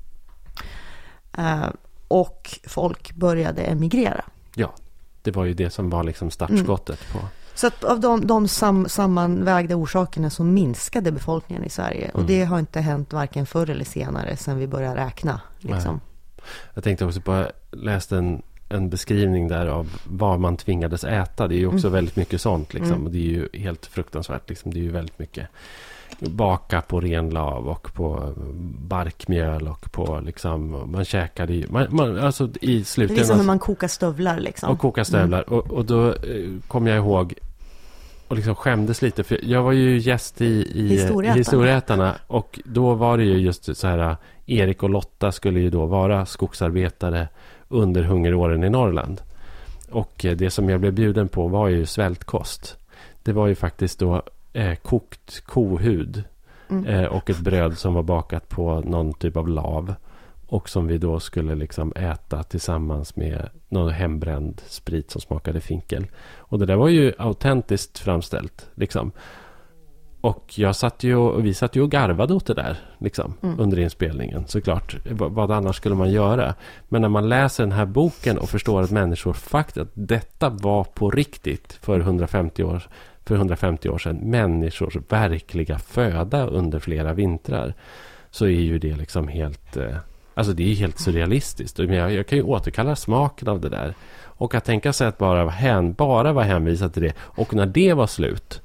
Eh, 1.38 1.68
och 2.08 2.50
folk 2.66 3.12
började 3.14 3.62
emigrera. 3.62 4.24
Ja, 4.54 4.72
det 5.22 5.30
var 5.30 5.44
ju 5.44 5.54
det 5.54 5.70
som 5.70 5.90
var 5.90 6.04
liksom 6.04 6.30
startskottet 6.30 7.12
på... 7.12 7.18
Så 7.54 7.66
att 7.66 7.84
av 7.84 8.00
de, 8.00 8.26
de 8.26 8.48
sam, 8.48 8.88
sammanvägda 8.88 9.76
orsakerna 9.76 10.30
så 10.30 10.44
minskade 10.44 11.12
befolkningen 11.12 11.64
i 11.64 11.70
Sverige. 11.70 12.10
Och 12.14 12.20
Mm. 12.20 12.26
det 12.26 12.44
har 12.44 12.58
inte 12.58 12.80
hänt 12.80 13.12
varken 13.12 13.46
förr 13.46 13.70
eller 13.70 13.84
senare 13.84 14.36
sedan 14.36 14.58
vi 14.58 14.66
började 14.66 15.00
räkna. 15.00 15.40
Liksom. 15.58 16.00
Jag 16.74 16.84
tänkte 16.84 17.04
också 17.04 17.20
på, 17.20 17.32
jag 17.32 17.48
läste 17.70 18.16
en, 18.16 18.42
en 18.68 18.90
beskrivning 18.90 19.48
där 19.48 19.66
av 19.66 20.00
vad 20.04 20.40
man 20.40 20.56
tvingades 20.56 21.04
äta. 21.04 21.48
Det 21.48 21.54
är 21.54 21.58
ju 21.58 21.66
också 21.66 21.86
Mm. 21.86 21.92
väldigt 21.92 22.16
mycket 22.16 22.40
sånt 22.40 22.74
liksom. 22.74 22.92
Mm. 22.92 23.04
Och 23.06 23.10
det 23.12 23.18
är 23.18 23.22
ju 23.22 23.48
helt 23.54 23.86
fruktansvärt 23.86 24.48
liksom. 24.48 24.74
Det 24.74 24.78
är 24.80 24.82
ju 24.82 24.90
väldigt 24.92 25.18
mycket 25.18 25.48
baka 26.20 26.80
på 26.80 27.00
ren 27.00 27.30
lav 27.30 27.68
och 27.68 27.94
på 27.94 28.34
barkmjöl 28.78 29.68
och 29.68 29.92
på 29.92 30.20
liksom, 30.24 30.90
man 30.92 31.04
käkade 31.04 31.52
ju, 31.54 31.66
man, 31.70 31.86
man, 31.90 32.18
alltså 32.18 32.44
i 32.44 32.48
Det 32.60 32.80
är 32.80 32.84
slutändan. 32.84 33.16
liksom 33.18 33.38
hur 33.38 33.46
man 33.46 33.58
kokar 33.58 33.88
stövlar 33.88 34.40
liksom. 34.40 34.70
Och 34.70 34.78
koka 34.78 35.04
stövlar. 35.04 35.50
Och, 35.52 35.70
och 35.70 35.84
då 35.84 36.08
eh, 36.08 36.14
kom 36.68 36.86
jag 36.86 36.96
ihåg 36.96 37.34
och 38.28 38.36
liksom 38.36 38.54
skämdes 38.54 39.02
lite. 39.02 39.24
För 39.24 39.40
jag 39.42 39.62
var 39.62 39.72
ju 39.72 39.98
gäst 39.98 40.40
i, 40.40 40.44
i 40.74 40.88
Historieätarna. 40.88 41.34
i 41.34 41.38
Historieätarna. 41.38 42.14
Och 42.26 42.60
då 42.64 42.94
var 42.94 43.18
det 43.18 43.24
ju 43.24 43.38
just 43.38 43.76
så 43.76 43.86
här. 43.86 44.16
Erik 44.46 44.82
och 44.82 44.90
Lotta 44.90 45.32
skulle 45.32 45.60
ju 45.60 45.70
då 45.70 45.86
vara 45.86 46.26
skogsarbetare 46.26 47.28
under 47.68 48.02
hungeråren 48.02 48.64
i 48.64 48.70
Norrland. 48.70 49.20
Och 49.90 50.24
eh, 50.24 50.36
det 50.36 50.50
som 50.50 50.68
jag 50.70 50.80
blev 50.80 50.92
bjuden 50.92 51.28
på 51.28 51.48
var 51.48 51.68
ju 51.68 51.86
svältkost. 51.86 52.76
Det 53.22 53.32
var 53.32 53.46
ju 53.46 53.54
faktiskt 53.54 53.98
då 53.98 54.22
eh, 54.52 54.74
kokt 54.74 55.40
kohud. 55.44 56.24
Mm. 56.68 56.86
Eh, 56.86 57.04
och 57.04 57.30
ett 57.30 57.40
bröd 57.40 57.78
som 57.78 57.94
var 57.94 58.02
bakat 58.02 58.48
på 58.48 58.80
någon 58.80 59.12
typ 59.12 59.36
av 59.36 59.48
lav. 59.48 59.94
Och 60.46 60.68
som 60.68 60.86
vi 60.86 60.98
då 60.98 61.20
skulle 61.20 61.54
liksom 61.54 61.92
äta 61.96 62.42
tillsammans 62.42 63.16
med 63.16 63.48
någon 63.68 63.90
hembränd 63.90 64.62
sprit 64.66 65.10
som 65.10 65.20
smakade 65.20 65.60
finkel. 65.60 66.06
Och 66.36 66.58
det 66.58 66.66
där 66.66 66.76
var 66.76 66.88
ju 66.88 67.12
autentiskt 67.18 67.98
framställt. 67.98 68.66
Liksom. 68.74 69.12
Och 70.20 70.58
jag 70.58 70.76
satt 70.76 71.04
ju 71.04 71.16
och, 71.16 71.46
vi 71.46 71.54
satt 71.54 71.76
ju 71.76 71.82
och 71.82 71.90
garvade 71.90 72.34
åt 72.34 72.46
det 72.46 72.54
där. 72.54 72.78
Liksom, 72.98 73.34
Mm. 73.42 73.60
Under 73.60 73.78
inspelningen 73.78 74.46
såklart. 74.46 74.96
Vad 75.10 75.50
annars 75.50 75.76
skulle 75.76 75.94
man 75.94 76.10
göra? 76.10 76.54
Men 76.88 77.02
när 77.02 77.08
man 77.08 77.28
läser 77.28 77.64
den 77.64 77.72
här 77.72 77.86
boken 77.86 78.38
och 78.38 78.48
förstår 78.48 78.82
att 78.82 78.90
människor 78.90 79.32
faktiskt... 79.32 79.78
Att 79.78 79.92
detta 79.94 80.48
var 80.48 80.84
på 80.84 81.10
riktigt 81.10 81.72
för 81.72 82.00
150 82.00 82.64
år, 82.64 82.82
för 83.30 83.36
150 83.36 83.88
år 83.88 83.98
sedan. 83.98 84.16
Människors 84.16 84.96
verkliga 85.08 85.78
föda 85.78 86.46
under 86.46 86.78
flera 86.78 87.12
vintrar. 87.12 87.74
Så 88.30 88.44
är 88.44 88.50
ju 88.60 88.78
det 88.78 88.96
liksom 88.96 89.28
helt... 89.28 89.76
Eh, 89.76 89.96
alltså 90.34 90.52
det 90.52 90.70
är 90.70 90.74
helt 90.74 90.98
surrealistiskt. 90.98 91.78
Jag, 91.78 92.12
jag 92.12 92.26
kan 92.26 92.38
ju 92.38 92.44
återkalla 92.44 92.96
smaken 92.96 93.48
av 93.48 93.60
det 93.60 93.68
där. 93.68 93.94
Och 94.24 94.54
att 94.54 94.64
tänka 94.64 94.92
sig 94.92 95.06
att 95.06 95.18
bara, 95.18 95.44
vara 95.44 95.54
hän, 95.54 95.92
bara 95.92 96.32
vara 96.32 96.44
hänvisad 96.44 96.92
till 96.92 97.02
det. 97.02 97.12
Och 97.18 97.54
när 97.54 97.66
det 97.66 97.92
var 97.94 98.06
slut 98.06 98.62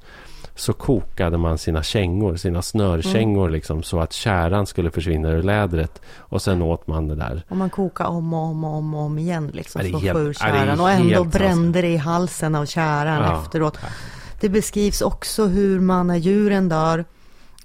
så 0.54 0.72
kokade 0.72 1.38
man 1.38 1.58
sina 1.58 1.82
kängor, 1.82 2.36
sina 2.36 2.62
snörkängor 2.62 3.42
Mm. 3.46 3.52
liksom, 3.52 3.82
så 3.82 4.00
att 4.00 4.12
käran 4.12 4.66
skulle 4.66 4.90
försvinna 4.90 5.28
ur 5.28 5.42
lädret. 5.42 6.02
Och 6.18 6.42
sen 6.42 6.62
åt 6.62 6.86
man 6.86 7.08
det 7.08 7.14
där. 7.14 7.42
Och 7.48 7.56
man 7.56 7.70
kokade 7.70 8.08
om 8.08 8.34
och 8.34 8.40
om 8.40 8.64
och 8.64 8.74
om, 8.76 8.94
och 8.94 9.00
om 9.00 9.18
igen 9.18 9.50
liksom, 9.54 9.80
för 9.80 9.96
att 9.96 10.12
få 10.12 10.20
ur 10.20 10.32
tjäran. 10.32 10.80
Och 10.80 10.90
ändå 10.90 11.24
brände 11.24 11.80
det 11.80 11.88
i 11.88 11.96
halsen 11.96 12.54
av 12.54 12.66
tjäran 12.66 13.22
Ja. 13.22 13.42
efteråt. 13.42 13.78
Det 14.40 14.48
beskrivs 14.48 15.00
också 15.00 15.46
hur 15.46 15.80
man 15.80 16.06
när 16.06 16.16
djuren 16.16 16.68
dör, 16.68 17.04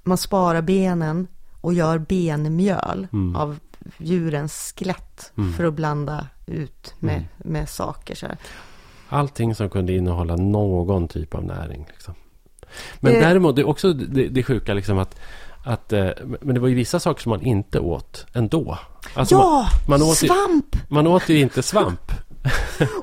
man 0.02 0.18
sparar 0.18 0.62
benen 0.62 1.26
och 1.60 1.74
gör 1.74 1.98
benmjöl 1.98 3.06
Mm. 3.12 3.36
av 3.36 3.58
djurens 3.98 4.74
skelett 4.78 5.32
för 5.56 5.64
att 5.64 5.74
blanda 5.74 6.26
ut 6.46 6.94
med, 6.98 7.14
Mm. 7.14 7.24
med 7.38 7.68
saker. 7.68 8.14
Så 8.14 8.26
här. 8.26 8.36
Allting 9.08 9.54
som 9.54 9.70
kunde 9.70 9.92
innehålla 9.92 10.36
någon 10.36 11.08
typ 11.08 11.34
av 11.34 11.44
näring. 11.44 11.86
Liksom. 11.92 12.14
Men 13.00 13.12
Det- 13.12 13.20
däremot, 13.20 13.56
det 13.56 13.62
är 13.62 13.68
också 13.68 13.92
det, 13.92 14.28
det 14.28 14.42
sjuka 14.42 14.74
liksom 14.74 14.98
att, 14.98 15.18
att... 15.64 15.92
eh, 15.92 16.08
Men 16.40 16.54
det 16.54 16.60
var 16.60 16.68
ju 16.68 16.74
vissa 16.74 17.00
saker 17.00 17.22
som 17.22 17.30
man 17.30 17.40
inte 17.42 17.80
åt 17.80 18.26
ändå. 18.32 18.78
Alltså 19.14 19.34
man, 19.34 19.44
ja, 19.44 19.66
man 19.88 20.02
åt 20.02 20.22
ju- 20.22 20.26
svamp! 20.28 20.76
man 20.88 21.06
åt 21.06 21.28
ju 21.28 21.38
inte 21.40 21.62
svamp. 21.62 22.11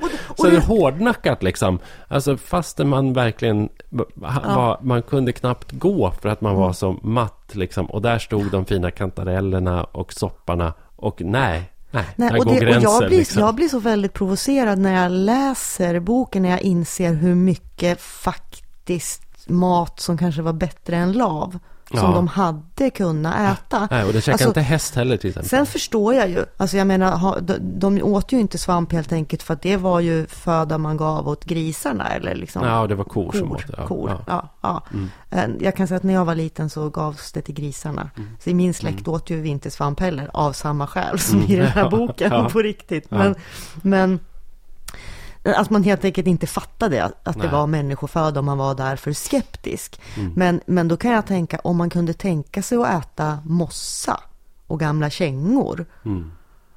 Och 0.01 0.37
Så 0.37 0.43
det 0.43 0.49
är 0.49 0.55
det- 0.55 0.65
hårdnackat 0.65 1.43
liksom. 1.43 1.79
Alltså 2.07 2.37
fastän 2.37 2.89
man 2.89 3.13
verkligen... 3.13 3.69
Var, 4.15 4.83
man 4.83 5.01
kunde 5.01 5.31
knappt 5.31 5.71
gå 5.71 6.11
för 6.21 6.29
att 6.29 6.41
man 6.41 6.55
var 6.55 6.73
så 6.73 6.99
matt 7.03 7.49
liksom. 7.51 7.85
Och 7.85 8.01
där 8.01 8.19
stod 8.19 8.51
de 8.51 8.65
fina 8.65 8.91
kantarellerna 8.91 9.83
och 9.83 10.13
sopparna. 10.13 10.73
Och 10.95 11.21
nej, 11.21 11.71
nej, 11.91 12.05
Nej, 12.15 12.39
och, 12.39 12.45
det, 12.45 12.75
och 12.75 12.83
jag, 12.83 12.99
blir, 13.07 13.17
liksom. 13.17 13.41
jag 13.41 13.55
blir 13.55 13.67
så 13.67 13.79
väldigt 13.79 14.13
provocerad 14.13 14.79
när 14.79 15.03
jag 15.03 15.11
läser 15.11 15.99
boken, 15.99 16.41
när 16.41 16.49
jag 16.49 16.61
inser 16.61 17.13
hur 17.13 17.35
mycket 17.35 18.01
faktiskt 18.01 19.49
mat 19.49 19.99
som 19.99 20.17
kanske 20.17 20.41
var 20.41 20.53
bättre 20.53 20.95
än 20.97 21.11
lav, 21.11 21.59
som 21.89 21.99
Ja. 21.99 22.11
de 22.15 22.27
hade 22.27 22.89
kunnat 22.89 23.35
äta. 23.59 23.87
Nej, 23.91 24.03
och 24.05 24.13
det 24.13 24.21
käkar 24.21 24.33
Alltså, 24.33 24.47
inte 24.47 24.61
häst 24.61 24.95
heller 24.95 25.17
till 25.17 25.29
exempel. 25.29 25.49
Sen 25.49 25.65
förstår 25.65 26.13
jag 26.13 26.29
ju, 26.29 26.45
alltså 26.57 26.77
jag 26.77 26.87
menar, 26.87 27.41
de, 27.59 28.03
åt 28.03 28.31
ju 28.31 28.39
inte 28.39 28.57
svamp 28.57 28.91
helt 28.91 29.11
enkelt 29.11 29.43
för 29.43 29.53
att 29.53 29.61
det 29.61 29.77
var 29.77 29.99
ju 29.99 30.27
föda 30.27 30.77
man 30.77 30.97
gav 30.97 31.27
åt 31.27 31.45
grisarna 31.45 32.07
eller 32.07 32.35
liksom 32.35 32.65
Ja, 32.65 32.87
det 32.87 32.95
var 32.95 33.03
kor, 33.03 33.31
som 33.31 33.47
kor. 33.47 33.55
åt 33.55 33.67
det. 33.67 33.73
Ja, 33.77 33.87
kor. 33.87 34.09
ja. 34.09 34.49
Ja, 34.61 34.83
ja. 34.91 35.37
Eh, 35.37 35.45
Jag 35.59 35.75
kan 35.75 35.87
säga 35.87 35.97
att 35.97 36.03
när 36.03 36.13
jag 36.13 36.25
var 36.25 36.35
liten 36.35 36.69
så 36.69 36.89
gavs 36.89 37.31
det 37.31 37.41
till 37.41 37.55
grisarna. 37.55 38.09
Mm. 38.17 38.29
Så 38.43 38.49
i 38.49 38.53
min 38.53 38.73
släkt 38.73 39.07
åt 39.07 39.29
ju 39.29 39.41
vi 39.41 39.49
inte 39.49 39.71
svamp 39.71 39.99
heller, 39.99 40.29
av 40.33 40.53
samma 40.53 40.87
skäl 40.87 41.19
som 41.19 41.41
i 41.41 41.55
den 41.55 41.67
här 41.67 41.89
boken 41.97 42.45
på 42.51 42.59
riktigt. 42.59 43.11
Men, 43.11 43.35
men 43.81 44.19
att 45.43 45.69
man 45.69 45.83
helt 45.83 46.05
enkelt 46.05 46.27
inte 46.27 46.47
fattade 46.47 47.03
att, 47.03 47.27
att 47.27 47.41
det 47.41 47.47
var 47.47 47.67
människoföda 47.67 48.39
om 48.39 48.45
man 48.45 48.57
var 48.57 48.75
därför 48.75 49.13
skeptisk. 49.13 50.01
Mm. 50.17 50.33
Men, 50.35 50.61
men 50.65 50.87
då 50.87 50.97
kan 50.97 51.11
jag 51.11 51.25
tänka, 51.25 51.59
om 51.63 51.77
man 51.77 51.89
kunde 51.89 52.13
tänka 52.13 52.61
sig 52.61 52.77
att 52.77 53.05
äta 53.05 53.39
mossa 53.45 54.19
och 54.67 54.79
gamla 54.79 55.09
kängor, 55.09 55.85
Mm. 56.05 56.31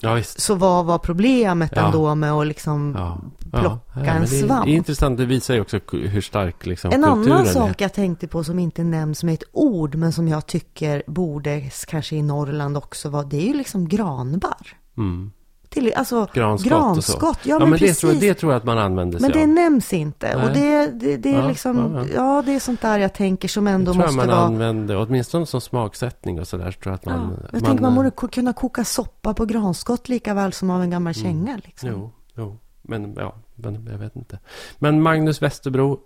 Ja, 0.04 0.22
så 0.22 0.54
vad 0.54 0.84
var 0.84 0.98
problemet 0.98 1.72
Ja. 1.76 1.86
ändå 1.86 2.14
med 2.14 2.32
att 2.32 2.46
liksom 2.46 2.94
Ja. 2.98 3.18
plocka 3.60 4.10
en 4.10 4.28
svamp? 4.28 4.64
Det 4.64 4.70
är 4.72 4.76
intressant. 4.76 5.18
Det 5.18 5.24
visar 5.26 5.54
ju 5.54 5.60
också 5.60 5.80
hur 5.92 6.20
stark 6.20 6.66
liksom, 6.66 6.90
En 6.92 7.04
annan 7.04 7.40
är. 7.40 7.44
sak 7.44 7.80
jag 7.80 7.92
tänkte 7.92 8.28
på 8.28 8.44
som 8.44 8.58
inte 8.58 8.84
nämns 8.84 9.22
med 9.24 9.34
ett 9.34 9.42
ord, 9.52 9.94
men 9.94 10.12
som 10.12 10.28
jag 10.28 10.46
tycker 10.46 11.02
borde, 11.06 11.70
kanske 11.88 12.16
i 12.16 12.22
Norrland 12.22 12.76
också 12.76 13.08
vara, 13.08 13.22
det 13.22 13.36
är 13.36 13.46
ju 13.46 13.54
liksom 13.54 13.88
granbarr. 13.88 14.76
Mm. 14.96 15.30
Till, 15.72 15.92
alltså 15.96 16.28
Granskott, 16.32 16.96
och 16.96 17.04
så. 17.04 17.12
granskott, 17.18 17.38
ja, 17.42 17.54
Ja, 17.54 17.58
men, 17.58 17.70
men 17.70 17.78
det 17.78 17.94
tror, 17.94 18.12
det 18.12 18.34
tror 18.34 18.52
jag 18.52 18.56
att 18.58 18.64
man 18.64 18.78
använder 18.78 19.18
sig 19.18 19.28
men 19.28 19.36
det 19.38 19.42
av. 19.42 19.48
nämns 19.48 19.92
inte. 19.92 20.34
Och 20.36 20.42
Nej. 20.42 20.54
det, 20.54 20.86
det, 21.06 21.16
det 21.16 21.34
är 21.34 21.40
Ja, 21.42 21.48
liksom, 21.48 21.94
ja, 21.96 22.06
ja, 22.14 22.42
det 22.46 22.52
är 22.54 22.60
sånt 22.60 22.80
där 22.80 22.98
jag 22.98 23.12
tänker 23.14 23.48
som 23.48 23.66
ändå 23.66 23.92
Det 23.92 23.94
tror 23.98 24.04
jag 24.06 24.14
måste 24.14 24.26
man 24.28 24.36
vara... 24.36 24.46
använder, 24.46 24.96
åtminstone 24.96 25.46
som 25.46 25.60
smaksättning 25.60 26.40
och 26.40 26.48
sådär. 26.48 26.70
så 26.70 26.80
tror 26.80 26.90
jag 26.92 26.94
att 26.94 27.04
man... 27.04 27.36
ja, 27.42 27.48
jag 27.52 27.64
tänker 27.64 27.82
man 27.82 27.94
borde 27.94 28.10
kunna 28.10 28.52
koka 28.52 28.84
soppa 28.84 29.34
på 29.34 29.44
granskott 29.44 30.08
lika 30.08 30.34
väl 30.34 30.52
som 30.52 30.70
av 30.70 30.82
en 30.82 30.90
gammal 30.90 31.12
Mm. 31.16 31.24
känga. 31.24 31.60
Liksom. 31.64 31.88
Jo, 31.88 32.12
jo. 32.34 32.58
Men 32.82 33.14
ja, 33.18 33.34
men 33.54 33.86
jag 33.92 33.98
vet 33.98 34.16
inte. 34.16 34.38
Men 34.78 35.02
Magnus 35.02 35.42
Westerbro, 35.42 36.00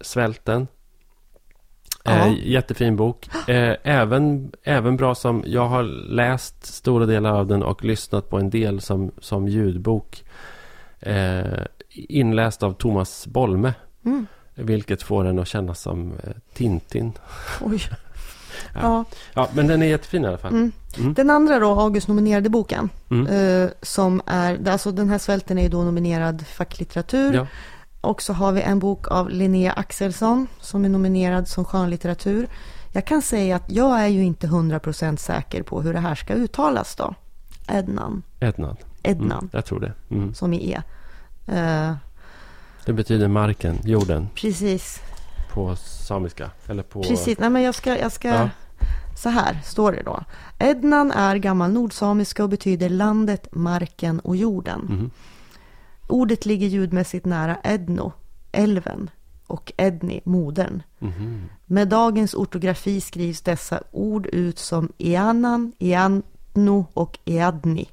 Svälten. 0.00 0.66
Ja. 2.04 2.26
Eh, 2.26 2.32
jättefin 2.48 2.96
bok. 2.96 3.28
Eh, 3.48 3.74
även, 3.82 4.52
även 4.62 4.96
bra 4.96 5.14
som... 5.14 5.42
Jag 5.46 5.68
har 5.68 5.82
läst 6.12 6.66
stora 6.66 7.06
delar 7.06 7.32
av 7.32 7.46
den 7.46 7.62
och 7.62 7.84
lyssnat 7.84 8.30
på 8.30 8.38
en 8.38 8.50
del 8.50 8.80
som, 8.80 9.10
som 9.20 9.48
ljudbok. 9.48 10.24
Eh, 11.00 11.42
inläst 11.92 12.62
av 12.62 12.72
Thomas 12.72 13.26
Bolme. 13.26 13.74
Mm. 14.04 14.26
Vilket 14.54 15.02
får 15.02 15.24
den 15.24 15.38
att 15.38 15.48
kännas 15.48 15.80
som 15.80 16.12
Tintin. 16.54 17.12
Oj. 17.60 17.80
Ja. 18.74 18.80
Ja. 18.82 19.04
Ja, 19.34 19.48
men 19.52 19.66
den 19.66 19.82
är 19.82 19.86
jättefin 19.86 20.24
i 20.24 20.26
alla 20.28 20.38
fall. 20.38 20.52
Mm. 20.52 20.72
Mm. 20.98 21.14
Den 21.14 21.30
andra 21.30 21.58
då, 21.58 21.80
August 21.80 22.08
nominerade 22.08 22.48
boken, 22.48 22.90
Mm. 23.10 23.26
eh, 23.26 23.70
som 23.82 24.22
är, 24.26 24.68
alltså 24.68 24.92
den 24.92 25.08
här 25.08 25.18
svälten 25.18 25.58
är 25.58 25.62
ju 25.62 25.68
då 25.68 25.82
nominerad 25.82 26.46
facklitteratur. 26.46 27.34
Ja. 27.34 27.46
Och 28.00 28.22
så 28.22 28.32
har 28.32 28.52
vi 28.52 28.60
en 28.62 28.78
bok 28.78 29.08
av 29.10 29.30
Linnea 29.30 29.72
Axelsson 29.72 30.46
som 30.60 30.84
är 30.84 30.88
nominerad 30.88 31.48
som 31.48 31.64
skönlitteratur. 31.64 32.48
Jag 32.92 33.04
kan 33.04 33.22
säga 33.22 33.56
att 33.56 33.70
jag 33.70 34.00
är 34.00 34.06
ju 34.06 34.24
inte 34.24 34.46
100% 34.46 35.16
säker 35.16 35.62
på 35.62 35.82
hur 35.82 35.92
det 35.92 36.00
här 36.00 36.14
ska 36.14 36.34
uttalas 36.34 36.94
då. 36.96 37.14
Ednan. 37.68 38.22
Ednan. 38.40 38.76
Ednan, 39.02 39.38
Mm, 39.38 39.48
jag 39.52 39.64
tror 39.64 39.80
det. 39.80 39.92
Mm. 40.10 40.34
som 40.34 40.54
i 40.54 40.72
E. 40.72 40.82
Eh, 41.46 41.92
Det 42.84 42.92
betyder 42.92 43.28
marken, 43.28 43.78
jorden, 43.84 44.28
precis, 44.34 45.00
på 45.52 45.76
samiska. 45.76 46.50
Eller 46.66 46.82
på... 46.82 47.02
precis. 47.02 47.38
Nej 47.38 47.50
men 47.50 47.62
jag 47.62 47.74
ska, 47.74 47.98
jag 47.98 48.12
ska... 48.12 48.28
Ja. 48.28 48.48
Så 49.22 49.28
här 49.28 49.60
står 49.64 49.92
det 49.92 50.02
då. 50.02 50.24
Ednan 50.58 51.10
är 51.12 51.36
gammal 51.36 51.72
nordsamiska 51.72 52.42
och 52.42 52.48
betyder 52.48 52.88
landet, 52.88 53.48
marken 53.52 54.20
och 54.20 54.36
jorden. 54.36 54.80
Mhm. 54.80 55.10
Ordet 56.08 56.46
ligger 56.46 56.66
ljudmässigt 56.66 57.26
nära 57.26 57.56
Edno, 57.64 58.12
älven, 58.52 59.10
och 59.46 59.72
Edni, 59.76 60.20
modern. 60.24 60.82
Mhm. 60.98 61.48
Med 61.66 61.88
dagens 61.88 62.34
ortografi 62.34 63.00
skrivs 63.00 63.40
dessa 63.40 63.82
ord 63.90 64.26
ut 64.26 64.58
som 64.58 64.92
Eanan, 64.98 65.72
Eanno 65.78 66.86
och 66.92 67.18
Eadni. 67.24 67.88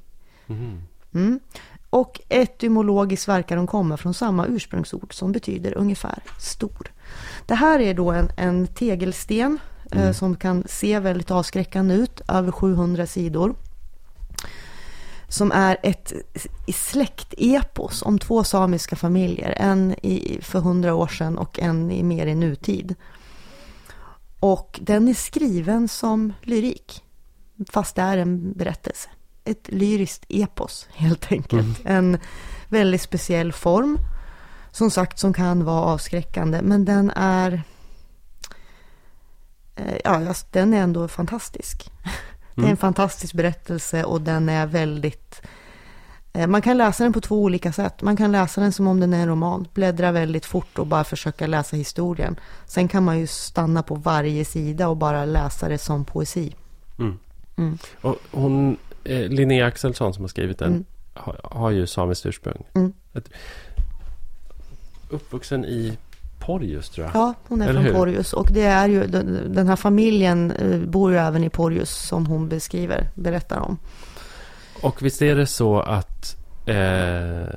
Mhm. 0.46 0.82
Mm. 1.14 1.40
Och 1.90 2.20
etymologiskt 2.28 3.28
verkar 3.28 3.56
de 3.56 3.66
komma 3.66 3.96
från 3.96 4.14
samma 4.14 4.46
ursprungsord 4.46 5.14
som 5.14 5.32
betyder 5.32 5.78
ungefär 5.78 6.22
stor. 6.38 6.92
Det 7.46 7.54
här 7.54 7.80
är 7.80 7.94
då 7.94 8.10
en, 8.10 8.28
en 8.36 8.66
tegelsten 8.66 9.58
eh, 9.92 10.12
som 10.12 10.36
kan 10.36 10.64
se 10.66 10.98
väldigt 10.98 11.30
avskräckande 11.30 11.94
ut, 11.94 12.20
över 12.28 12.52
700 12.52 13.06
sidor. 13.06 13.54
Som 15.28 15.52
är 15.52 15.78
ett 15.82 16.12
släktepos 16.74 18.02
om 18.02 18.18
två 18.18 18.44
samiska 18.44 18.96
familjer, 18.96 19.54
en 19.58 19.94
i, 20.02 20.38
för 20.42 20.58
100 20.58 20.94
år 20.94 21.06
sedan 21.06 21.38
och 21.38 21.58
en 21.58 21.90
i 21.90 22.02
mer 22.02 22.26
i 22.26 22.34
nutid. 22.34 22.94
Och 24.40 24.78
den 24.82 25.08
är 25.08 25.14
skriven 25.14 25.88
som 25.88 26.32
lyrik, 26.42 27.02
fast 27.70 27.96
det 27.96 28.02
är 28.02 28.18
en 28.18 28.52
berättelse. 28.52 29.08
Ett 29.44 29.68
lyriskt 29.68 30.24
epos 30.28 30.88
helt 30.92 31.32
enkelt. 31.32 31.80
En 31.84 32.18
väldigt 32.68 33.02
speciell 33.02 33.52
form. 33.52 33.98
Som 34.70 34.90
sagt 34.90 35.18
som 35.18 35.32
kan 35.32 35.64
vara 35.64 35.80
avskräckande 35.80 36.62
men 36.62 36.84
den 36.84 37.10
är 37.16 37.62
eh, 39.76 39.96
Ja, 40.04 40.10
alltså, 40.28 40.46
den 40.50 40.74
är 40.74 40.78
ändå 40.82 41.08
fantastisk. 41.08 41.90
Det 42.56 42.66
är 42.66 42.70
en 42.70 42.76
fantastisk 42.76 43.34
berättelse 43.34 44.04
och 44.04 44.20
den 44.20 44.48
är 44.48 44.66
väldigt 44.66 45.42
eh, 46.32 46.46
man 46.46 46.62
kan 46.62 46.78
läsa 46.78 47.04
den 47.04 47.12
på 47.12 47.20
två 47.20 47.42
olika 47.42 47.72
sätt. 47.72 48.02
Man 48.02 48.16
kan 48.16 48.32
läsa 48.32 48.60
den 48.60 48.72
som 48.72 48.86
om 48.86 49.00
den 49.00 49.14
är 49.14 49.20
en 49.22 49.28
roman, 49.28 49.68
bläddra 49.74 50.12
väldigt 50.12 50.44
fort 50.46 50.78
och 50.78 50.86
bara 50.86 51.04
försöka 51.04 51.46
läsa 51.46 51.76
historien. 51.76 52.36
Sen 52.66 52.88
kan 52.88 53.04
man 53.04 53.18
ju 53.18 53.26
stanna 53.26 53.82
på 53.82 53.94
varje 53.94 54.44
sida 54.44 54.88
och 54.88 54.96
bara 54.96 55.24
läsa 55.24 55.68
det 55.68 55.78
som 55.78 56.04
poesi. 56.04 56.54
Mm. 56.98 57.18
Mm. 57.56 57.78
Och 58.00 58.16
hon, 58.30 58.76
eh, 59.04 59.28
Linnea 59.28 59.66
Axelsson 59.66 60.14
som 60.14 60.24
har 60.24 60.28
skrivit 60.28 60.58
den, 60.58 60.68
Mm. 60.72 60.84
har, 61.14 61.40
har 61.44 61.70
ju 61.70 61.86
samiskt 61.86 62.26
ursprung. 62.26 62.62
Mm. 62.74 62.92
Uppvuxen 65.10 65.64
i 65.64 65.98
Porjus 66.46 66.88
tror 66.90 67.06
jag. 67.06 67.14
Ja, 67.16 67.34
hon 67.48 67.60
är 67.62 67.64
Eller 67.68 67.74
från 67.74 67.84
hur? 67.84 67.92
Porjus 67.94 68.32
och 68.32 68.48
det 68.52 68.62
är 68.62 68.88
ju, 68.88 69.06
den 69.48 69.68
här 69.68 69.76
familjen 69.76 70.50
eh, 70.50 70.78
bor 70.78 71.12
ju 71.12 71.18
även 71.18 71.44
i 71.44 71.50
Porjus 71.50 71.90
som 71.90 72.26
hon 72.26 72.48
beskriver, 72.48 73.08
berättar 73.14 73.58
om. 73.60 73.78
Och 74.82 75.02
visst 75.02 75.22
är 75.22 75.34
det 75.36 75.46
så 75.46 75.80
att 75.80 76.36
eh, 76.66 77.54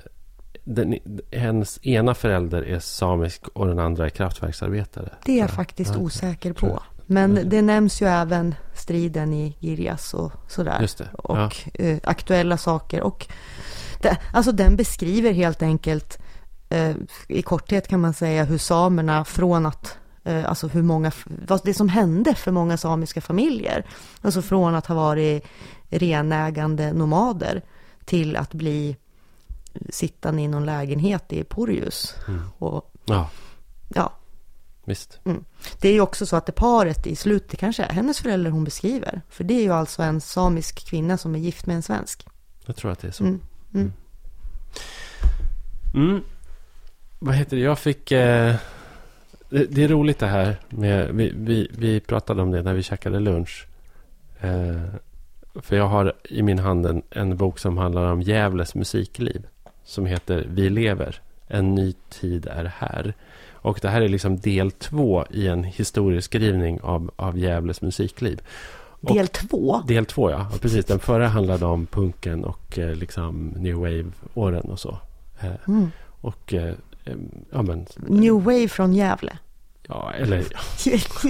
den, 0.63 0.95
hennes 1.31 1.85
ena 1.85 2.13
förälder 2.13 2.61
är 2.61 2.79
samisk 2.79 3.47
och 3.47 3.67
den 3.67 3.79
andra 3.79 4.05
är 4.05 4.09
kraftverksarbetare? 4.09 5.09
Det 5.25 5.31
är 5.31 5.37
jag 5.37 5.49
Ja. 5.49 5.53
faktiskt 5.53 5.91
Ja, 5.95 5.99
osäker 6.01 6.53
på. 6.53 6.79
Men 7.05 7.39
det 7.49 7.61
nämns 7.61 8.01
ju 8.01 8.07
även 8.07 8.55
striden 8.73 9.33
i 9.33 9.55
Girjas 9.59 10.13
och 10.13 10.31
sådär. 10.47 10.81
Just 10.81 10.97
det. 10.97 11.07
Och 11.13 11.37
Ja. 11.37 11.49
eh, 11.73 11.97
aktuella 12.03 12.57
saker. 12.57 13.01
Och 13.01 13.27
det, 14.01 14.17
alltså 14.33 14.51
den 14.51 14.75
beskriver 14.75 15.31
helt 15.31 15.61
enkelt, 15.61 16.17
i 17.27 17.41
korthet 17.41 17.87
kan 17.87 17.99
man 17.99 18.13
säga, 18.13 18.43
hur 18.43 18.57
samerna 18.57 19.25
från 19.25 19.65
att 19.65 19.97
eh, 20.23 20.49
alltså 20.49 20.67
hur 20.67 20.83
många, 20.83 21.11
vad 21.47 21.61
det 21.63 21.73
som 21.73 21.89
hände 21.89 22.35
för 22.35 22.51
många 22.51 22.77
samiska 22.77 23.21
familjer. 23.21 23.85
Alltså 24.21 24.41
från 24.41 24.75
att 24.75 24.85
ha 24.85 24.95
varit 24.95 25.45
renägande 25.89 26.93
nomader 26.93 27.61
till 28.05 28.35
att 28.35 28.53
bli 28.53 28.97
sittande 29.89 30.41
i 30.41 30.47
någon 30.47 30.65
lägenhet 30.65 31.33
i 31.33 31.43
Porjus. 31.43 32.15
Mm. 32.27 32.41
Och, 32.57 32.93
Ja, 33.05 33.29
ja, 33.95 34.13
visst. 34.85 35.19
Mm. 35.23 35.43
Det 35.79 35.89
är 35.89 35.93
ju 35.93 36.01
också 36.01 36.25
så 36.25 36.35
att 36.35 36.45
det 36.45 36.51
paret 36.51 37.07
i 37.07 37.15
slutet 37.15 37.59
kanske 37.59 37.83
är 37.83 37.93
hennes 37.93 38.19
föräldrar 38.19 38.51
hon 38.51 38.63
beskriver. 38.63 39.21
För 39.29 39.43
det 39.43 39.53
är 39.53 39.63
ju 39.63 39.73
alltså 39.73 40.03
en 40.03 40.21
samisk 40.21 40.89
kvinna 40.89 41.17
som 41.17 41.35
är 41.35 41.39
gift 41.39 41.65
med 41.65 41.75
en 41.75 41.81
svensk. 41.81 42.27
Jag 42.65 42.75
tror 42.75 42.91
att 42.91 42.99
det 42.99 43.07
är 43.07 43.11
så. 43.11 43.23
Mm. 43.23 43.41
Vad 47.19 47.35
heter 47.35 47.57
det? 47.57 47.63
Jag 47.63 47.79
fick... 47.79 48.11
Eh, 48.11 48.55
det, 49.49 49.65
det 49.65 49.83
är 49.83 49.87
roligt 49.87 50.19
det 50.19 50.27
här 50.27 50.55
med... 50.69 51.09
Vi, 51.15 51.33
vi, 51.37 51.67
vi 51.77 51.99
pratade 51.99 52.41
om 52.41 52.51
det 52.51 52.61
när 52.61 52.73
vi 52.73 52.83
käkade 52.83 53.19
lunch. 53.19 53.67
Eh, 54.39 54.81
för 55.55 55.75
jag 55.75 55.87
har 55.87 56.13
i 56.29 56.41
min 56.41 56.59
hand 56.59 56.85
en, 56.85 57.01
en 57.09 57.37
bok 57.37 57.59
som 57.59 57.77
handlar 57.77 58.11
om 58.11 58.21
Gävles 58.21 58.75
musikliv. 58.75 59.45
Som 59.83 60.05
heter 60.05 60.45
Vi 60.49 60.69
lever. 60.69 61.21
En 61.47 61.75
ny 61.75 61.93
tid 62.09 62.45
är 62.47 62.65
här. 62.65 63.13
Och 63.53 63.79
det 63.81 63.89
här 63.89 64.01
är 64.01 64.07
liksom 64.07 64.39
del 64.39 64.71
två 64.71 65.25
i 65.31 65.47
en 65.47 65.63
historieskrivning 65.63 66.81
av, 66.81 67.11
av 67.15 67.37
Gävles 67.37 67.81
musikliv. 67.81 68.41
Och- 69.01 69.15
Del 69.15 69.27
två. 69.27 69.81
Del 69.87 70.05
två, 70.05 70.31
ja. 70.31 70.47
ja. 70.51 70.57
Precis. 70.61 70.85
Den 70.85 70.99
förra 70.99 71.27
handlade 71.27 71.65
om 71.65 71.85
punken 71.85 72.43
och 72.45 72.79
eh, 72.79 72.95
liksom 72.95 73.47
new 73.57 73.75
wave-åren 73.75 74.61
och 74.71 74.79
så. 74.79 74.97
Eh, 75.41 75.51
Mm. 75.67 75.91
och, 76.21 76.53
eh, 76.53 76.73
ja 77.51 77.61
men, 77.61 77.85
New 77.97 78.33
Wave 78.33 78.67
från 78.67 78.93
Gävle. 78.93 79.37
ja, 79.87 80.11
eller, 80.17 80.45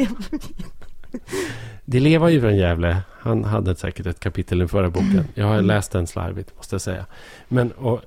det 1.86 1.99
lever 1.99 2.30
ju 2.30 2.41
från 2.41 2.55
Gävle. 2.57 3.01
Han 3.11 3.43
hade 3.43 3.75
säkert 3.75 4.05
ett 4.05 4.19
kapitel 4.19 4.61
i 4.61 4.67
förra 4.67 4.89
boken. 4.89 5.23
Jag 5.34 5.45
har 5.45 5.61
läst 5.61 5.91
den 5.91 6.07
slarvigt, 6.07 6.55
måste 6.57 6.73
jag 6.75 6.82
säga. 6.82 7.05
Men, 7.47 7.71
och, 7.71 8.01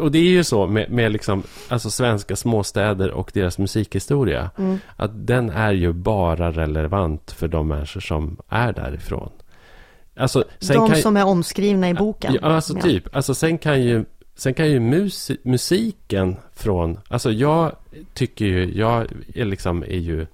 och, 0.00 0.10
det 0.10 0.18
är 0.18 0.22
ju 0.30 0.44
så 0.44 0.66
med, 0.66 0.90
med 0.90 1.12
liksom, 1.12 1.42
alltså 1.68 1.90
svenska 1.90 2.36
småstäder 2.36 3.10
och 3.10 3.30
deras 3.34 3.58
musikhistoria. 3.58 4.50
Mm. 4.58 4.78
Att 4.96 5.26
den 5.26 5.50
är 5.50 5.72
ju 5.72 5.92
bara 5.92 6.52
relevant 6.52 7.30
för 7.30 7.48
de 7.48 7.68
människor 7.68 8.00
som 8.00 8.36
är 8.48 8.72
därifrån. 8.72 9.30
Alltså, 10.16 10.44
De 10.68 10.94
som 10.94 11.16
är 11.16 11.24
omskrivna 11.24 11.88
i 11.90 11.94
boken. 11.94 12.38
Ja, 12.42 12.48
alltså 12.48 12.74
Ja. 12.76 12.82
typ. 12.82 13.16
Alltså 13.16 13.34
sen 13.34 13.58
kan 13.58 13.82
ju, 13.82 14.04
sen 14.40 14.54
kan 14.54 14.70
ju 14.70 14.80
mus, 14.80 15.30
musiken 15.42 16.36
från... 16.54 16.98
Alltså 17.08 17.32
jag 17.32 17.76
tycker 18.14 18.44
ju, 18.44 18.78
jag 18.78 19.06
är 19.34 19.44
liksom 19.44 19.82
är 19.82 19.98
ju... 19.98 20.26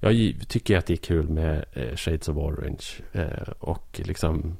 Jag 0.00 0.34
tycker 0.48 0.78
att 0.78 0.86
det 0.86 0.92
är 0.94 0.96
kul 0.96 1.28
med 1.28 1.64
eh, 1.72 1.96
Shades 1.96 2.28
of 2.28 2.36
Orange 2.36 2.84
eh, 3.12 3.48
och 3.58 4.00
liksom 4.04 4.56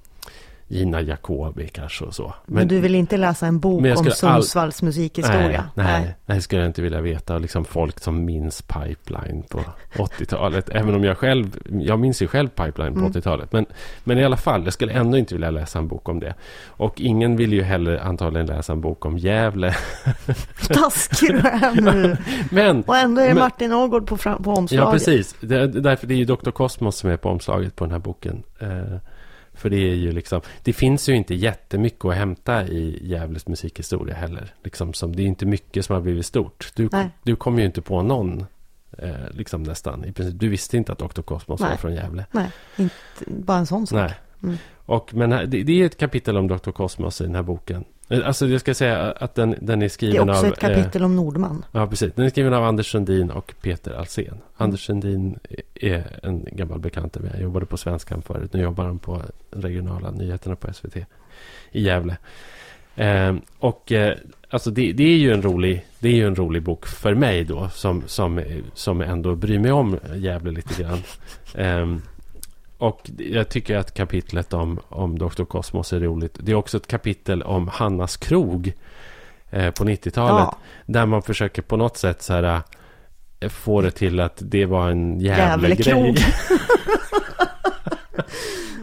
Gina 0.68 1.00
Jacobi 1.00 1.68
kanske 1.68 2.04
och 2.04 2.14
så. 2.14 2.34
Men, 2.46 2.68
du 2.68 2.80
vill 2.80 2.94
inte 2.94 3.16
läsa 3.16 3.46
en 3.46 3.58
bok 3.60 3.82
Men 3.82 3.90
om 3.90 3.96
skulle 3.96 4.32
all- 4.32 4.42
Sundsvalls 4.42 4.82
musikhistoria? 4.82 5.64
Nej, 5.74 6.00
nej, 6.02 6.14
nej, 6.26 6.40
skulle 6.42 6.60
jag 6.62 6.68
inte 6.68 6.82
vilja 6.82 7.00
veta. 7.00 7.38
Liksom 7.38 7.64
folk 7.64 8.00
som 8.00 8.24
minns 8.24 8.62
Pipeline 8.62 9.42
på 9.50 9.60
80-talet. 9.96 10.68
Även 10.68 10.94
om 10.94 11.04
jag 11.04 11.18
själv, 11.18 11.58
jag 11.80 11.98
minns 11.98 12.22
ju 12.22 12.26
själv 12.26 12.48
Pipeline 12.48 12.92
på 12.92 12.98
Mm. 12.98 13.12
80-talet. 13.12 13.52
Men, 13.52 13.66
men 14.04 14.18
i 14.18 14.24
alla 14.24 14.36
fall, 14.36 14.64
jag 14.64 14.72
skulle 14.72 14.92
ändå 14.92 15.18
inte 15.18 15.34
vilja 15.34 15.50
läsa 15.50 15.78
en 15.78 15.88
bok 15.88 16.08
om 16.08 16.20
det. 16.20 16.34
Och 16.66 17.00
ingen 17.00 17.36
vill 17.36 17.52
ju 17.52 17.62
heller 17.62 17.96
antagligen 17.98 18.46
läsa 18.46 18.72
en 18.72 18.80
bok 18.80 19.04
om 19.04 19.18
Gävle. 19.18 19.74
Taskig 20.68 21.32
du 21.32 21.38
är 21.48 21.80
nu. 21.80 22.16
Men, 22.50 22.82
Och 22.82 22.96
ändå 22.96 23.20
är 23.22 23.28
det 23.28 23.34
Men- 23.34 23.42
Martin 23.42 23.72
Ågård 23.72 24.06
på, 24.06 24.16
på 24.16 24.50
omslaget. 24.54 24.72
ja 24.86 24.92
precis. 24.92 25.34
Det, 25.40 25.66
därför 25.66 26.06
det 26.06 26.14
är 26.14 26.18
ju 26.18 26.24
Dr. 26.24 26.50
Cosmos 26.50 26.96
som 26.96 27.10
är 27.10 27.16
på 27.16 27.28
omslaget 27.28 27.76
på 27.76 27.84
den 27.84 27.92
här 27.92 27.98
boken. 27.98 28.42
Eh, 28.60 28.68
för 29.56 29.70
det 29.70 29.76
är 29.76 29.94
ju 29.94 30.12
liksom, 30.12 30.40
det 30.62 30.72
finns 30.72 31.08
ju 31.08 31.14
inte 31.14 31.34
jättemycket 31.34 32.04
att 32.04 32.14
hämta 32.14 32.66
i 32.68 33.08
Gävles 33.08 33.46
musikhistoria 33.46 34.14
heller. 34.14 34.54
Liksom 34.64 34.92
som, 34.92 35.16
det 35.16 35.22
är 35.22 35.26
inte 35.26 35.46
mycket 35.46 35.84
som 35.84 35.94
har 35.94 36.00
blivit 36.00 36.26
stort. 36.26 36.72
Du, 36.74 36.88
Nej. 36.92 37.10
du 37.22 37.36
kommer 37.36 37.58
ju 37.60 37.66
inte 37.66 37.82
på 37.82 38.02
någon, 38.02 38.46
eh, 38.98 39.30
liksom 39.30 39.62
nästan. 39.62 40.04
I 40.04 40.12
princip, 40.12 40.40
du 40.40 40.48
visste 40.48 40.76
inte 40.76 40.92
att 40.92 40.98
Dr. 40.98 41.22
Cosmos 41.22 41.60
var 41.60 41.68
Nej. 41.68 41.78
från 41.78 41.94
Gävle. 41.94 42.26
Nej, 42.30 42.50
inte, 42.76 42.94
bara 43.26 43.58
en 43.58 43.66
sån 43.66 43.86
sak. 43.86 43.96
Nej. 43.96 44.14
Mm. 44.42 44.56
Och, 44.86 45.14
men 45.14 45.30
det, 45.30 45.46
det 45.46 45.82
är 45.82 45.86
ett 45.86 45.98
kapitel 45.98 46.36
om 46.36 46.48
Dr. 46.48 46.70
Cosmos 46.70 47.20
i 47.20 47.24
den 47.24 47.34
här 47.34 47.42
boken. 47.42 47.84
Eh, 48.08 48.26
Alltså 48.26 48.46
jag 48.46 48.60
ska 48.60 48.74
säga 48.74 49.12
att 49.12 49.34
den, 49.34 49.54
den 49.60 49.70
är 49.70 49.76
Det 49.76 49.84
är 49.84 49.88
skriven 49.88 50.30
också 50.30 50.46
av... 50.46 50.52
ett 50.52 50.58
kapitel 50.58 51.02
om 51.04 51.16
Nordman. 51.16 51.64
Ja, 51.72 51.86
precis. 51.86 52.12
Den 52.14 52.24
är 52.24 52.30
skriven 52.30 52.54
av 52.54 52.64
Anders 52.64 52.90
Sundin 52.92 53.30
och 53.30 53.54
Peter 53.62 53.94
Alsen. 53.94 54.38
Anders 54.56 54.86
Sundin 54.86 55.38
är 55.74 56.18
en 56.22 56.46
gammal 56.52 56.78
bekant 56.78 57.12
till 57.12 57.22
mig. 57.22 57.30
Jag 57.34 57.42
jobbade 57.42 57.66
på 57.66 57.76
Svenskan 57.76 58.22
förut. 58.22 58.52
Nu 58.52 58.62
jobbar 58.62 58.84
han 58.84 58.98
på 58.98 59.22
regionala 59.50 60.10
nyheterna 60.10 60.56
på 60.56 60.72
SVT 60.72 60.96
i 61.72 61.82
Gävle. 61.82 62.16
Ehm, 62.96 63.40
och 63.58 63.92
eh, 63.92 64.16
alltså 64.50 64.70
det, 64.70 64.92
det, 64.92 65.04
är 65.04 65.16
ju 65.16 65.32
en 65.32 65.42
rolig, 65.42 65.86
det 65.98 66.08
är 66.08 66.12
ju 66.12 66.26
en 66.26 66.36
rolig 66.36 66.62
bok 66.62 66.86
för 66.86 67.14
mig 67.14 67.44
då. 67.44 67.68
Som, 67.68 68.02
som, 68.06 68.42
som 68.74 69.00
ändå 69.00 69.34
bryr 69.34 69.58
mig 69.58 69.72
om 69.72 69.98
Gävle 70.14 70.50
lite 70.50 70.82
grann. 70.82 71.02
Och 72.78 73.10
jag 73.18 73.48
tycker 73.48 73.76
att 73.76 73.94
kapitlet 73.94 74.52
om, 74.52 74.80
om 74.88 75.18
Dr. 75.18 75.44
Cosmos 75.44 75.92
är 75.92 76.00
roligt. 76.00 76.36
Det 76.40 76.52
är 76.52 76.56
också 76.56 76.76
ett 76.76 76.86
kapitel 76.86 77.42
om 77.42 77.68
Hannas 77.68 78.16
krog 78.16 78.72
eh, 79.50 79.70
på 79.70 79.84
90-talet. 79.84 80.44
Ja, 80.44 80.56
Där 80.86 81.06
man 81.06 81.22
försöker 81.22 81.62
på 81.62 81.76
något 81.76 81.96
sätt 81.96 82.22
så 82.22 82.32
här, 82.32 82.60
eh, 83.40 83.48
få 83.48 83.80
det 83.80 83.90
till 83.90 84.20
att 84.20 84.36
det 84.40 84.66
var 84.66 84.90
en 84.90 85.20
jävla 85.20 85.68
grej. 85.68 86.16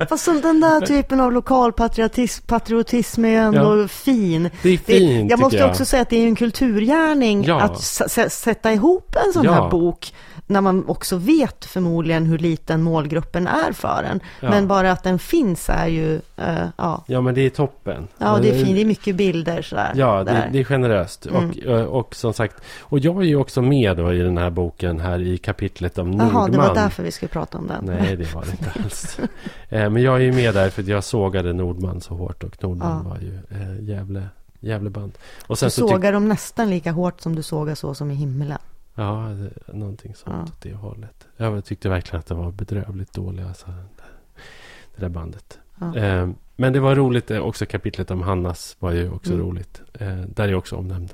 fast 0.09 0.25
den 0.25 0.59
där 0.61 0.81
typen 0.85 1.19
av 1.19 1.31
lokalpatriotism 1.31 2.45
patriotism 2.47 3.25
är 3.25 3.29
ju 3.29 3.35
ändå 3.37 3.87
fin. 3.87 4.49
Det 4.61 4.69
är 4.69 4.77
Det, 4.85 4.93
fint 4.93 5.31
jag 5.31 5.39
måste 5.39 5.57
jag. 5.57 5.69
också 5.69 5.85
säga 5.85 6.01
att 6.01 6.09
det 6.09 6.17
är 6.17 6.27
en 6.27 6.35
kulturgärning 6.35 7.43
Ja. 7.43 7.61
att 7.61 7.79
s- 7.79 8.01
s- 8.17 8.39
sätta 8.41 8.73
ihop 8.73 9.15
en 9.27 9.33
sån 9.33 9.43
Ja. 9.45 9.51
här 9.53 9.69
bok 9.69 10.13
när 10.47 10.61
man 10.61 10.85
också 10.87 11.17
vet 11.17 11.65
förmodligen 11.65 12.25
hur 12.25 12.37
liten 12.37 12.81
målgruppen 12.83 13.47
är 13.47 13.71
för 13.71 14.03
en. 14.11 14.19
Ja. 14.39 14.49
Men 14.49 14.67
bara 14.67 14.91
att 14.91 15.03
den 15.03 15.19
finns 15.19 15.69
är 15.69 15.87
ju, 15.87 16.15
eh, 16.37 16.65
ja. 16.77 17.03
Ja, 17.07 17.21
men 17.21 17.35
det 17.35 17.41
är 17.41 17.49
toppen. 17.49 18.07
Ja, 18.17 18.39
det 18.41 18.49
är 18.49 18.63
fint. 18.65 18.75
Det 18.75 18.81
är 18.81 18.85
mycket 18.85 19.15
bilder 19.15 19.61
sådär. 19.61 19.91
Ja, 19.95 20.23
det, 20.23 20.49
det 20.51 20.59
är 20.59 20.63
generöst. 20.63 21.25
Mm. 21.25 21.49
Och, 21.49 21.57
eh, 21.57 21.83
och 21.85 22.15
som 22.15 22.33
sagt, 22.33 22.55
och 22.81 22.99
jag 22.99 23.17
är 23.21 23.25
ju 23.27 23.35
också 23.35 23.61
med 23.61 23.97
då 23.97 24.13
i 24.13 24.19
den 24.19 24.37
här 24.37 24.49
boken 24.49 24.99
här 24.99 25.21
i 25.21 25.37
kapitlet 25.37 25.97
om 25.97 26.13
Jaha, 26.13 26.25
Nordman. 26.25 26.51
det 26.51 26.57
var 26.57 26.75
därför 26.75 27.03
vi 27.03 27.11
skulle 27.11 27.29
prata 27.29 27.57
om 27.57 27.67
den. 27.67 27.85
Nej, 27.85 28.15
det 28.15 28.33
var 28.35 28.45
det 28.45 28.51
inte 28.51 28.71
alls. 28.83 29.17
Eh, 29.69 29.89
Men 29.89 30.01
jag 30.03 30.15
är 30.15 30.19
ju 30.19 30.31
med 30.31 30.53
där 30.53 30.69
för 30.69 30.81
att 30.81 30.87
jag 30.87 31.03
sågade 31.03 31.53
Nordman 31.53 32.01
så 32.01 32.13
hårt 32.15 32.43
och 32.43 32.63
Nordman 32.63 33.01
Ja. 33.05 33.09
var 33.09 33.17
ju 33.17 33.33
eh, 33.49 33.89
jävle, 33.89 34.23
jävle 34.59 34.89
band. 34.89 35.11
Och 35.41 35.55
Du 35.55 35.55
sen 35.55 35.71
så 35.71 35.81
tyck- 35.87 35.91
sågar 35.91 36.13
dem 36.13 36.27
nästan 36.29 36.69
lika 36.69 36.91
hårt 36.91 37.21
som 37.21 37.35
du 37.35 37.43
sågar 37.43 37.75
så 37.75 37.93
som 37.93 38.11
i 38.11 38.15
himmelen. 38.15 38.57
Ja, 38.95 39.29
det, 39.29 39.73
någonting 39.73 40.15
sånt 40.15 40.35
Ja. 40.35 40.43
åt 40.43 40.61
det 40.61 40.73
hållet. 40.73 41.27
Jag 41.37 41.65
tyckte 41.65 41.89
verkligen 41.89 42.19
att 42.19 42.25
det 42.25 42.33
var 42.35 42.51
bedrövligt 42.51 43.13
dåligt, 43.13 43.45
alltså, 43.47 43.65
det, 44.95 45.01
där 45.01 45.09
bandet. 45.09 45.59
Ja. 45.79 45.95
Eh, 45.97 46.29
men 46.55 46.73
det 46.73 46.79
var 46.79 46.95
roligt, 46.95 47.31
eh, 47.31 47.39
också 47.39 47.65
kapitlet 47.65 48.11
om 48.11 48.21
Hannas 48.21 48.75
var 48.79 48.91
ju 48.91 49.11
också 49.11 49.33
Mm. 49.33 49.45
roligt. 49.45 49.81
Eh, 49.93 50.15
där 50.15 50.43
är 50.43 50.47
jag 50.49 50.57
också 50.57 50.75
omnämnd. 50.75 51.13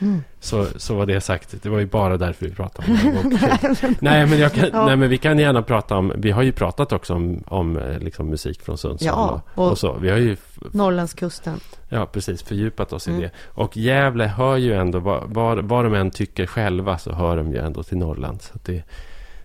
Mm. 0.00 0.22
Så, 0.40 0.66
så 0.76 0.94
var 0.94 1.06
det 1.06 1.20
sagt. 1.20 1.62
Det 1.62 1.68
var 1.68 1.78
ju 1.78 1.86
bara 1.86 2.16
därför 2.16 2.46
vi 2.46 2.54
pratade 2.54 2.92
om 2.92 3.14
boken. 3.14 3.96
nej, 4.00 4.26
men 4.26 4.38
jag 4.38 4.52
kan, 4.52 4.68
Ja. 4.72 4.86
nej, 4.86 4.96
men 4.96 5.08
vi 5.08 5.18
kan 5.18 5.38
gärna 5.38 5.62
prata 5.62 5.96
om... 5.96 6.12
Vi 6.16 6.30
har 6.30 6.42
ju 6.42 6.52
pratat 6.52 6.92
också 6.92 7.14
om, 7.14 7.42
om 7.46 7.76
eh, 7.76 7.98
liksom 7.98 8.28
musik 8.30 8.62
från 8.62 8.78
Sundsvall 8.78 9.08
Ja, 9.16 9.42
och, 9.54 9.70
och- 9.70 9.78
så. 9.78 9.92
Vi 9.92 10.10
har 10.10 10.18
ju 10.18 10.36
Norrlandskusten. 10.72 11.60
ja, 11.88 12.06
precis 12.06 12.42
fördjupat 12.42 12.92
oss 12.92 13.08
Mm. 13.08 13.20
i 13.20 13.22
det. 13.22 13.30
Och 13.46 13.76
Gävle 13.76 14.24
hör 14.24 14.56
ju 14.56 14.72
ändå, 14.74 14.98
vad, 14.98 15.64
vad, 15.64 15.84
de 15.84 15.94
än 15.94 16.10
tycker 16.10 16.46
själva 16.46 16.98
så 16.98 17.12
hör 17.12 17.36
de 17.36 17.52
ju 17.52 17.58
ändå 17.58 17.82
till 17.82 17.98
Norrland. 17.98 18.42
Så 18.42 18.58
det, 18.64 18.82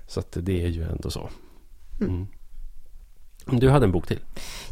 så 0.08 0.22
det 0.34 0.64
är 0.64 0.68
ju 0.68 0.84
ändå 0.84 1.10
så. 1.10 1.30
Mm. 2.02 2.28
Du 3.52 3.70
hade 3.70 3.86
en 3.86 3.91
bok 3.91 4.08
till. 4.08 4.20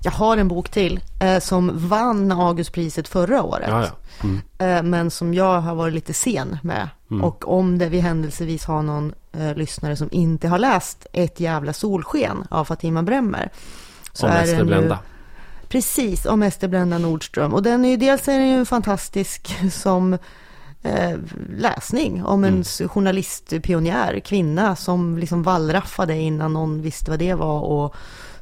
Jag 0.04 0.12
har 0.12 0.38
en 0.38 0.48
bok 0.48 0.70
till 0.70 1.00
eh, 1.20 1.40
som 1.40 1.72
vann 1.88 2.32
Augustpriset 2.32 3.08
förra 3.08 3.44
året. 3.44 3.68
Ja, 3.70 3.84
ja. 3.84 3.90
Mm. 4.24 4.42
Eh, 4.58 4.84
men 4.90 5.12
som 5.12 5.34
jag 5.34 5.62
har 5.62 5.76
varit 5.76 5.94
lite 5.94 6.14
sen 6.14 6.58
med. 6.62 6.90
Mm. 7.12 7.24
Och 7.24 7.58
om 7.58 7.78
det 7.78 7.90
vi 7.90 8.00
händelsevis 8.00 8.66
har 8.66 8.82
någon 8.82 9.14
eh, 9.32 9.56
lyssnare 9.56 9.96
som 9.96 10.10
inte 10.12 10.48
har 10.48 10.60
läst 10.60 11.08
Ett 11.14 11.40
jävla 11.40 11.74
solsken 11.74 12.44
av 12.50 12.66
Fatima 12.66 13.04
Bremmer. 13.04 13.50
Om 14.24 14.30
Ester 14.30 14.64
Blenda. 14.64 15.00
Precis, 15.70 16.26
om 16.26 16.44
Ester 16.44 16.68
Blenda 16.68 16.98
Nordström. 16.98 17.54
Och 17.54 17.64
den 17.64 17.86
är 17.86 17.90
ju, 17.90 17.98
dels 17.98 18.28
är 18.28 18.40
den 18.40 18.50
ju 18.50 18.66
fantastisk 18.66 19.58
som 19.72 20.14
eh, 20.84 21.18
läsning 21.58 22.26
om 22.26 22.44
en 22.44 22.54
Mm. 22.54 22.90
journalistpionjär, 22.90 24.20
kvinna 24.20 24.76
som 24.76 25.18
liksom 25.18 25.44
wallraffade 25.44 26.16
innan 26.16 26.54
någon 26.54 26.82
visste 26.82 27.12
vad 27.12 27.20
det 27.20 27.34
var 27.34 27.60
och 27.62 27.96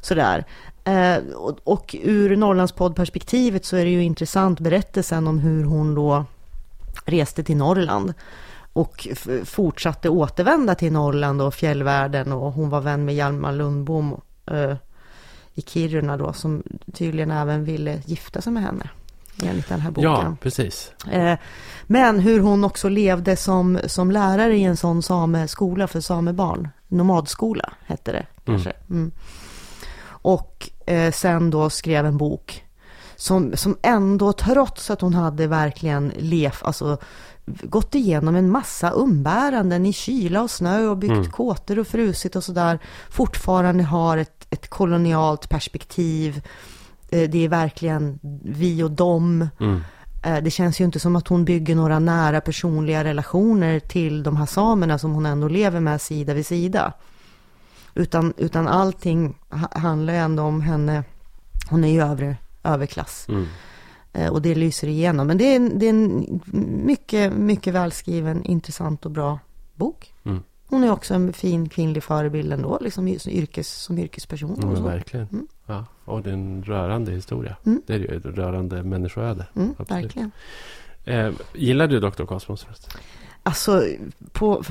sådär. 0.06 0.44
Eh, 0.84 1.16
och, 1.34 1.58
och 1.64 1.96
ur 2.02 2.36
Norrlandspoddperspektivet 2.36 3.64
så 3.64 3.76
är 3.76 3.84
det 3.84 3.90
ju 3.90 4.02
intressant 4.02 4.60
berättelsen 4.60 5.26
om 5.26 5.38
hur 5.38 5.64
hon 5.64 5.94
då 5.94 6.24
reste 7.04 7.44
till 7.44 7.56
Norrland 7.56 8.14
och 8.72 9.08
fortsatte 9.44 10.08
återvända 10.08 10.74
till 10.74 10.92
Norrland 10.92 11.42
och 11.42 11.54
fjällvärlden 11.54 12.32
och 12.32 12.52
hon 12.52 12.70
var 12.70 12.80
vän 12.80 13.04
med 13.04 13.14
Hjalmar 13.14 13.52
Lundbom 13.52 14.20
eh, 14.50 14.76
i 15.54 15.62
Kiruna 15.62 16.16
då 16.16 16.32
som 16.32 16.62
tydligen 16.92 17.30
även 17.30 17.64
ville 17.64 18.02
gifta 18.06 18.40
sig 18.40 18.52
med 18.52 18.62
henne 18.62 18.90
enligt 19.42 19.68
den 19.68 19.80
här 19.80 19.90
boken. 19.90 20.10
Ja, 20.10 20.36
precis. 20.40 20.92
Eh, 21.10 21.38
men 21.86 22.20
hur 22.20 22.40
hon 22.40 22.64
också 22.64 22.88
levde 22.88 23.36
som, 23.36 23.78
som 23.86 24.10
lärare 24.10 24.56
i 24.56 24.64
en 24.64 24.76
sån 24.76 25.02
sameskola 25.02 25.86
för 25.86 26.00
samebarn. 26.00 26.68
Nomadskola 26.88 27.72
hette 27.86 28.12
det 28.12 28.26
kanske. 28.44 28.72
Mm. 28.90 29.12
Och 30.26 30.70
eh, 30.86 31.12
sen 31.12 31.50
då 31.50 31.70
skrev 31.70 32.06
en 32.06 32.16
bok 32.16 32.64
som, 33.16 33.56
som 33.56 33.76
ändå 33.82 34.32
trots 34.32 34.90
att 34.90 35.00
hon 35.00 35.14
hade 35.14 35.46
verkligen 35.46 36.12
levt, 36.18 36.62
alltså 36.62 36.98
gått 37.46 37.94
igenom 37.94 38.36
en 38.36 38.50
massa 38.50 38.90
umbäranden 38.90 39.86
i 39.86 39.92
kyla 39.92 40.42
och 40.42 40.50
snö 40.50 40.86
och 40.86 40.96
byggt 40.96 41.12
mm. 41.12 41.30
kåtor 41.30 41.78
och 41.78 41.86
frusit 41.86 42.36
och 42.36 42.44
sådär 42.44 42.78
fortfarande 43.10 43.84
har 43.84 44.16
ett, 44.16 44.46
ett 44.50 44.68
kolonialt 44.68 45.48
perspektiv. 45.48 46.42
Eh, 47.10 47.30
det 47.30 47.44
är 47.44 47.48
verkligen 47.48 48.18
vi 48.44 48.82
och 48.82 48.90
dem. 48.90 49.48
Mm. 49.60 49.80
Eh, 50.22 50.42
det 50.42 50.50
känns 50.50 50.80
ju 50.80 50.84
inte 50.84 51.00
som 51.00 51.16
att 51.16 51.28
hon 51.28 51.44
bygger 51.44 51.74
några 51.74 51.98
nära 51.98 52.40
personliga 52.40 53.04
relationer 53.04 53.80
till 53.80 54.22
de 54.22 54.36
här 54.36 54.46
samerna 54.46 54.98
som 54.98 55.12
hon 55.12 55.26
ändå 55.26 55.48
lever 55.48 55.80
med 55.80 56.00
sida 56.00 56.34
vid 56.34 56.46
sida. 56.46 56.92
Utan, 57.96 58.34
utan 58.36 58.68
allting 58.68 59.38
handlar 59.70 60.12
ju 60.12 60.18
ändå 60.18 60.42
om 60.42 60.60
henne. 60.60 61.04
Hon 61.70 61.84
är 61.84 61.92
ju 61.92 62.02
övre, 62.02 62.36
överklass. 62.64 63.26
Mm. 63.28 63.46
Eh, 64.12 64.32
och 64.32 64.42
det 64.42 64.54
lyser 64.54 64.88
igenom. 64.88 65.26
Men 65.26 65.38
det 65.38 65.44
är, 65.44 65.60
det 65.60 65.86
är 65.86 65.90
en 65.90 66.40
mycket, 66.84 67.32
mycket 67.32 67.74
välskriven, 67.74 68.44
intressant 68.44 69.04
och 69.04 69.10
bra 69.10 69.38
bok. 69.74 70.14
Mm. 70.24 70.42
Hon 70.68 70.84
är 70.84 70.90
också 70.90 71.14
en 71.14 71.32
fin 71.32 71.68
kvinnlig 71.68 72.02
förebild 72.02 72.52
ändå, 72.52 72.78
liksom 72.80 73.18
som, 73.18 73.32
yrkes, 73.32 73.68
som 73.68 73.98
yrkesperson. 73.98 74.62
Mm, 74.62 74.84
verkligen. 74.84 75.28
Mm. 75.32 75.46
Ja, 75.66 75.84
och 76.04 76.22
det 76.22 76.30
är 76.30 76.34
en 76.34 76.64
rörande 76.64 77.12
historia. 77.12 77.56
Mm. 77.66 77.82
Det 77.86 77.94
är 77.94 77.98
ju 77.98 78.16
ett 78.16 78.24
rörande 78.24 78.82
människoöde. 78.82 79.46
Mm, 79.56 79.74
verkligen. 79.88 80.30
Eh, 81.04 81.32
gillar 81.54 81.86
du 81.86 82.00
Dr. 82.00 82.24
Cosmos? 82.24 82.66
Alltså, 83.42 83.84
på... 84.32 84.62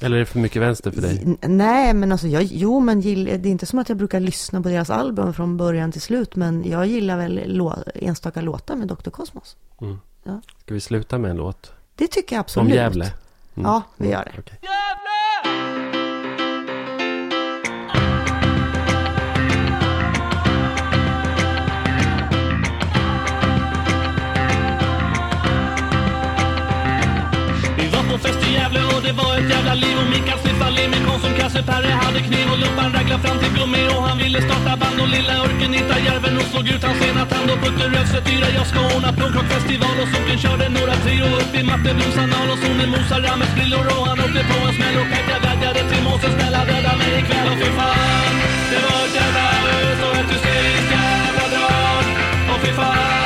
Eller 0.00 0.16
är 0.16 0.20
det 0.20 0.26
för 0.26 0.38
mycket 0.38 0.62
vänster 0.62 0.90
för 0.90 1.02
dig? 1.02 1.36
Nej, 1.42 1.94
men 1.94 2.12
alltså 2.12 2.26
jag, 2.28 2.42
jo, 2.42 2.80
men 2.80 3.00
gill, 3.00 3.24
det 3.24 3.48
är 3.48 3.50
inte 3.50 3.66
som 3.66 3.78
att 3.78 3.88
jag 3.88 3.98
brukar 3.98 4.20
lyssna 4.20 4.62
på 4.62 4.68
deras 4.68 4.90
album 4.90 5.34
från 5.34 5.56
början 5.56 5.92
till 5.92 6.00
slut. 6.00 6.36
Men 6.36 6.64
jag 6.70 6.86
gillar 6.86 7.16
väl 7.16 7.42
lå, 7.46 7.74
enstaka 7.94 8.40
låtar 8.40 8.76
med 8.76 8.88
Dr. 8.88 9.10
Cosmos. 9.10 9.56
Mm. 9.80 9.98
Ja. 10.24 10.40
Ska 10.60 10.74
vi 10.74 10.80
sluta 10.80 11.18
med 11.18 11.30
en 11.30 11.36
låt? 11.36 11.72
Det 11.94 12.06
tycker 12.06 12.36
jag 12.36 12.40
absolut. 12.40 12.70
Om 12.70 12.76
Gävle? 12.76 13.04
Mm. 13.04 13.70
Ja, 13.70 13.82
vi 13.96 14.10
gör 14.10 14.30
det. 14.34 14.40
Okay. 14.40 14.56
fest 28.18 28.48
i 28.48 28.52
Gävle 28.52 28.80
och 28.84 29.02
det 29.02 29.12
var 29.12 29.37
hela 29.68 29.80
liv 29.80 29.96
Och 30.00 30.08
Mikael 30.12 30.38
sniffade 30.38 30.70
lim 30.70 30.90
med 30.90 31.02
Konsum, 31.06 31.34
Kasse, 31.38 31.62
Perre 31.62 31.92
hade 32.02 32.20
kniv 32.28 32.46
Och 32.52 32.58
lumpan 32.62 32.90
ragla 32.96 33.18
fram 33.24 33.38
till 33.42 33.52
gummi 33.56 33.82
och 33.94 34.02
han 34.08 34.18
ville 34.22 34.40
starta 34.48 34.72
band 34.80 34.98
Och 35.02 35.10
lilla 35.14 35.32
Örken 35.44 35.72
hittade 35.78 36.00
järven 36.08 36.36
och 36.40 36.46
slog 36.50 36.66
ut 36.74 36.82
hans 36.88 37.00
ena 37.08 37.24
tand 37.32 37.48
Och 37.52 37.60
Putte 37.62 37.84
Röfse 37.94 38.18
yra 38.34 38.48
jag 38.58 38.66
ska 38.70 38.78
ordna 38.94 39.10
punkrockfestival 39.20 39.96
Och 40.02 40.08
Socken 40.12 40.38
körde 40.44 40.66
några 40.78 40.94
trio 41.04 41.26
upp 41.40 41.52
i 41.60 41.62
Mattebrons 41.70 42.18
anal 42.24 42.48
Och 42.52 42.58
Sonen 42.62 42.90
mosade 42.96 43.22
Rammets 43.28 43.54
brillor 43.56 43.86
och 43.94 44.04
han 44.08 44.18
åkte 44.24 44.42
på 44.50 44.56
en 44.68 44.74
smäll 44.76 44.96
Och 45.02 45.08
Kajka 45.12 45.36
vädjade 45.44 45.82
till 45.90 46.02
Måsen, 46.06 46.32
snälla 46.36 46.60
rädda 46.70 46.92
mig 47.00 47.10
ikväll. 47.20 47.46
Och 47.52 47.58
fy 47.62 47.70
fan, 47.78 48.34
det 48.70 48.80
var 48.86 49.00
ett 49.06 49.14
jävla 49.20 49.44
ös 49.86 50.00
och 50.06 50.14
ett 50.20 50.30
hysteriskt 50.34 50.90
jävla 50.96 51.44
drag 51.54 52.04
Och 52.52 52.60
fy 52.64 52.72
fan, 52.80 53.17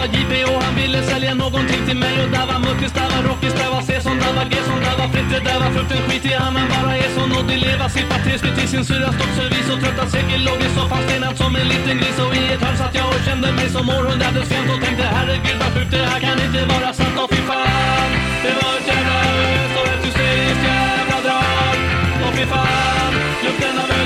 var 0.00 0.08
JP 0.14 0.32
och 0.52 0.62
han 0.64 0.74
ville 0.80 1.00
sälja 1.10 1.34
någonting 1.44 1.82
till 1.88 1.98
mig. 2.04 2.14
Och 2.24 2.30
där 2.36 2.46
var 2.50 2.58
Muttis, 2.66 2.92
där 2.98 3.08
var 3.12 3.22
Rockis, 3.28 3.54
där 3.60 3.70
var 3.74 3.82
Sesson, 3.88 4.16
där 4.22 4.32
var 4.38 4.46
Gesson, 4.52 4.80
där 4.86 4.96
var 5.00 5.08
Fritte, 5.14 5.36
där 5.48 5.58
var 5.62 5.70
frukten 5.74 6.00
skit 6.06 6.24
i 6.30 6.32
han, 6.42 6.52
han 6.60 6.68
bara 6.74 6.92
är 7.04 7.10
sån 7.16 7.30
och 7.38 7.44
det 7.48 7.56
leva 7.66 7.86
Sippa 7.94 8.16
tillslut 8.26 8.56
till 8.58 8.68
sin 8.74 8.84
syrra 8.88 9.10
syra, 9.10 9.18
stoppservis 9.18 9.68
och 9.72 9.80
trötta 9.82 10.04
säker 10.14 10.38
låg 10.48 10.58
i 10.66 10.68
soffan 10.76 11.02
stenad 11.06 11.34
som 11.42 11.52
en 11.60 11.68
liten 11.74 11.96
gris. 12.00 12.18
Och 12.24 12.32
i 12.40 12.42
ett 12.54 12.62
hörn 12.64 12.76
satt 12.82 12.94
jag 13.00 13.08
och 13.14 13.22
kände 13.26 13.48
mig 13.58 13.68
som 13.76 13.84
århundradets 13.96 14.48
fjant 14.50 14.68
och 14.74 14.80
tänkte 14.84 15.04
herregud 15.16 15.58
vad 15.62 15.70
sjukt 15.74 15.92
det 15.94 16.04
här 16.10 16.20
kan 16.26 16.36
inte 16.46 16.60
vara 16.72 16.90
sant. 16.98 17.16
Och 17.22 17.28
fy 17.32 17.40
fan 17.50 18.10
Det 18.44 18.54
var 18.58 18.72
ett 18.78 18.86
jävla 18.92 19.16
ös 19.34 19.72
och 19.80 19.88
ett 19.94 20.02
hysteriskt 20.06 20.62
jävla 20.70 21.18
drag. 21.26 21.76
Och 22.24 22.32
fy 22.36 22.44
fan, 22.52 23.12
lukten 23.44 23.74
av 23.82 23.99